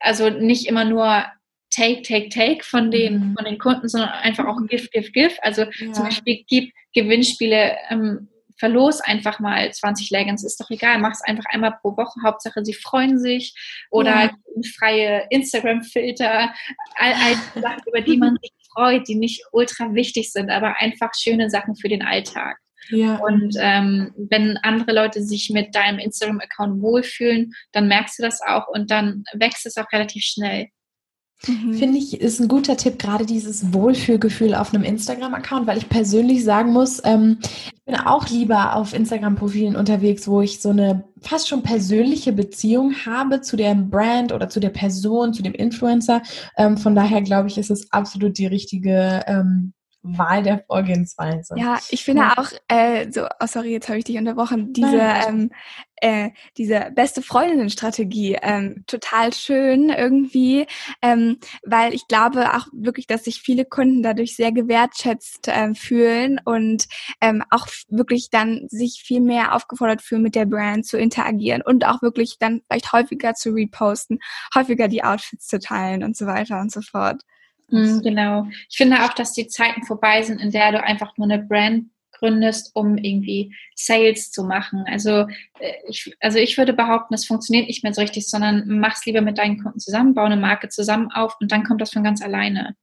also 0.00 0.30
nicht 0.30 0.66
immer 0.66 0.84
nur 0.84 1.24
Take, 1.70 2.02
Take, 2.02 2.28
Take 2.28 2.64
von 2.64 2.90
den, 2.90 3.30
mhm. 3.30 3.34
von 3.36 3.44
den 3.44 3.58
Kunden, 3.58 3.88
sondern 3.88 4.10
einfach 4.10 4.46
auch 4.46 4.58
Give, 4.68 4.88
Give, 4.92 5.10
Give. 5.10 5.34
Also 5.42 5.62
ja. 5.62 5.92
zum 5.92 6.04
Beispiel 6.04 6.44
gib 6.48 6.72
Gewinnspiele 6.94 7.76
ähm, 7.90 8.28
verlos 8.60 9.00
einfach 9.00 9.40
mal 9.40 9.72
20 9.72 10.10
Leggings, 10.10 10.44
ist 10.44 10.60
doch 10.60 10.70
egal, 10.70 10.98
mach 10.98 11.12
es 11.12 11.22
einfach 11.22 11.46
einmal 11.48 11.78
pro 11.80 11.96
Woche, 11.96 12.20
Hauptsache 12.22 12.62
sie 12.62 12.74
freuen 12.74 13.18
sich 13.18 13.54
oder 13.90 14.24
ja. 14.24 14.30
freie 14.78 15.26
Instagram-Filter, 15.30 16.52
all, 16.96 17.12
all 17.12 17.34
Sachen, 17.62 17.82
über 17.86 18.02
die 18.02 18.18
man 18.18 18.36
sich 18.42 18.52
freut, 18.72 19.08
die 19.08 19.16
nicht 19.16 19.42
ultra 19.52 19.94
wichtig 19.94 20.30
sind, 20.30 20.50
aber 20.50 20.78
einfach 20.78 21.10
schöne 21.18 21.50
Sachen 21.50 21.74
für 21.74 21.88
den 21.88 22.02
Alltag. 22.02 22.58
Ja. 22.90 23.16
Und 23.16 23.56
ähm, 23.58 24.12
wenn 24.16 24.56
andere 24.58 24.92
Leute 24.92 25.22
sich 25.22 25.50
mit 25.50 25.74
deinem 25.74 25.98
Instagram-Account 25.98 26.82
wohlfühlen, 26.82 27.52
dann 27.72 27.88
merkst 27.88 28.18
du 28.18 28.22
das 28.22 28.40
auch 28.42 28.68
und 28.68 28.90
dann 28.90 29.24
wächst 29.32 29.64
es 29.66 29.76
auch 29.76 29.90
relativ 29.92 30.24
schnell. 30.24 30.68
Mhm. 31.46 31.74
Finde 31.74 31.98
ich, 31.98 32.20
ist 32.20 32.40
ein 32.40 32.48
guter 32.48 32.76
Tipp, 32.76 32.98
gerade 32.98 33.24
dieses 33.24 33.72
Wohlfühlgefühl 33.72 34.54
auf 34.54 34.74
einem 34.74 34.84
Instagram-Account, 34.84 35.66
weil 35.66 35.78
ich 35.78 35.88
persönlich 35.88 36.44
sagen 36.44 36.72
muss, 36.72 37.00
ähm, 37.04 37.38
ich 37.42 37.84
bin 37.84 37.96
auch 37.96 38.28
lieber 38.28 38.76
auf 38.76 38.92
Instagram-Profilen 38.92 39.74
unterwegs, 39.74 40.28
wo 40.28 40.42
ich 40.42 40.60
so 40.60 40.70
eine 40.70 41.04
fast 41.20 41.48
schon 41.48 41.62
persönliche 41.62 42.32
Beziehung 42.32 42.94
habe 43.06 43.40
zu 43.40 43.56
der 43.56 43.74
Brand 43.74 44.32
oder 44.32 44.48
zu 44.48 44.60
der 44.60 44.70
Person, 44.70 45.32
zu 45.32 45.42
dem 45.42 45.54
Influencer. 45.54 46.22
Ähm, 46.56 46.76
von 46.76 46.94
daher 46.94 47.22
glaube 47.22 47.48
ich, 47.48 47.56
ist 47.56 47.70
es 47.70 47.90
absolut 47.90 48.36
die 48.36 48.46
richtige 48.46 49.22
ähm, 49.26 49.72
Wahl 50.02 50.42
der 50.42 50.64
Vorgehensweise. 50.66 51.54
Ja, 51.58 51.78
ich 51.90 52.04
finde 52.04 52.22
ja. 52.22 52.34
auch, 52.38 52.50
äh, 52.68 53.10
so, 53.10 53.26
oh 53.26 53.46
sorry, 53.46 53.70
jetzt 53.70 53.88
habe 53.88 53.98
ich 53.98 54.04
dich 54.04 54.16
unterbrochen, 54.16 54.72
diese, 54.72 54.98
ähm, 54.98 55.50
äh, 55.96 56.30
diese 56.56 56.90
beste 56.94 57.20
Freundinnen-Strategie 57.20 58.38
ähm, 58.40 58.84
total 58.86 59.34
schön 59.34 59.90
irgendwie, 59.90 60.66
ähm, 61.02 61.38
weil 61.64 61.92
ich 61.92 62.08
glaube 62.08 62.54
auch 62.54 62.66
wirklich, 62.72 63.06
dass 63.06 63.24
sich 63.24 63.42
viele 63.42 63.66
Kunden 63.66 64.02
dadurch 64.02 64.36
sehr 64.36 64.52
gewertschätzt 64.52 65.48
ähm, 65.48 65.74
fühlen 65.74 66.40
und 66.44 66.86
ähm, 67.20 67.44
auch 67.50 67.66
wirklich 67.88 68.30
dann 68.30 68.66
sich 68.70 69.02
viel 69.04 69.20
mehr 69.20 69.54
aufgefordert 69.54 70.00
fühlen, 70.00 70.22
mit 70.22 70.34
der 70.34 70.46
Brand 70.46 70.86
zu 70.86 70.96
interagieren 70.96 71.60
und 71.60 71.84
auch 71.84 72.00
wirklich 72.00 72.38
dann 72.38 72.62
vielleicht 72.66 72.92
häufiger 72.94 73.34
zu 73.34 73.50
reposten, 73.50 74.18
häufiger 74.54 74.88
die 74.88 75.04
Outfits 75.04 75.46
zu 75.46 75.58
teilen 75.58 76.02
und 76.04 76.16
so 76.16 76.24
weiter 76.24 76.58
und 76.60 76.72
so 76.72 76.80
fort. 76.80 77.22
Mhm, 77.72 78.02
genau. 78.02 78.46
Ich 78.68 78.76
finde 78.76 79.04
auch, 79.04 79.12
dass 79.12 79.32
die 79.32 79.48
Zeiten 79.48 79.84
vorbei 79.84 80.22
sind, 80.22 80.40
in 80.40 80.50
der 80.50 80.72
du 80.72 80.82
einfach 80.82 81.16
nur 81.16 81.30
eine 81.30 81.42
Brand 81.42 81.86
gründest, 82.20 82.70
um 82.74 82.96
irgendwie 82.98 83.54
Sales 83.74 84.30
zu 84.30 84.44
machen. 84.44 84.84
Also 84.86 85.26
äh, 85.58 85.72
ich, 85.88 86.14
also 86.20 86.38
ich 86.38 86.56
würde 86.56 86.72
behaupten, 86.72 87.14
es 87.14 87.26
funktioniert 87.26 87.66
nicht 87.66 87.82
mehr 87.82 87.94
so 87.94 88.00
richtig, 88.00 88.28
sondern 88.28 88.64
mach's 88.66 89.04
lieber 89.06 89.22
mit 89.22 89.38
deinen 89.38 89.62
Kunden 89.62 89.80
zusammen, 89.80 90.14
baue 90.14 90.26
eine 90.26 90.36
Marke 90.36 90.68
zusammen 90.68 91.10
auf 91.12 91.36
und 91.40 91.50
dann 91.50 91.64
kommt 91.64 91.80
das 91.80 91.92
von 91.92 92.04
ganz 92.04 92.22
alleine. 92.22 92.76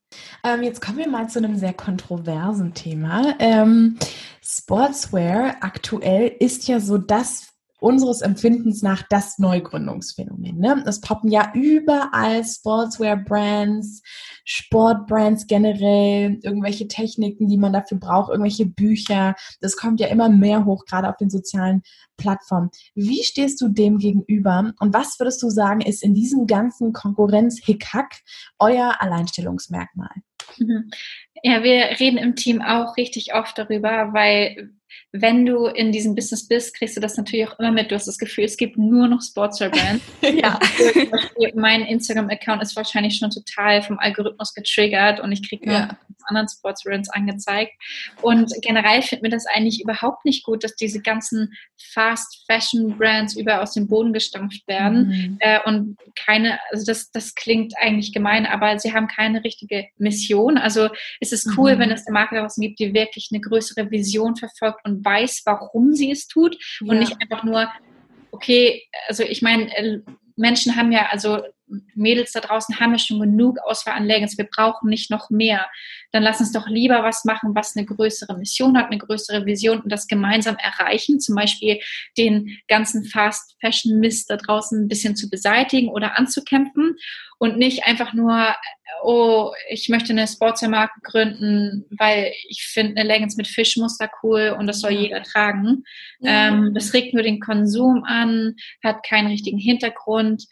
Ähm, 0.43 0.63
jetzt 0.63 0.81
kommen 0.81 0.97
wir 0.97 1.07
mal 1.07 1.29
zu 1.29 1.39
einem 1.39 1.55
sehr 1.55 1.73
kontroversen 1.73 2.73
Thema. 2.73 3.35
Ähm, 3.39 3.97
Sportswear 4.41 5.57
aktuell 5.61 6.31
ist 6.39 6.67
ja 6.67 6.79
so 6.79 6.97
das 6.97 7.56
unseres 7.79 8.21
Empfindens 8.21 8.81
nach 8.81 9.03
das 9.09 9.37
Neugründungsphänomen. 9.37 10.57
Ne? 10.57 10.83
Es 10.87 10.99
poppen 11.01 11.29
ja 11.29 11.51
überall 11.53 12.43
Sportswear-Brands, 12.43 14.01
Sportbrands 14.45 15.47
generell, 15.47 16.39
irgendwelche 16.41 16.87
Techniken, 16.87 17.47
die 17.47 17.57
man 17.57 17.73
dafür 17.73 17.99
braucht, 17.99 18.29
irgendwelche 18.29 18.65
Bücher. 18.65 19.35
Das 19.61 19.77
kommt 19.77 19.99
ja 19.99 20.07
immer 20.07 20.29
mehr 20.29 20.65
hoch, 20.65 20.85
gerade 20.85 21.09
auf 21.09 21.17
den 21.17 21.29
sozialen 21.29 21.83
Plattformen. 22.17 22.69
Wie 22.95 23.23
stehst 23.23 23.61
du 23.61 23.69
dem 23.69 23.99
gegenüber 23.99 24.73
und 24.79 24.93
was 24.93 25.19
würdest 25.19 25.43
du 25.43 25.49
sagen, 25.49 25.81
ist 25.81 26.03
in 26.03 26.15
diesem 26.15 26.47
ganzen 26.47 26.93
Konkurrenz-Hickhack 26.93 28.21
euer 28.59 28.95
Alleinstellungsmerkmal? 28.99 30.11
Ja, 31.43 31.61
wir 31.61 31.99
reden 31.99 32.17
im 32.17 32.35
Team 32.35 32.63
auch 32.63 32.97
richtig 32.97 33.35
oft 33.35 33.59
darüber, 33.59 34.11
weil 34.11 34.71
wenn 35.21 35.45
du 35.45 35.65
in 35.65 35.91
diesem 35.91 36.15
Business 36.15 36.47
bist, 36.47 36.75
kriegst 36.75 36.95
du 36.95 37.01
das 37.01 37.17
natürlich 37.17 37.47
auch 37.47 37.59
immer 37.59 37.71
mit. 37.71 37.91
Du 37.91 37.95
hast 37.95 38.07
das 38.07 38.17
Gefühl, 38.17 38.43
es 38.43 38.57
gibt 38.57 38.77
nur 38.77 39.07
noch 39.07 39.21
Sportswear-Brands. 39.21 40.03
ja. 40.21 40.59
mein 41.55 41.81
Instagram-Account 41.83 42.61
ist 42.61 42.75
wahrscheinlich 42.75 43.17
schon 43.17 43.29
total 43.29 43.81
vom 43.81 43.99
Algorithmus 43.99 44.53
getriggert 44.53 45.19
und 45.19 45.31
ich 45.31 45.47
kriege 45.47 45.65
nur 45.65 45.75
ja. 45.75 45.97
anderen 46.25 46.47
Sportswear-Brands 46.47 47.09
angezeigt. 47.09 47.73
Und 48.21 48.51
generell 48.61 49.01
finden 49.01 49.23
wir 49.23 49.31
das 49.31 49.45
eigentlich 49.45 49.81
überhaupt 49.81 50.25
nicht 50.25 50.43
gut, 50.43 50.63
dass 50.63 50.75
diese 50.75 51.01
ganzen 51.01 51.53
Fast-Fashion-Brands 51.93 53.35
über 53.37 53.61
aus 53.61 53.73
dem 53.73 53.87
Boden 53.87 54.13
gestampft 54.13 54.67
werden. 54.67 55.07
Mhm. 55.07 55.37
Äh, 55.39 55.59
und 55.65 55.97
keine, 56.15 56.59
also 56.71 56.85
das, 56.85 57.11
das 57.11 57.35
klingt 57.35 57.73
eigentlich 57.77 58.13
gemein, 58.13 58.45
aber 58.45 58.77
sie 58.79 58.93
haben 58.93 59.07
keine 59.07 59.43
richtige 59.43 59.87
Mission. 59.97 60.57
Also 60.57 60.89
es 61.19 61.31
ist 61.31 61.49
cool, 61.57 61.75
mhm. 61.75 61.79
wenn 61.79 61.91
es 61.91 62.05
eine 62.05 62.13
Marke 62.13 62.35
draußen 62.35 62.61
gibt, 62.61 62.79
die 62.79 62.93
wirklich 62.93 63.29
eine 63.31 63.41
größere 63.41 63.89
Vision 63.89 64.35
verfolgt 64.35 64.79
und 64.83 65.05
weiß, 65.07 65.43
warum 65.45 65.93
sie 65.93 66.11
es 66.11 66.27
tut 66.27 66.57
ja. 66.81 66.91
und 66.91 66.99
nicht 66.99 67.15
einfach 67.21 67.43
nur, 67.43 67.71
okay, 68.31 68.83
also 69.07 69.23
ich 69.23 69.41
meine, 69.41 69.75
äh, 69.75 70.01
Menschen 70.35 70.75
haben 70.75 70.91
ja, 70.91 71.07
also 71.09 71.41
Mädels 71.95 72.31
da 72.31 72.39
draußen 72.39 72.79
haben 72.79 72.93
ja 72.93 72.99
schon 72.99 73.19
genug 73.19 73.59
Auswahl 73.59 73.95
an 73.95 74.05
Leggings, 74.05 74.37
wir 74.37 74.47
brauchen 74.49 74.89
nicht 74.89 75.11
noch 75.11 75.29
mehr. 75.29 75.67
Dann 76.11 76.23
lass 76.23 76.39
uns 76.39 76.53
doch 76.53 76.67
lieber 76.67 77.03
was 77.03 77.25
machen, 77.25 77.55
was 77.55 77.75
eine 77.75 77.85
größere 77.85 78.37
Mission 78.37 78.77
hat, 78.77 78.85
eine 78.85 78.99
größere 78.99 79.45
Vision 79.45 79.81
und 79.81 79.91
das 79.91 80.07
gemeinsam 80.07 80.55
erreichen, 80.57 81.19
zum 81.19 81.35
Beispiel 81.35 81.79
den 82.17 82.57
ganzen 82.67 83.03
Fast 83.03 83.57
Fashion 83.59 83.99
Mist 83.99 84.29
da 84.29 84.37
draußen 84.37 84.83
ein 84.83 84.87
bisschen 84.87 85.15
zu 85.15 85.29
beseitigen 85.29 85.89
oder 85.89 86.17
anzukämpfen 86.17 86.95
und 87.37 87.57
nicht 87.57 87.85
einfach 87.85 88.13
nur, 88.13 88.55
oh, 89.03 89.51
ich 89.69 89.89
möchte 89.89 90.11
eine 90.11 90.27
Sportswear-Marke 90.27 90.99
gründen, 91.03 91.85
weil 91.97 92.33
ich 92.47 92.63
finde 92.63 92.99
eine 92.99 93.07
Leggings 93.07 93.37
mit 93.37 93.47
Fischmuster 93.47 94.09
cool 94.23 94.55
und 94.57 94.67
das 94.67 94.81
soll 94.81 94.91
jeder 94.91 95.23
tragen. 95.23 95.83
Ja. 96.19 96.49
Ähm, 96.49 96.73
das 96.73 96.93
regt 96.93 97.13
nur 97.13 97.23
den 97.23 97.39
Konsum 97.39 98.03
an, 98.03 98.55
hat 98.83 99.03
keinen 99.03 99.27
richtigen 99.27 99.57
Hintergrund. 99.59 100.45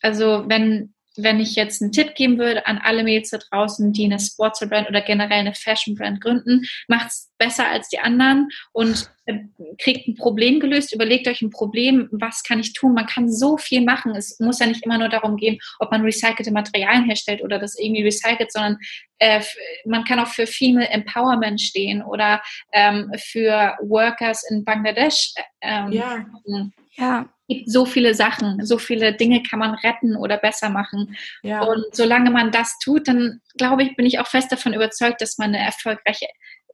Also 0.00 0.44
wenn 0.48 0.94
wenn 1.22 1.40
ich 1.40 1.56
jetzt 1.56 1.82
einen 1.82 1.92
Tipp 1.92 2.14
geben 2.14 2.38
würde 2.38 2.66
an 2.66 2.78
alle 2.78 3.02
Mädels 3.02 3.30
da 3.30 3.38
draußen, 3.38 3.92
die 3.92 4.04
eine 4.04 4.18
Sportswear-Brand 4.18 4.88
oder 4.88 5.00
generell 5.00 5.40
eine 5.40 5.54
Fashion-Brand 5.54 6.20
gründen, 6.20 6.62
macht 6.86 7.08
es 7.08 7.30
besser 7.38 7.68
als 7.68 7.88
die 7.88 7.98
anderen 7.98 8.48
und 8.72 9.10
äh, 9.26 9.38
kriegt 9.78 10.08
ein 10.08 10.14
Problem 10.14 10.60
gelöst. 10.60 10.94
Überlegt 10.94 11.28
euch 11.28 11.42
ein 11.42 11.50
Problem, 11.50 12.08
was 12.10 12.42
kann 12.42 12.60
ich 12.60 12.72
tun? 12.72 12.94
Man 12.94 13.06
kann 13.06 13.30
so 13.30 13.56
viel 13.56 13.82
machen. 13.82 14.14
Es 14.14 14.38
muss 14.40 14.58
ja 14.58 14.66
nicht 14.66 14.84
immer 14.84 14.98
nur 14.98 15.08
darum 15.08 15.36
gehen, 15.36 15.58
ob 15.78 15.90
man 15.90 16.02
recycelte 16.02 16.50
Materialien 16.50 17.04
herstellt 17.04 17.42
oder 17.42 17.58
das 17.58 17.78
irgendwie 17.78 18.02
recycelt, 18.02 18.52
sondern 18.52 18.78
äh, 19.18 19.42
man 19.84 20.04
kann 20.04 20.20
auch 20.20 20.28
für 20.28 20.46
Female 20.46 20.88
Empowerment 20.88 21.60
stehen 21.60 22.02
oder 22.02 22.42
ähm, 22.72 23.12
für 23.16 23.76
Workers 23.80 24.48
in 24.50 24.64
Bangladesch. 24.64 25.32
Äh, 25.36 25.42
ähm, 25.60 25.92
ja. 25.92 26.26
ja 26.96 27.28
gibt 27.48 27.70
so 27.70 27.86
viele 27.86 28.14
Sachen, 28.14 28.64
so 28.64 28.78
viele 28.78 29.14
Dinge 29.14 29.42
kann 29.42 29.58
man 29.58 29.74
retten 29.74 30.16
oder 30.16 30.36
besser 30.36 30.68
machen. 30.68 31.16
Ja. 31.42 31.62
Und 31.62 31.84
solange 31.92 32.30
man 32.30 32.52
das 32.52 32.78
tut, 32.78 33.08
dann 33.08 33.40
glaube 33.56 33.82
ich, 33.82 33.96
bin 33.96 34.06
ich 34.06 34.20
auch 34.20 34.26
fest 34.26 34.52
davon 34.52 34.74
überzeugt, 34.74 35.20
dass 35.20 35.38
man 35.38 35.54
eine 35.54 35.64
erfolgreiche 35.64 36.26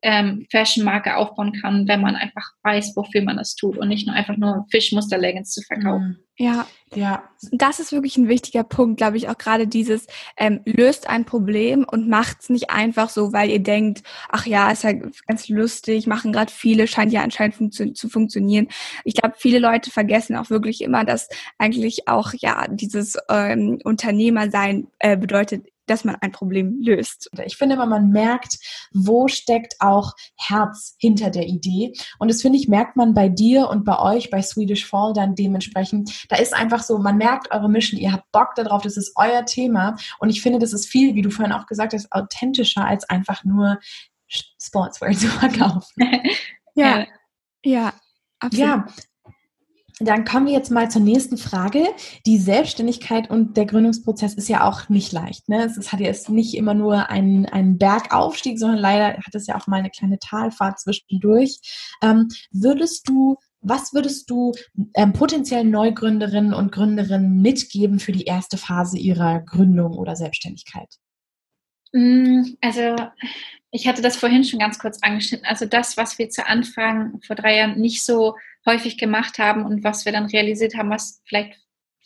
ähm, 0.04 0.46
Fashion-Marke 0.50 1.16
aufbauen 1.16 1.54
kann, 1.60 1.88
wenn 1.88 2.02
man 2.02 2.14
einfach 2.14 2.52
weiß, 2.62 2.92
wofür 2.94 3.22
man 3.22 3.38
das 3.38 3.56
tut 3.56 3.78
und 3.78 3.88
nicht 3.88 4.06
nur 4.06 4.14
einfach 4.14 4.36
nur 4.36 4.66
Fischmuster-Leggings 4.70 5.50
zu 5.50 5.62
verkaufen. 5.62 6.08
Mhm. 6.08 6.24
Ja, 6.36 6.66
ja. 6.94 7.22
Das 7.52 7.78
ist 7.78 7.92
wirklich 7.92 8.16
ein 8.16 8.28
wichtiger 8.28 8.64
Punkt, 8.64 8.98
glaube 8.98 9.16
ich, 9.16 9.28
auch 9.28 9.38
gerade 9.38 9.68
dieses, 9.68 10.06
ähm, 10.36 10.60
löst 10.64 11.08
ein 11.08 11.24
Problem 11.24 11.86
und 11.88 12.08
macht 12.08 12.38
es 12.40 12.50
nicht 12.50 12.70
einfach 12.70 13.08
so, 13.08 13.32
weil 13.32 13.50
ihr 13.50 13.62
denkt, 13.62 14.02
ach 14.28 14.44
ja, 14.44 14.70
ist 14.70 14.82
ja 14.82 14.92
ganz 15.28 15.48
lustig, 15.48 16.06
machen 16.06 16.32
gerade 16.32 16.52
viele, 16.52 16.86
scheint 16.88 17.12
ja 17.12 17.22
anscheinend 17.22 17.54
funktio 17.54 17.92
zu 17.92 18.08
funktionieren. 18.08 18.68
Ich 19.04 19.14
glaube, 19.14 19.36
viele 19.38 19.60
Leute 19.60 19.90
vergessen 19.90 20.36
auch 20.36 20.50
wirklich 20.50 20.82
immer, 20.82 21.04
dass 21.04 21.28
eigentlich 21.56 22.08
auch 22.08 22.32
ja 22.36 22.66
dieses 22.68 23.16
ähm, 23.30 23.78
Unternehmersein 23.84 24.88
äh, 24.98 25.16
bedeutet, 25.16 25.66
dass 25.86 26.04
man 26.04 26.16
ein 26.16 26.32
Problem 26.32 26.80
löst. 26.80 27.30
Ich 27.44 27.56
finde 27.56 27.74
immer, 27.74 27.86
man 27.86 28.10
merkt, 28.10 28.58
wo 28.92 29.28
steckt 29.28 29.74
auch 29.80 30.12
Herz 30.36 30.96
hinter 30.98 31.30
der 31.30 31.46
Idee. 31.46 31.92
Und 32.18 32.30
das 32.30 32.42
finde 32.42 32.58
ich, 32.58 32.68
merkt 32.68 32.96
man 32.96 33.14
bei 33.14 33.28
dir 33.28 33.68
und 33.68 33.84
bei 33.84 33.98
euch, 33.98 34.30
bei 34.30 34.42
Swedish 34.42 34.86
Fall 34.86 35.12
dann 35.12 35.34
dementsprechend. 35.34 36.26
Da 36.28 36.36
ist 36.36 36.54
einfach 36.54 36.82
so, 36.82 36.98
man 36.98 37.16
merkt 37.16 37.50
eure 37.50 37.68
Mission, 37.68 38.00
ihr 38.00 38.12
habt 38.12 38.30
Bock 38.32 38.54
darauf, 38.54 38.82
das 38.82 38.96
ist 38.96 39.12
euer 39.16 39.44
Thema. 39.44 39.96
Und 40.18 40.30
ich 40.30 40.42
finde, 40.42 40.58
das 40.58 40.72
ist 40.72 40.86
viel, 40.86 41.14
wie 41.14 41.22
du 41.22 41.30
vorhin 41.30 41.52
auch 41.52 41.66
gesagt 41.66 41.92
hast, 41.92 42.10
authentischer 42.12 42.84
als 42.84 43.08
einfach 43.08 43.44
nur 43.44 43.78
Sportswear 44.26 45.12
zu 45.16 45.28
verkaufen. 45.28 46.02
ja, 46.74 47.06
ja, 47.64 47.92
absolut. 48.38 48.66
Ja, 48.66 48.86
dann 50.00 50.24
kommen 50.24 50.46
wir 50.46 50.52
jetzt 50.52 50.70
mal 50.70 50.90
zur 50.90 51.02
nächsten 51.02 51.36
Frage. 51.36 51.84
Die 52.26 52.38
Selbstständigkeit 52.38 53.30
und 53.30 53.56
der 53.56 53.66
Gründungsprozess 53.66 54.34
ist 54.34 54.48
ja 54.48 54.68
auch 54.68 54.88
nicht 54.88 55.12
leicht. 55.12 55.48
Ne? 55.48 55.64
Es 55.64 55.92
hat 55.92 56.00
ja 56.00 56.12
nicht 56.28 56.54
immer 56.54 56.74
nur 56.74 57.10
einen, 57.10 57.46
einen 57.46 57.78
Bergaufstieg, 57.78 58.58
sondern 58.58 58.78
leider 58.78 59.18
hat 59.18 59.34
es 59.34 59.46
ja 59.46 59.56
auch 59.56 59.66
mal 59.66 59.78
eine 59.78 59.90
kleine 59.90 60.18
Talfahrt 60.18 60.80
zwischendurch. 60.80 61.60
Ähm, 62.02 62.28
würdest 62.50 63.08
du, 63.08 63.36
was 63.60 63.94
würdest 63.94 64.28
du 64.30 64.52
ähm, 64.94 65.12
potenziellen 65.12 65.70
Neugründerinnen 65.70 66.54
und 66.54 66.72
Gründerinnen 66.72 67.40
mitgeben 67.40 68.00
für 68.00 68.12
die 68.12 68.24
erste 68.24 68.56
Phase 68.56 68.98
ihrer 68.98 69.40
Gründung 69.40 69.92
oder 69.96 70.16
Selbstständigkeit? 70.16 70.88
Mm, 71.94 72.56
also 72.60 72.96
ich 73.70 73.86
hatte 73.86 74.02
das 74.02 74.16
vorhin 74.16 74.44
schon 74.44 74.58
ganz 74.58 74.78
kurz 74.78 74.98
angeschnitten. 75.02 75.46
Also 75.46 75.64
das, 75.64 75.96
was 75.96 76.18
wir 76.18 76.28
zu 76.28 76.46
Anfang 76.46 77.20
vor 77.26 77.36
drei 77.36 77.56
Jahren 77.56 77.80
nicht 77.80 78.04
so 78.04 78.36
häufig 78.66 78.98
gemacht 78.98 79.38
haben 79.38 79.64
und 79.64 79.84
was 79.84 80.04
wir 80.04 80.12
dann 80.12 80.26
realisiert 80.26 80.74
haben, 80.76 80.90
was 80.90 81.22
vielleicht 81.24 81.58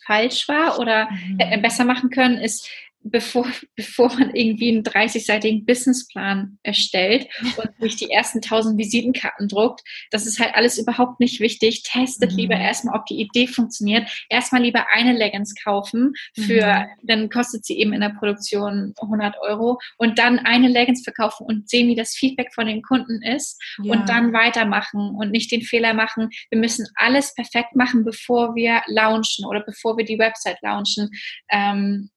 falsch 0.04 0.48
war 0.48 0.78
oder 0.78 1.08
mhm. 1.10 1.62
besser 1.62 1.84
machen 1.84 2.10
können, 2.10 2.38
ist 2.38 2.68
bevor, 3.02 3.46
bevor 3.76 4.08
man 4.14 4.34
irgendwie 4.34 4.70
einen 4.70 4.82
30-seitigen 4.82 5.64
Businessplan 5.64 6.58
erstellt 6.62 7.28
und 7.56 7.70
sich 7.80 7.96
die 7.96 8.10
ersten 8.10 8.38
1000 8.38 8.78
Visitenkarten 8.78 9.48
druckt. 9.48 9.82
Das 10.10 10.26
ist 10.26 10.38
halt 10.40 10.54
alles 10.54 10.78
überhaupt 10.78 11.20
nicht 11.20 11.40
wichtig. 11.40 11.82
Testet 11.82 12.32
mhm. 12.32 12.38
lieber 12.38 12.56
erstmal, 12.56 12.98
ob 12.98 13.06
die 13.06 13.20
Idee 13.20 13.46
funktioniert. 13.46 14.08
Erstmal 14.28 14.62
lieber 14.62 14.86
eine 14.92 15.12
Leggings 15.12 15.54
kaufen 15.62 16.12
für, 16.34 16.66
mhm. 16.66 17.06
dann 17.06 17.30
kostet 17.30 17.64
sie 17.64 17.78
eben 17.78 17.92
in 17.92 18.00
der 18.00 18.14
Produktion 18.18 18.94
100 19.00 19.36
Euro 19.42 19.78
und 19.96 20.18
dann 20.18 20.38
eine 20.38 20.68
Leggings 20.68 21.02
verkaufen 21.02 21.46
und 21.46 21.68
sehen, 21.68 21.88
wie 21.88 21.96
das 21.96 22.14
Feedback 22.14 22.52
von 22.54 22.66
den 22.66 22.82
Kunden 22.82 23.22
ist 23.22 23.60
ja. 23.82 23.92
und 23.92 24.08
dann 24.08 24.32
weitermachen 24.32 25.14
und 25.16 25.30
nicht 25.30 25.50
den 25.50 25.62
Fehler 25.62 25.94
machen. 25.94 26.30
Wir 26.50 26.58
müssen 26.58 26.86
alles 26.94 27.34
perfekt 27.34 27.74
machen, 27.74 28.04
bevor 28.04 28.54
wir 28.54 28.82
launchen 28.86 29.44
oder 29.46 29.60
bevor 29.60 29.96
wir 29.96 30.04
die 30.04 30.18
Website 30.18 30.58
launchen. 30.62 31.10
Ähm, 31.50 32.10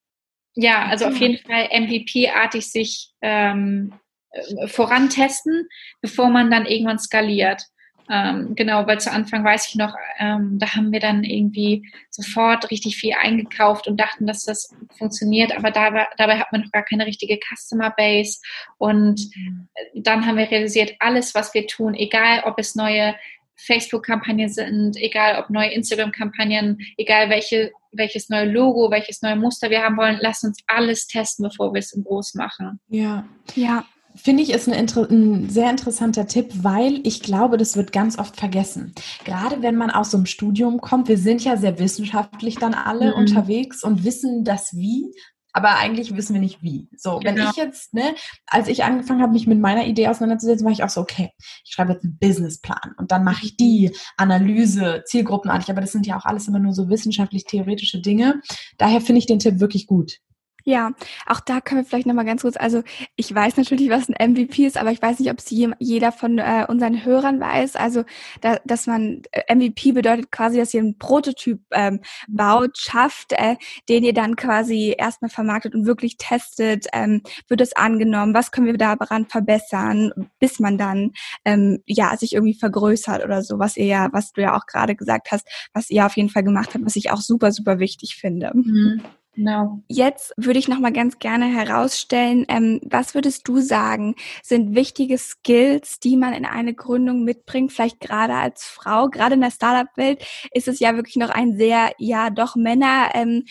ja, 0.54 0.86
also 0.86 1.06
auf 1.06 1.16
jeden 1.16 1.38
Fall 1.38 1.68
MVP-artig 1.72 2.70
sich 2.70 3.10
ähm, 3.22 3.94
äh, 4.30 4.68
vorantesten, 4.68 5.68
bevor 6.00 6.28
man 6.28 6.50
dann 6.50 6.66
irgendwann 6.66 6.98
skaliert. 6.98 7.62
Ähm, 8.10 8.54
genau, 8.56 8.86
weil 8.86 9.00
zu 9.00 9.10
Anfang 9.12 9.44
weiß 9.44 9.68
ich 9.68 9.76
noch, 9.76 9.94
ähm, 10.18 10.58
da 10.58 10.74
haben 10.74 10.92
wir 10.92 11.00
dann 11.00 11.24
irgendwie 11.24 11.88
sofort 12.10 12.70
richtig 12.70 12.96
viel 12.96 13.14
eingekauft 13.14 13.86
und 13.86 13.98
dachten, 13.98 14.26
dass 14.26 14.44
das 14.44 14.74
funktioniert, 14.98 15.56
aber 15.56 15.70
dabei, 15.70 16.06
dabei 16.16 16.38
hat 16.38 16.52
man 16.52 16.62
noch 16.62 16.72
gar 16.72 16.84
keine 16.84 17.06
richtige 17.06 17.38
Customer 17.38 17.90
Base. 17.96 18.40
Und 18.76 19.28
mhm. 19.36 19.68
dann 19.94 20.26
haben 20.26 20.36
wir 20.36 20.50
realisiert, 20.50 20.94
alles, 20.98 21.34
was 21.34 21.54
wir 21.54 21.66
tun, 21.66 21.94
egal 21.94 22.42
ob 22.44 22.58
es 22.58 22.74
neue 22.74 23.14
Facebook-Kampagnen 23.56 24.48
sind, 24.48 24.96
egal 24.96 25.42
ob 25.42 25.50
neue 25.50 25.72
Instagram-Kampagnen, 25.72 26.78
egal 26.96 27.30
welche, 27.30 27.70
welches 27.92 28.28
neue 28.28 28.50
Logo, 28.50 28.90
welches 28.90 29.22
neue 29.22 29.36
Muster 29.36 29.70
wir 29.70 29.82
haben 29.82 29.96
wollen, 29.96 30.18
lass 30.20 30.42
uns 30.42 30.58
alles 30.66 31.06
testen, 31.06 31.48
bevor 31.48 31.72
wir 31.72 31.80
es 31.80 31.92
im 31.92 32.04
Groß 32.04 32.34
machen. 32.34 32.80
Ja, 32.88 33.24
ja. 33.54 33.84
Finde 34.14 34.42
ich, 34.42 34.50
ist 34.50 34.68
ein, 34.68 34.74
ein, 34.74 35.48
sehr 35.48 35.70
interessanter 35.70 36.26
Tipp, 36.26 36.50
weil 36.62 37.00
ich 37.02 37.22
glaube, 37.22 37.56
das 37.56 37.78
wird 37.78 37.92
ganz 37.92 38.18
oft 38.18 38.36
vergessen. 38.36 38.94
Gerade 39.24 39.62
wenn 39.62 39.76
man 39.76 39.90
aus 39.90 40.10
so 40.10 40.18
einem 40.18 40.26
Studium 40.26 40.82
kommt, 40.82 41.08
wir 41.08 41.16
sind 41.16 41.42
ja 41.42 41.56
sehr 41.56 41.78
wissenschaftlich 41.78 42.56
dann 42.56 42.74
alle 42.74 43.12
mhm. 43.12 43.20
unterwegs 43.20 43.82
und 43.82 44.04
wissen 44.04 44.44
das 44.44 44.76
Wie, 44.76 45.10
aber 45.52 45.76
eigentlich 45.76 46.16
wissen 46.16 46.34
wir 46.34 46.40
nicht 46.40 46.62
wie. 46.62 46.88
So, 46.96 47.18
genau. 47.18 47.36
wenn 47.36 47.48
ich 47.50 47.56
jetzt, 47.56 47.94
ne, 47.94 48.14
als 48.46 48.68
ich 48.68 48.84
angefangen 48.84 49.22
habe, 49.22 49.32
mich 49.32 49.46
mit 49.46 49.60
meiner 49.60 49.86
Idee 49.86 50.08
auseinanderzusetzen, 50.08 50.64
war 50.64 50.72
ich 50.72 50.82
auch 50.82 50.88
so, 50.88 51.00
okay, 51.00 51.30
ich 51.64 51.72
schreibe 51.72 51.92
jetzt 51.92 52.04
einen 52.04 52.18
Businessplan 52.18 52.94
und 52.96 53.12
dann 53.12 53.24
mache 53.24 53.44
ich 53.44 53.56
die 53.56 53.94
Analyse 54.16 55.02
zielgruppenartig, 55.06 55.70
aber 55.70 55.80
das 55.80 55.92
sind 55.92 56.06
ja 56.06 56.18
auch 56.18 56.24
alles 56.24 56.48
immer 56.48 56.58
nur 56.58 56.72
so 56.72 56.88
wissenschaftlich 56.88 57.44
theoretische 57.44 58.00
Dinge. 58.00 58.40
Daher 58.78 59.00
finde 59.00 59.18
ich 59.18 59.26
den 59.26 59.38
Tipp 59.38 59.60
wirklich 59.60 59.86
gut. 59.86 60.18
Ja, 60.64 60.92
auch 61.26 61.40
da 61.40 61.60
können 61.60 61.82
wir 61.82 61.84
vielleicht 61.84 62.06
nochmal 62.06 62.24
ganz 62.24 62.42
kurz, 62.42 62.56
also 62.56 62.82
ich 63.16 63.34
weiß 63.34 63.56
natürlich, 63.56 63.90
was 63.90 64.08
ein 64.08 64.32
MVP 64.32 64.66
ist, 64.66 64.76
aber 64.76 64.92
ich 64.92 65.02
weiß 65.02 65.18
nicht, 65.18 65.30
ob 65.30 65.38
es 65.38 65.50
jeder 65.50 66.12
von 66.12 66.38
äh, 66.38 66.66
unseren 66.68 67.04
Hörern 67.04 67.40
weiß. 67.40 67.76
Also, 67.76 68.04
da, 68.40 68.58
dass 68.64 68.86
man 68.86 69.22
äh, 69.32 69.54
MVP 69.54 69.92
bedeutet 69.92 70.30
quasi, 70.30 70.58
dass 70.58 70.72
ihr 70.74 70.80
einen 70.80 70.98
Prototyp 70.98 71.60
ähm, 71.72 72.00
baut, 72.28 72.78
schafft, 72.78 73.32
äh, 73.32 73.56
den 73.88 74.04
ihr 74.04 74.14
dann 74.14 74.36
quasi 74.36 74.94
erstmal 74.96 75.30
vermarktet 75.30 75.74
und 75.74 75.86
wirklich 75.86 76.16
testet, 76.16 76.86
ähm, 76.92 77.22
wird 77.48 77.60
es 77.60 77.74
angenommen, 77.74 78.34
was 78.34 78.52
können 78.52 78.66
wir 78.66 78.76
daran 78.76 79.26
verbessern, 79.26 80.12
bis 80.38 80.60
man 80.60 80.78
dann 80.78 81.12
ähm, 81.44 81.82
ja 81.86 82.16
sich 82.16 82.34
irgendwie 82.34 82.54
vergrößert 82.54 83.24
oder 83.24 83.42
so, 83.42 83.58
was 83.58 83.76
ihr 83.76 83.86
ja, 83.86 84.08
was 84.12 84.32
du 84.32 84.42
ja 84.42 84.56
auch 84.56 84.66
gerade 84.66 84.94
gesagt 84.94 85.32
hast, 85.32 85.48
was 85.72 85.90
ihr 85.90 86.06
auf 86.06 86.16
jeden 86.16 86.28
Fall 86.28 86.44
gemacht 86.44 86.74
habt, 86.74 86.84
was 86.84 86.96
ich 86.96 87.10
auch 87.10 87.20
super, 87.20 87.52
super 87.52 87.78
wichtig 87.78 88.16
finde. 88.16 88.52
Mhm. 88.54 89.02
Genau. 89.34 89.80
Jetzt 89.88 90.34
würde 90.36 90.58
ich 90.58 90.68
noch 90.68 90.78
mal 90.78 90.92
ganz 90.92 91.18
gerne 91.18 91.46
herausstellen, 91.46 92.44
ähm, 92.48 92.80
was 92.84 93.14
würdest 93.14 93.48
du 93.48 93.60
sagen, 93.60 94.14
sind 94.42 94.74
wichtige 94.74 95.16
Skills, 95.16 95.98
die 96.00 96.18
man 96.18 96.34
in 96.34 96.44
eine 96.44 96.74
Gründung 96.74 97.24
mitbringt, 97.24 97.72
vielleicht 97.72 98.00
gerade 98.00 98.34
als 98.34 98.64
Frau, 98.64 99.08
gerade 99.08 99.34
in 99.34 99.40
der 99.40 99.50
Startup-Welt 99.50 100.22
ist 100.52 100.68
es 100.68 100.80
ja 100.80 100.96
wirklich 100.96 101.16
noch 101.16 101.30
ein 101.30 101.56
sehr, 101.56 101.92
ja, 101.98 102.28
doch 102.28 102.56
Männer 102.56 103.10
ähm, 103.14 103.44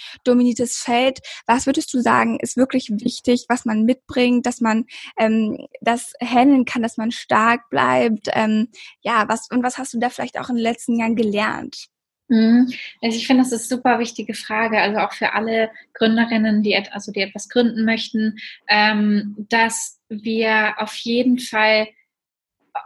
Feld. 0.78 1.20
Was 1.48 1.66
würdest 1.66 1.92
du 1.94 2.00
sagen, 2.00 2.38
ist 2.40 2.58
wirklich 2.58 2.90
wichtig, 2.92 3.46
was 3.50 3.66
man 3.66 3.84
mitbringt, 3.84 4.46
dass 4.46 4.62
man 4.62 4.86
ähm, 5.18 5.58
das 5.82 6.14
handeln 6.24 6.66
kann, 6.66 6.84
dass 6.84 6.98
man 6.98 7.12
stark 7.12 7.70
bleibt? 7.72 8.28
Ähm, 8.34 8.70
ja, 9.02 9.26
was 9.28 9.50
und 9.50 9.64
was 9.64 9.80
hast 9.80 9.94
du 9.96 10.00
da 10.00 10.10
vielleicht 10.10 10.40
auch 10.40 10.50
in 10.50 10.56
den 10.58 10.64
letzten 10.64 11.00
Jahren 11.00 11.16
gelernt? 11.16 11.91
Mhm. 12.32 12.72
Also 13.02 13.18
ich 13.18 13.28
finde, 13.28 13.44
das 13.44 13.52
ist 13.52 13.70
eine 13.70 13.80
super 13.82 14.00
wichtige 14.00 14.34
Frage, 14.34 14.80
also 14.80 15.00
auch 15.00 15.12
für 15.12 15.34
alle 15.34 15.70
Gründerinnen, 15.94 16.64
die, 16.64 16.78
also 16.78 17.12
die 17.12 17.20
etwas 17.20 17.50
gründen 17.50 17.84
möchten, 17.84 18.38
ähm, 18.70 19.36
dass 19.50 20.00
wir 20.08 20.76
auf 20.78 20.96
jeden 20.96 21.40
Fall 21.40 21.90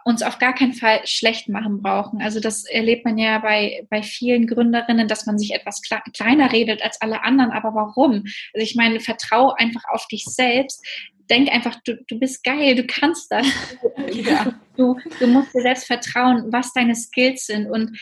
uns 0.03 0.23
auf 0.23 0.39
gar 0.39 0.55
keinen 0.55 0.73
Fall 0.73 1.01
schlecht 1.05 1.47
machen 1.47 1.83
brauchen. 1.83 2.23
Also 2.23 2.39
das 2.39 2.65
erlebt 2.65 3.05
man 3.05 3.19
ja 3.19 3.37
bei, 3.37 3.85
bei 3.91 4.01
vielen 4.01 4.47
Gründerinnen, 4.47 5.07
dass 5.07 5.27
man 5.27 5.37
sich 5.37 5.53
etwas 5.53 5.79
kleiner 5.83 6.51
redet 6.51 6.81
als 6.81 6.99
alle 7.01 7.23
anderen. 7.23 7.51
Aber 7.51 7.75
warum? 7.75 8.23
Also 8.53 8.63
ich 8.63 8.73
meine, 8.75 8.99
vertrau 8.99 9.53
einfach 9.53 9.83
auf 9.89 10.07
dich 10.07 10.25
selbst. 10.25 10.83
Denk 11.29 11.51
einfach, 11.51 11.75
du, 11.85 12.03
du 12.07 12.17
bist 12.17 12.43
geil, 12.43 12.73
du 12.73 12.87
kannst 12.87 13.31
das. 13.31 13.45
Ja. 14.11 14.53
Du, 14.75 14.99
du 15.19 15.27
musst 15.27 15.53
dir 15.53 15.61
selbst 15.61 15.85
vertrauen, 15.85 16.51
was 16.51 16.73
deine 16.73 16.95
Skills 16.95 17.45
sind. 17.45 17.69
Und 17.69 17.97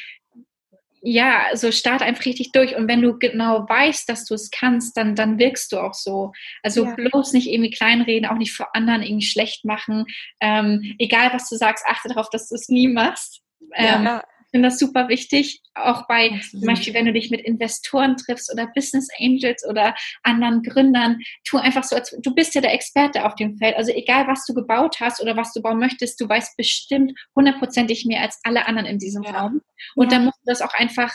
ja, 1.05 1.47
so 1.53 1.71
start 1.71 2.01
einfach 2.01 2.25
richtig 2.25 2.53
durch. 2.53 2.75
Und 2.75 2.87
wenn 2.87 3.01
du 3.01 3.19
genau 3.19 3.67
weißt, 3.67 4.07
dass 4.07 4.23
du 4.25 4.35
es 4.35 4.49
kannst, 4.51 4.95
dann, 4.95 5.15
dann 5.15 5.37
wirkst 5.37 5.71
du 5.73 5.79
auch 5.79 5.93
so. 5.93 6.31
Also 6.63 6.85
ja. 6.85 6.95
bloß 6.95 7.33
nicht 7.33 7.47
irgendwie 7.47 7.71
kleinreden, 7.71 8.29
auch 8.29 8.37
nicht 8.37 8.53
vor 8.53 8.73
anderen 8.73 9.01
irgendwie 9.01 9.25
schlecht 9.25 9.65
machen. 9.65 10.05
Ähm, 10.39 10.95
egal, 10.99 11.33
was 11.33 11.49
du 11.49 11.57
sagst, 11.57 11.85
achte 11.85 12.07
darauf, 12.07 12.29
dass 12.29 12.47
du 12.47 12.55
es 12.55 12.69
nie 12.69 12.87
machst. 12.87 13.41
Ähm, 13.75 14.05
ja 14.05 14.23
finde 14.53 14.69
das 14.69 14.77
super 14.77 15.09
wichtig, 15.09 15.61
auch 15.73 16.07
bei 16.07 16.27
Absolut. 16.27 16.51
zum 16.51 16.61
Beispiel, 16.61 16.93
wenn 16.93 17.05
du 17.05 17.13
dich 17.13 17.31
mit 17.31 17.41
Investoren 17.41 18.15
triffst 18.17 18.53
oder 18.53 18.67
Business 18.75 19.07
Angels 19.19 19.65
oder 19.67 19.95
anderen 20.21 20.61
Gründern, 20.61 21.19
tu 21.43 21.57
einfach 21.57 21.83
so, 21.83 21.95
als, 21.95 22.15
du 22.21 22.35
bist 22.35 22.53
ja 22.53 22.61
der 22.61 22.73
Experte 22.73 23.25
auf 23.25 23.33
dem 23.33 23.57
Feld. 23.57 23.75
Also 23.75 23.91
egal, 23.91 24.27
was 24.27 24.45
du 24.45 24.53
gebaut 24.53 24.97
hast 24.99 25.21
oder 25.21 25.35
was 25.35 25.53
du 25.53 25.61
bauen 25.61 25.79
möchtest, 25.79 26.21
du 26.21 26.29
weißt 26.29 26.55
bestimmt 26.55 27.13
hundertprozentig 27.35 28.05
mehr 28.05 28.21
als 28.21 28.39
alle 28.43 28.67
anderen 28.67 28.85
in 28.85 28.99
diesem 28.99 29.23
ja. 29.23 29.31
Raum. 29.31 29.61
Und 29.95 30.11
ja. 30.11 30.17
dann 30.17 30.25
musst 30.25 30.37
du 30.45 30.51
das 30.51 30.61
auch 30.61 30.73
einfach 30.75 31.11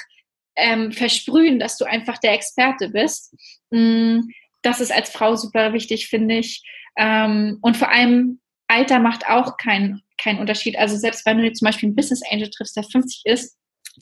ähm, 0.56 0.90
versprühen, 0.90 1.60
dass 1.60 1.78
du 1.78 1.84
einfach 1.84 2.18
der 2.18 2.32
Experte 2.32 2.88
bist. 2.88 3.34
Mm, 3.70 4.22
das 4.62 4.80
ist 4.80 4.90
als 4.90 5.10
Frau 5.10 5.36
super 5.36 5.72
wichtig, 5.72 6.08
finde 6.08 6.38
ich. 6.38 6.64
Ähm, 6.96 7.58
und 7.62 7.76
vor 7.76 7.90
allem 7.90 8.40
Alter 8.68 9.00
macht 9.00 9.28
auch 9.28 9.56
keinen 9.56 10.02
kein 10.20 10.38
Unterschied. 10.38 10.78
Also 10.78 10.96
selbst 10.96 11.24
wenn 11.26 11.38
du 11.38 11.44
jetzt 11.44 11.58
zum 11.58 11.66
Beispiel 11.66 11.88
einen 11.88 11.96
Business 11.96 12.22
Angel 12.30 12.50
triffst, 12.50 12.76
der 12.76 12.84
50 12.84 13.22
ist, 13.24 13.56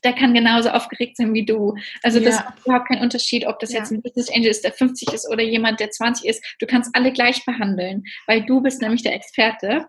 der 0.05 0.13
kann 0.13 0.35
genauso 0.35 0.71
aufgeregt 0.71 1.17
sein 1.17 1.33
wie 1.33 1.45
du. 1.45 1.75
Also 2.03 2.21
das 2.21 2.37
macht 2.37 2.67
überhaupt 2.67 2.89
keinen 2.89 3.03
Unterschied, 3.03 3.47
ob 3.47 3.59
das 3.61 3.73
ja. 3.73 3.79
jetzt 3.79 3.91
ein 3.91 4.03
Business 4.03 4.31
Angel 4.31 4.51
ist, 4.51 4.65
der 4.65 4.73
50 4.73 5.13
ist 5.13 5.31
oder 5.31 5.43
jemand, 5.43 5.81
der 5.81 5.91
20 5.91 6.29
ist. 6.29 6.45
Du 6.59 6.67
kannst 6.67 6.95
alle 6.95 7.13
gleich 7.13 7.45
behandeln, 7.45 8.05
weil 8.27 8.45
du 8.45 8.61
bist 8.61 8.83
nämlich 8.83 9.03
der 9.03 9.15
Experte. 9.15 9.87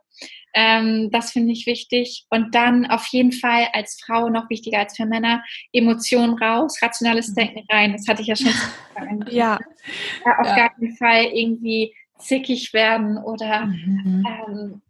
Ähm, 0.53 1.09
das 1.11 1.31
finde 1.31 1.51
ich 1.51 1.67
wichtig. 1.67 2.25
Und 2.29 2.55
dann 2.55 2.85
auf 2.85 3.05
jeden 3.07 3.31
Fall 3.31 3.67
als 3.73 4.01
Frau 4.03 4.29
noch 4.29 4.49
wichtiger 4.49 4.79
als 4.79 4.95
für 4.95 5.05
Männer, 5.05 5.43
Emotionen 5.73 6.35
raus, 6.35 6.81
rationales 6.81 7.29
mhm. 7.29 7.35
Denken 7.35 7.63
rein. 7.69 7.93
Das 7.93 8.07
hatte 8.07 8.21
ich 8.21 8.27
ja 8.27 8.35
schon 8.35 8.47
gesagt. 8.95 9.31
ja. 9.31 9.59
ja. 10.25 10.39
Auf 10.39 10.47
ja. 10.47 10.55
gar 10.55 10.69
keinen 10.73 10.95
Fall 10.95 11.25
irgendwie 11.25 11.93
zickig 12.19 12.73
werden 12.73 13.17
oder 13.17 13.65
mhm. 13.67 14.25
ähm, 14.47 14.81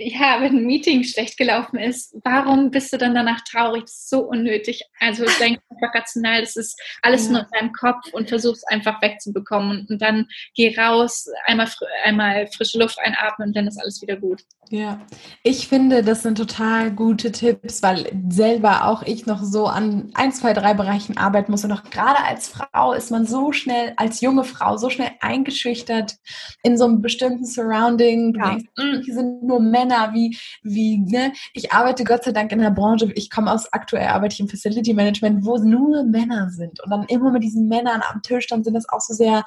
ja, 0.00 0.40
wenn 0.40 0.56
ein 0.56 0.66
Meeting 0.66 1.04
schlecht 1.04 1.36
gelaufen 1.36 1.78
ist, 1.78 2.16
warum 2.24 2.70
bist 2.70 2.92
du 2.92 2.98
dann 2.98 3.14
danach 3.14 3.40
traurig? 3.42 3.82
Das 3.82 3.92
ist 3.92 4.10
so 4.10 4.20
unnötig. 4.20 4.82
Also 5.00 5.24
denk 5.38 5.58
einfach 5.70 5.94
rational, 5.94 6.40
das 6.40 6.56
ist 6.56 6.80
alles 7.02 7.26
ja. 7.26 7.32
nur 7.32 7.40
in 7.40 7.46
deinem 7.52 7.72
Kopf 7.72 8.12
und 8.12 8.28
versuch 8.28 8.54
es 8.54 8.64
einfach 8.64 9.00
wegzubekommen. 9.02 9.86
Und, 9.88 10.02
dann 10.02 10.28
geh 10.54 10.76
raus, 10.78 11.28
einmal, 11.44 11.68
einmal 12.04 12.46
frische 12.48 12.78
Luft 12.78 12.98
einatmen 13.00 13.48
und 13.48 13.56
dann 13.56 13.66
ist 13.66 13.78
alles 13.78 14.00
wieder 14.00 14.16
gut. 14.16 14.42
Ja, 14.70 15.00
ich 15.42 15.68
finde, 15.68 16.02
das 16.02 16.22
sind 16.22 16.36
total 16.36 16.90
gute 16.90 17.32
Tipps, 17.32 17.82
weil 17.82 18.10
selber 18.28 18.84
auch 18.84 19.02
ich 19.02 19.24
noch 19.24 19.42
so 19.42 19.66
an 19.66 20.10
ein, 20.14 20.32
zwei, 20.32 20.52
drei 20.52 20.74
Bereichen 20.74 21.16
arbeiten 21.16 21.50
muss. 21.50 21.64
Und 21.64 21.72
auch 21.72 21.84
gerade 21.84 22.22
als 22.24 22.48
Frau 22.48 22.92
ist 22.92 23.10
man 23.10 23.26
so 23.26 23.52
schnell, 23.52 23.94
als 23.96 24.20
junge 24.20 24.44
Frau, 24.44 24.76
so 24.76 24.90
schnell 24.90 25.10
eingeschüchtert 25.20 26.16
in 26.62 26.76
so 26.76 26.84
einem 26.84 27.00
bestimmten 27.00 27.46
Surrounding. 27.46 28.34
Du 28.34 28.40
ja. 28.40 28.50
denkst, 28.50 28.66
hm, 28.78 29.02
hier 29.04 29.14
sind 29.14 29.42
nur 29.42 29.60
Männer, 29.60 29.87
wie, 30.12 30.38
wie, 30.62 30.98
ne? 30.98 31.32
Ich 31.52 31.72
arbeite 31.72 32.04
Gott 32.04 32.24
sei 32.24 32.32
Dank 32.32 32.52
in 32.52 32.58
der 32.58 32.70
Branche, 32.70 33.12
ich 33.14 33.30
komme 33.30 33.52
aus, 33.52 33.72
aktuell 33.72 34.08
arbeite 34.08 34.34
ich 34.34 34.40
im 34.40 34.48
Facility 34.48 34.94
Management, 34.94 35.44
wo 35.44 35.56
nur 35.58 36.04
Männer 36.04 36.50
sind. 36.50 36.82
Und 36.82 36.90
dann 36.90 37.04
immer 37.04 37.30
mit 37.30 37.42
diesen 37.42 37.68
Männern 37.68 38.02
am 38.10 38.22
Tisch, 38.22 38.46
dann 38.46 38.64
sind 38.64 38.74
das 38.74 38.88
auch 38.88 39.00
so 39.00 39.14
sehr 39.14 39.44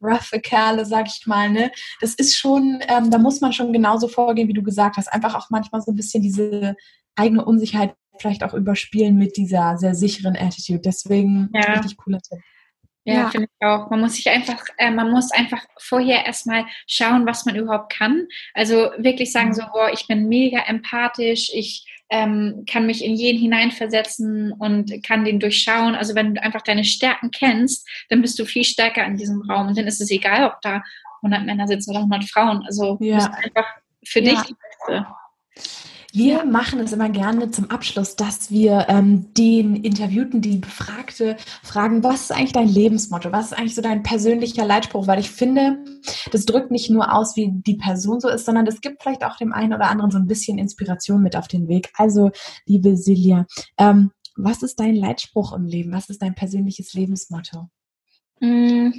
roughe 0.00 0.40
Kerle, 0.40 0.84
sag 0.84 1.06
ich 1.08 1.26
mal, 1.26 1.50
ne? 1.50 1.70
Das 2.00 2.14
ist 2.14 2.38
schon, 2.38 2.80
ähm, 2.88 3.10
da 3.10 3.18
muss 3.18 3.40
man 3.40 3.52
schon 3.52 3.72
genauso 3.72 4.08
vorgehen, 4.08 4.48
wie 4.48 4.52
du 4.52 4.62
gesagt 4.62 4.96
hast. 4.96 5.12
Einfach 5.12 5.34
auch 5.34 5.50
manchmal 5.50 5.82
so 5.82 5.92
ein 5.92 5.96
bisschen 5.96 6.22
diese 6.22 6.76
eigene 7.16 7.44
Unsicherheit 7.44 7.94
vielleicht 8.18 8.44
auch 8.44 8.54
überspielen 8.54 9.16
mit 9.16 9.36
dieser 9.36 9.76
sehr 9.78 9.94
sicheren 9.94 10.36
Attitude. 10.36 10.80
Deswegen 10.80 11.50
ja. 11.52 11.72
richtig 11.74 11.96
cooler 11.96 12.20
Tipp. 12.20 12.38
Ja, 13.08 13.14
ja. 13.14 13.30
finde 13.30 13.48
ich 13.48 13.66
auch. 13.66 13.88
Man 13.88 14.00
muss 14.00 14.16
sich 14.16 14.28
einfach, 14.28 14.62
äh, 14.76 14.90
man 14.90 15.10
muss 15.10 15.30
einfach 15.30 15.64
vorher 15.78 16.26
erstmal 16.26 16.66
schauen, 16.86 17.26
was 17.26 17.46
man 17.46 17.56
überhaupt 17.56 17.92
kann. 17.92 18.26
Also 18.52 18.90
wirklich 18.98 19.32
sagen 19.32 19.48
mhm. 19.48 19.54
so, 19.54 19.62
boah, 19.72 19.90
ich 19.90 20.06
bin 20.06 20.28
mega 20.28 20.60
empathisch, 20.66 21.50
ich 21.54 21.86
ähm, 22.10 22.64
kann 22.70 22.86
mich 22.86 23.02
in 23.02 23.14
jeden 23.14 23.38
hineinversetzen 23.38 24.52
und 24.52 25.02
kann 25.02 25.24
den 25.24 25.40
durchschauen. 25.40 25.94
Also 25.94 26.14
wenn 26.14 26.34
du 26.34 26.42
einfach 26.42 26.60
deine 26.60 26.84
Stärken 26.84 27.30
kennst, 27.30 27.88
dann 28.10 28.20
bist 28.20 28.38
du 28.38 28.44
viel 28.44 28.64
stärker 28.64 29.04
in 29.06 29.16
diesem 29.16 29.42
Raum. 29.50 29.68
Und 29.68 29.78
dann 29.78 29.86
ist 29.86 30.02
es 30.02 30.10
egal, 30.10 30.46
ob 30.46 30.60
da 30.60 30.82
100 31.22 31.46
Männer 31.46 31.66
sitzen 31.66 31.90
oder 31.90 32.00
100 32.00 32.24
Frauen. 32.24 32.62
Also 32.66 32.98
ja. 33.00 33.16
du 33.18 33.24
bist 33.24 33.44
einfach 33.44 33.66
für 34.04 34.20
ja. 34.20 34.32
dich 34.32 34.42
die 34.42 34.54
Beste. 34.54 35.06
Wir 36.12 36.46
machen 36.46 36.80
es 36.80 36.92
immer 36.92 37.10
gerne 37.10 37.50
zum 37.50 37.70
Abschluss, 37.70 38.16
dass 38.16 38.50
wir 38.50 38.86
ähm, 38.88 39.34
den 39.34 39.76
Interviewten, 39.76 40.40
die 40.40 40.56
Befragte, 40.56 41.36
fragen, 41.62 42.02
was 42.02 42.22
ist 42.22 42.32
eigentlich 42.32 42.52
dein 42.52 42.68
Lebensmotto? 42.68 43.30
Was 43.30 43.46
ist 43.46 43.58
eigentlich 43.58 43.74
so 43.74 43.82
dein 43.82 44.02
persönlicher 44.02 44.64
Leitspruch? 44.64 45.06
Weil 45.06 45.20
ich 45.20 45.30
finde, 45.30 45.84
das 46.32 46.46
drückt 46.46 46.70
nicht 46.70 46.88
nur 46.88 47.12
aus, 47.12 47.36
wie 47.36 47.50
die 47.52 47.76
Person 47.76 48.20
so 48.20 48.28
ist, 48.28 48.46
sondern 48.46 48.64
das 48.64 48.80
gibt 48.80 49.02
vielleicht 49.02 49.22
auch 49.22 49.36
dem 49.36 49.52
einen 49.52 49.74
oder 49.74 49.90
anderen 49.90 50.10
so 50.10 50.16
ein 50.16 50.26
bisschen 50.26 50.56
Inspiration 50.56 51.22
mit 51.22 51.36
auf 51.36 51.46
den 51.46 51.68
Weg. 51.68 51.90
Also, 51.94 52.30
liebe 52.64 52.96
Silja, 52.96 53.44
ähm, 53.76 54.10
was 54.34 54.62
ist 54.62 54.80
dein 54.80 54.96
Leitspruch 54.96 55.52
im 55.52 55.66
Leben? 55.66 55.92
Was 55.92 56.08
ist 56.08 56.22
dein 56.22 56.34
persönliches 56.34 56.94
Lebensmotto? 56.94 57.68
Mm, 58.40 58.92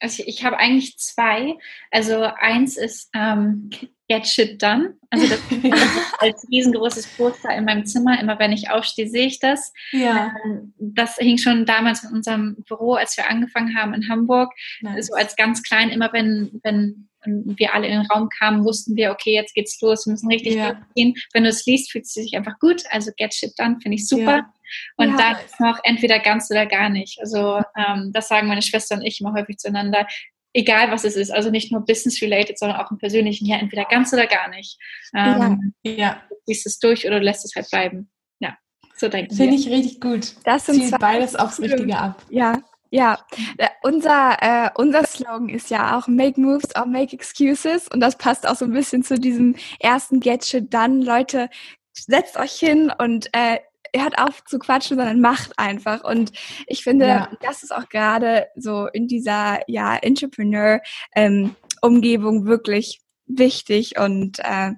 also 0.00 0.22
ich, 0.22 0.28
ich 0.28 0.44
habe 0.44 0.58
eigentlich 0.58 0.98
zwei. 0.98 1.56
Also 1.90 2.22
eins 2.22 2.76
ist 2.76 3.10
ähm, 3.14 3.70
Get 4.08 4.26
Shit 4.26 4.62
Done. 4.62 4.94
Also 5.10 5.26
das 5.26 5.40
als 6.18 6.46
riesengroßes 6.50 7.06
Poster 7.16 7.54
in 7.54 7.64
meinem 7.64 7.84
Zimmer. 7.84 8.18
Immer 8.20 8.38
wenn 8.38 8.52
ich 8.52 8.70
aufstehe, 8.70 9.08
sehe 9.08 9.26
ich 9.26 9.38
das. 9.38 9.72
Ja. 9.92 10.32
Ähm, 10.44 10.72
das 10.78 11.16
hing 11.16 11.38
schon 11.38 11.66
damals 11.66 12.04
in 12.04 12.10
unserem 12.10 12.56
Büro, 12.66 12.94
als 12.94 13.16
wir 13.16 13.28
angefangen 13.28 13.76
haben 13.76 13.94
in 13.94 14.08
Hamburg. 14.08 14.52
Nice. 14.80 15.08
So 15.08 15.14
als 15.14 15.36
ganz 15.36 15.62
klein, 15.62 15.90
immer 15.90 16.12
wenn, 16.12 16.60
wenn 16.62 17.07
wir 17.24 17.74
alle 17.74 17.86
in 17.86 18.00
den 18.00 18.06
Raum 18.06 18.28
kamen, 18.28 18.64
wussten 18.64 18.96
wir, 18.96 19.10
okay, 19.10 19.34
jetzt 19.34 19.54
geht's 19.54 19.80
los, 19.80 20.06
wir 20.06 20.12
müssen 20.12 20.28
richtig 20.28 20.54
ja. 20.54 20.80
gehen. 20.94 21.14
Wenn 21.32 21.44
du 21.44 21.50
es 21.50 21.66
liest, 21.66 21.90
fühlt 21.90 22.04
es 22.04 22.12
sich 22.14 22.36
einfach 22.36 22.58
gut. 22.58 22.82
Also 22.90 23.10
Get 23.16 23.34
Shit 23.34 23.58
Done 23.58 23.78
finde 23.82 23.96
ich 23.96 24.08
super. 24.08 24.36
Ja. 24.36 24.52
Und 24.96 25.10
ja, 25.10 25.16
dann 25.16 25.44
ist 25.44 25.60
noch 25.60 25.78
entweder 25.82 26.18
ganz 26.18 26.50
oder 26.50 26.66
gar 26.66 26.90
nicht. 26.90 27.18
Also 27.20 27.60
ähm, 27.76 28.10
das 28.12 28.28
sagen 28.28 28.48
meine 28.48 28.62
Schwester 28.62 28.96
und 28.96 29.02
ich 29.02 29.20
immer 29.20 29.32
häufig 29.32 29.58
zueinander 29.58 30.06
egal 30.52 30.90
was 30.90 31.04
es 31.04 31.16
ist, 31.16 31.30
also 31.30 31.50
nicht 31.50 31.70
nur 31.72 31.84
business-related, 31.84 32.58
sondern 32.58 32.78
auch 32.80 32.90
im 32.90 32.98
persönlichen, 32.98 33.46
ja, 33.46 33.56
entweder 33.58 33.84
ganz 33.84 34.12
oder 34.12 34.26
gar 34.26 34.48
nicht. 34.48 34.78
Ähm, 35.14 35.74
ja. 35.82 35.92
ja. 35.92 36.22
Du 36.28 36.36
ziehst 36.46 36.66
es 36.66 36.78
durch 36.78 37.06
oder 37.06 37.20
lässt 37.20 37.44
es 37.44 37.54
halt 37.54 37.70
bleiben. 37.70 38.10
Ja, 38.40 38.56
so 38.96 39.08
denken 39.08 39.34
Finde 39.34 39.54
ich 39.54 39.68
richtig 39.68 40.00
gut. 40.00 40.34
Das 40.44 40.66
sind 40.66 40.80
Zielt 40.80 40.98
beides 40.98 41.36
aufs 41.36 41.60
Richtige 41.60 41.96
ab. 41.96 42.22
Ja, 42.30 42.62
ja, 42.90 43.18
äh, 43.58 43.68
unser, 43.82 44.36
äh, 44.40 44.70
unser 44.74 45.06
Slogan 45.06 45.48
ist 45.48 45.70
ja 45.70 45.98
auch 45.98 46.08
Make 46.08 46.40
Moves 46.40 46.74
or 46.76 46.86
Make 46.86 47.14
Excuses 47.14 47.88
und 47.88 48.00
das 48.00 48.16
passt 48.16 48.48
auch 48.48 48.56
so 48.56 48.64
ein 48.64 48.72
bisschen 48.72 49.02
zu 49.02 49.18
diesem 49.18 49.56
ersten 49.80 50.20
Gadget 50.20 50.72
dann. 50.72 51.02
Leute, 51.02 51.50
setzt 51.92 52.36
euch 52.36 52.52
hin 52.52 52.92
und 52.96 53.28
äh, 53.32 53.58
hört 53.94 54.18
auf 54.18 54.44
zu 54.44 54.58
quatschen, 54.58 54.96
sondern 54.96 55.20
macht 55.20 55.58
einfach. 55.58 56.02
Und 56.04 56.32
ich 56.66 56.82
finde, 56.82 57.06
ja. 57.06 57.30
das 57.42 57.62
ist 57.62 57.74
auch 57.74 57.88
gerade 57.88 58.48
so 58.56 58.86
in 58.86 59.08
dieser 59.08 59.60
ja, 59.66 59.96
Entrepreneur-Umgebung 59.96 62.36
ähm, 62.36 62.46
wirklich 62.46 63.00
wichtig 63.26 63.98
und 63.98 64.38
äh, 64.40 64.72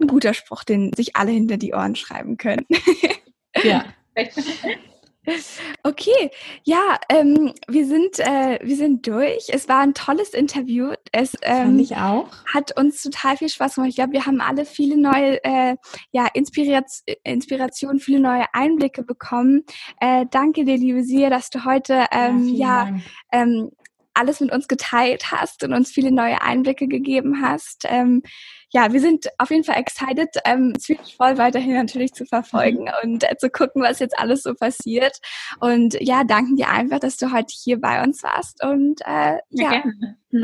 ein 0.00 0.06
guter 0.06 0.32
Spruch, 0.34 0.62
den 0.64 0.92
sich 0.92 1.16
alle 1.16 1.32
hinter 1.32 1.56
die 1.56 1.74
Ohren 1.74 1.96
schreiben 1.96 2.36
können. 2.36 2.66
ja. 3.62 3.84
Okay, 5.82 6.30
ja, 6.64 6.98
ähm, 7.08 7.52
wir 7.68 7.86
sind 7.86 8.18
äh, 8.18 8.58
wir 8.62 8.76
sind 8.76 9.06
durch. 9.06 9.48
Es 9.48 9.68
war 9.68 9.80
ein 9.80 9.94
tolles 9.94 10.30
Interview. 10.30 10.92
Es 11.12 11.36
ähm, 11.42 11.78
ich 11.78 11.96
auch. 11.96 12.28
hat 12.52 12.78
uns 12.78 13.02
total 13.02 13.36
viel 13.36 13.48
Spaß 13.48 13.76
gemacht. 13.76 13.90
Ich 13.90 13.96
glaube, 13.96 14.12
wir 14.12 14.26
haben 14.26 14.40
alle 14.40 14.64
viele 14.64 14.96
neue 14.96 15.42
äh, 15.44 15.76
ja 16.12 16.26
Inspiration, 16.34 17.14
Inspiration, 17.24 17.98
viele 18.00 18.20
neue 18.20 18.44
Einblicke 18.52 19.02
bekommen. 19.02 19.64
Äh, 20.00 20.26
danke 20.30 20.64
dir, 20.64 20.76
liebe 20.76 21.02
Sie, 21.02 21.28
dass 21.28 21.50
du 21.50 21.64
heute 21.64 22.06
ähm, 22.10 22.48
ja, 22.48 22.88
ja 22.88 22.96
ähm, 23.32 23.70
alles 24.14 24.40
mit 24.40 24.52
uns 24.52 24.68
geteilt 24.68 25.30
hast 25.30 25.62
und 25.62 25.72
uns 25.72 25.90
viele 25.90 26.10
neue 26.10 26.42
Einblicke 26.42 26.88
gegeben 26.88 27.40
hast. 27.42 27.84
Ähm, 27.86 28.22
ja, 28.70 28.92
wir 28.92 29.00
sind 29.00 29.28
auf 29.38 29.50
jeden 29.50 29.64
Fall 29.64 29.76
excited, 29.76 30.28
ähm, 30.44 30.74
Swedish 30.78 31.16
voll 31.16 31.38
weiterhin 31.38 31.74
natürlich 31.74 32.12
zu 32.12 32.26
verfolgen 32.26 32.84
mhm. 32.84 32.90
und 33.02 33.24
äh, 33.24 33.36
zu 33.36 33.48
gucken, 33.50 33.82
was 33.82 33.98
jetzt 33.98 34.18
alles 34.18 34.42
so 34.42 34.54
passiert. 34.54 35.18
Und 35.60 35.96
ja, 36.00 36.24
danken 36.24 36.56
dir 36.56 36.68
einfach, 36.68 36.98
dass 36.98 37.16
du 37.16 37.32
heute 37.32 37.54
hier 37.54 37.80
bei 37.80 38.02
uns 38.02 38.22
warst. 38.22 38.62
Und 38.62 39.00
äh, 39.02 39.38
ja. 39.50 39.72
ja. 39.72 39.82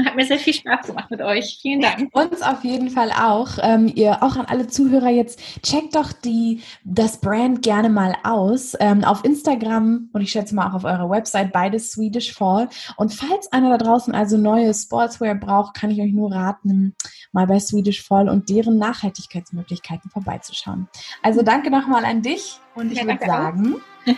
Hat 0.07 0.17
mir 0.17 0.25
sehr 0.25 0.39
viel 0.39 0.55
Spaß 0.55 0.87
gemacht 0.87 1.11
mit 1.11 1.21
euch. 1.21 1.59
Vielen 1.61 1.83
Dank. 1.83 2.09
Uns 2.15 2.41
auf 2.41 2.65
jeden 2.65 2.89
Fall 2.89 3.11
auch. 3.11 3.59
Ähm, 3.61 3.93
ihr 3.95 4.23
auch 4.23 4.37
an 4.37 4.47
alle 4.47 4.67
Zuhörer 4.67 5.11
jetzt, 5.11 5.39
checkt 5.63 5.95
doch 5.95 6.11
die, 6.13 6.63
das 6.85 7.21
Brand 7.21 7.61
gerne 7.61 7.91
mal 7.91 8.17
aus. 8.23 8.75
Ähm, 8.81 9.05
auf 9.05 9.23
Instagram 9.27 10.09
und 10.15 10.23
ich 10.23 10.33
schätze 10.33 10.55
mal 10.55 10.71
auch 10.71 10.75
auf 10.75 10.85
eurer 10.85 11.11
Website, 11.11 11.53
beides 11.53 11.91
Swedish 11.91 12.33
Fall. 12.33 12.71
Und 12.97 13.13
falls 13.13 13.53
einer 13.53 13.77
da 13.77 13.85
draußen 13.85 14.15
also 14.15 14.39
neue 14.39 14.73
Sportswear 14.73 15.35
braucht, 15.35 15.75
kann 15.75 15.91
ich 15.91 16.01
euch 16.01 16.15
nur 16.15 16.33
raten, 16.33 16.95
mal 17.33 17.47
bei 17.47 17.61
Swedish 17.61 18.03
Fall 18.03 18.14
und 18.29 18.49
deren 18.49 18.79
Nachhaltigkeitsmöglichkeiten 18.79 20.11
vorbeizuschauen. 20.11 20.89
Also 21.23 21.43
danke 21.43 21.71
nochmal 21.71 22.05
an 22.05 22.23
dich 22.23 22.59
und 22.75 22.93
ich 22.93 22.99
ja, 22.99 23.07
würde 23.07 23.27
sagen. 23.27 23.77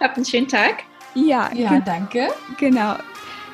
Habt 0.00 0.16
einen 0.16 0.26
schönen 0.26 0.48
Tag. 0.48 0.84
Ja, 1.14 1.50
ja 1.52 1.80
danke. 1.80 2.28
Genau. 2.58 2.96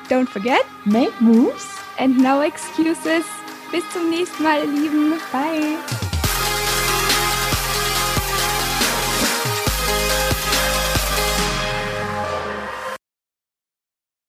Don't 0.09 0.27
forget, 0.27 0.65
make 0.85 1.13
moves 1.19 1.67
and 1.97 2.21
no 2.21 2.41
excuses. 2.41 3.25
Bis 3.71 3.89
zum 3.91 4.09
nächsten 4.09 4.43
Mal, 4.43 4.59
ihr 4.59 4.81
Lieben. 4.81 5.13
Bye. 5.31 6.02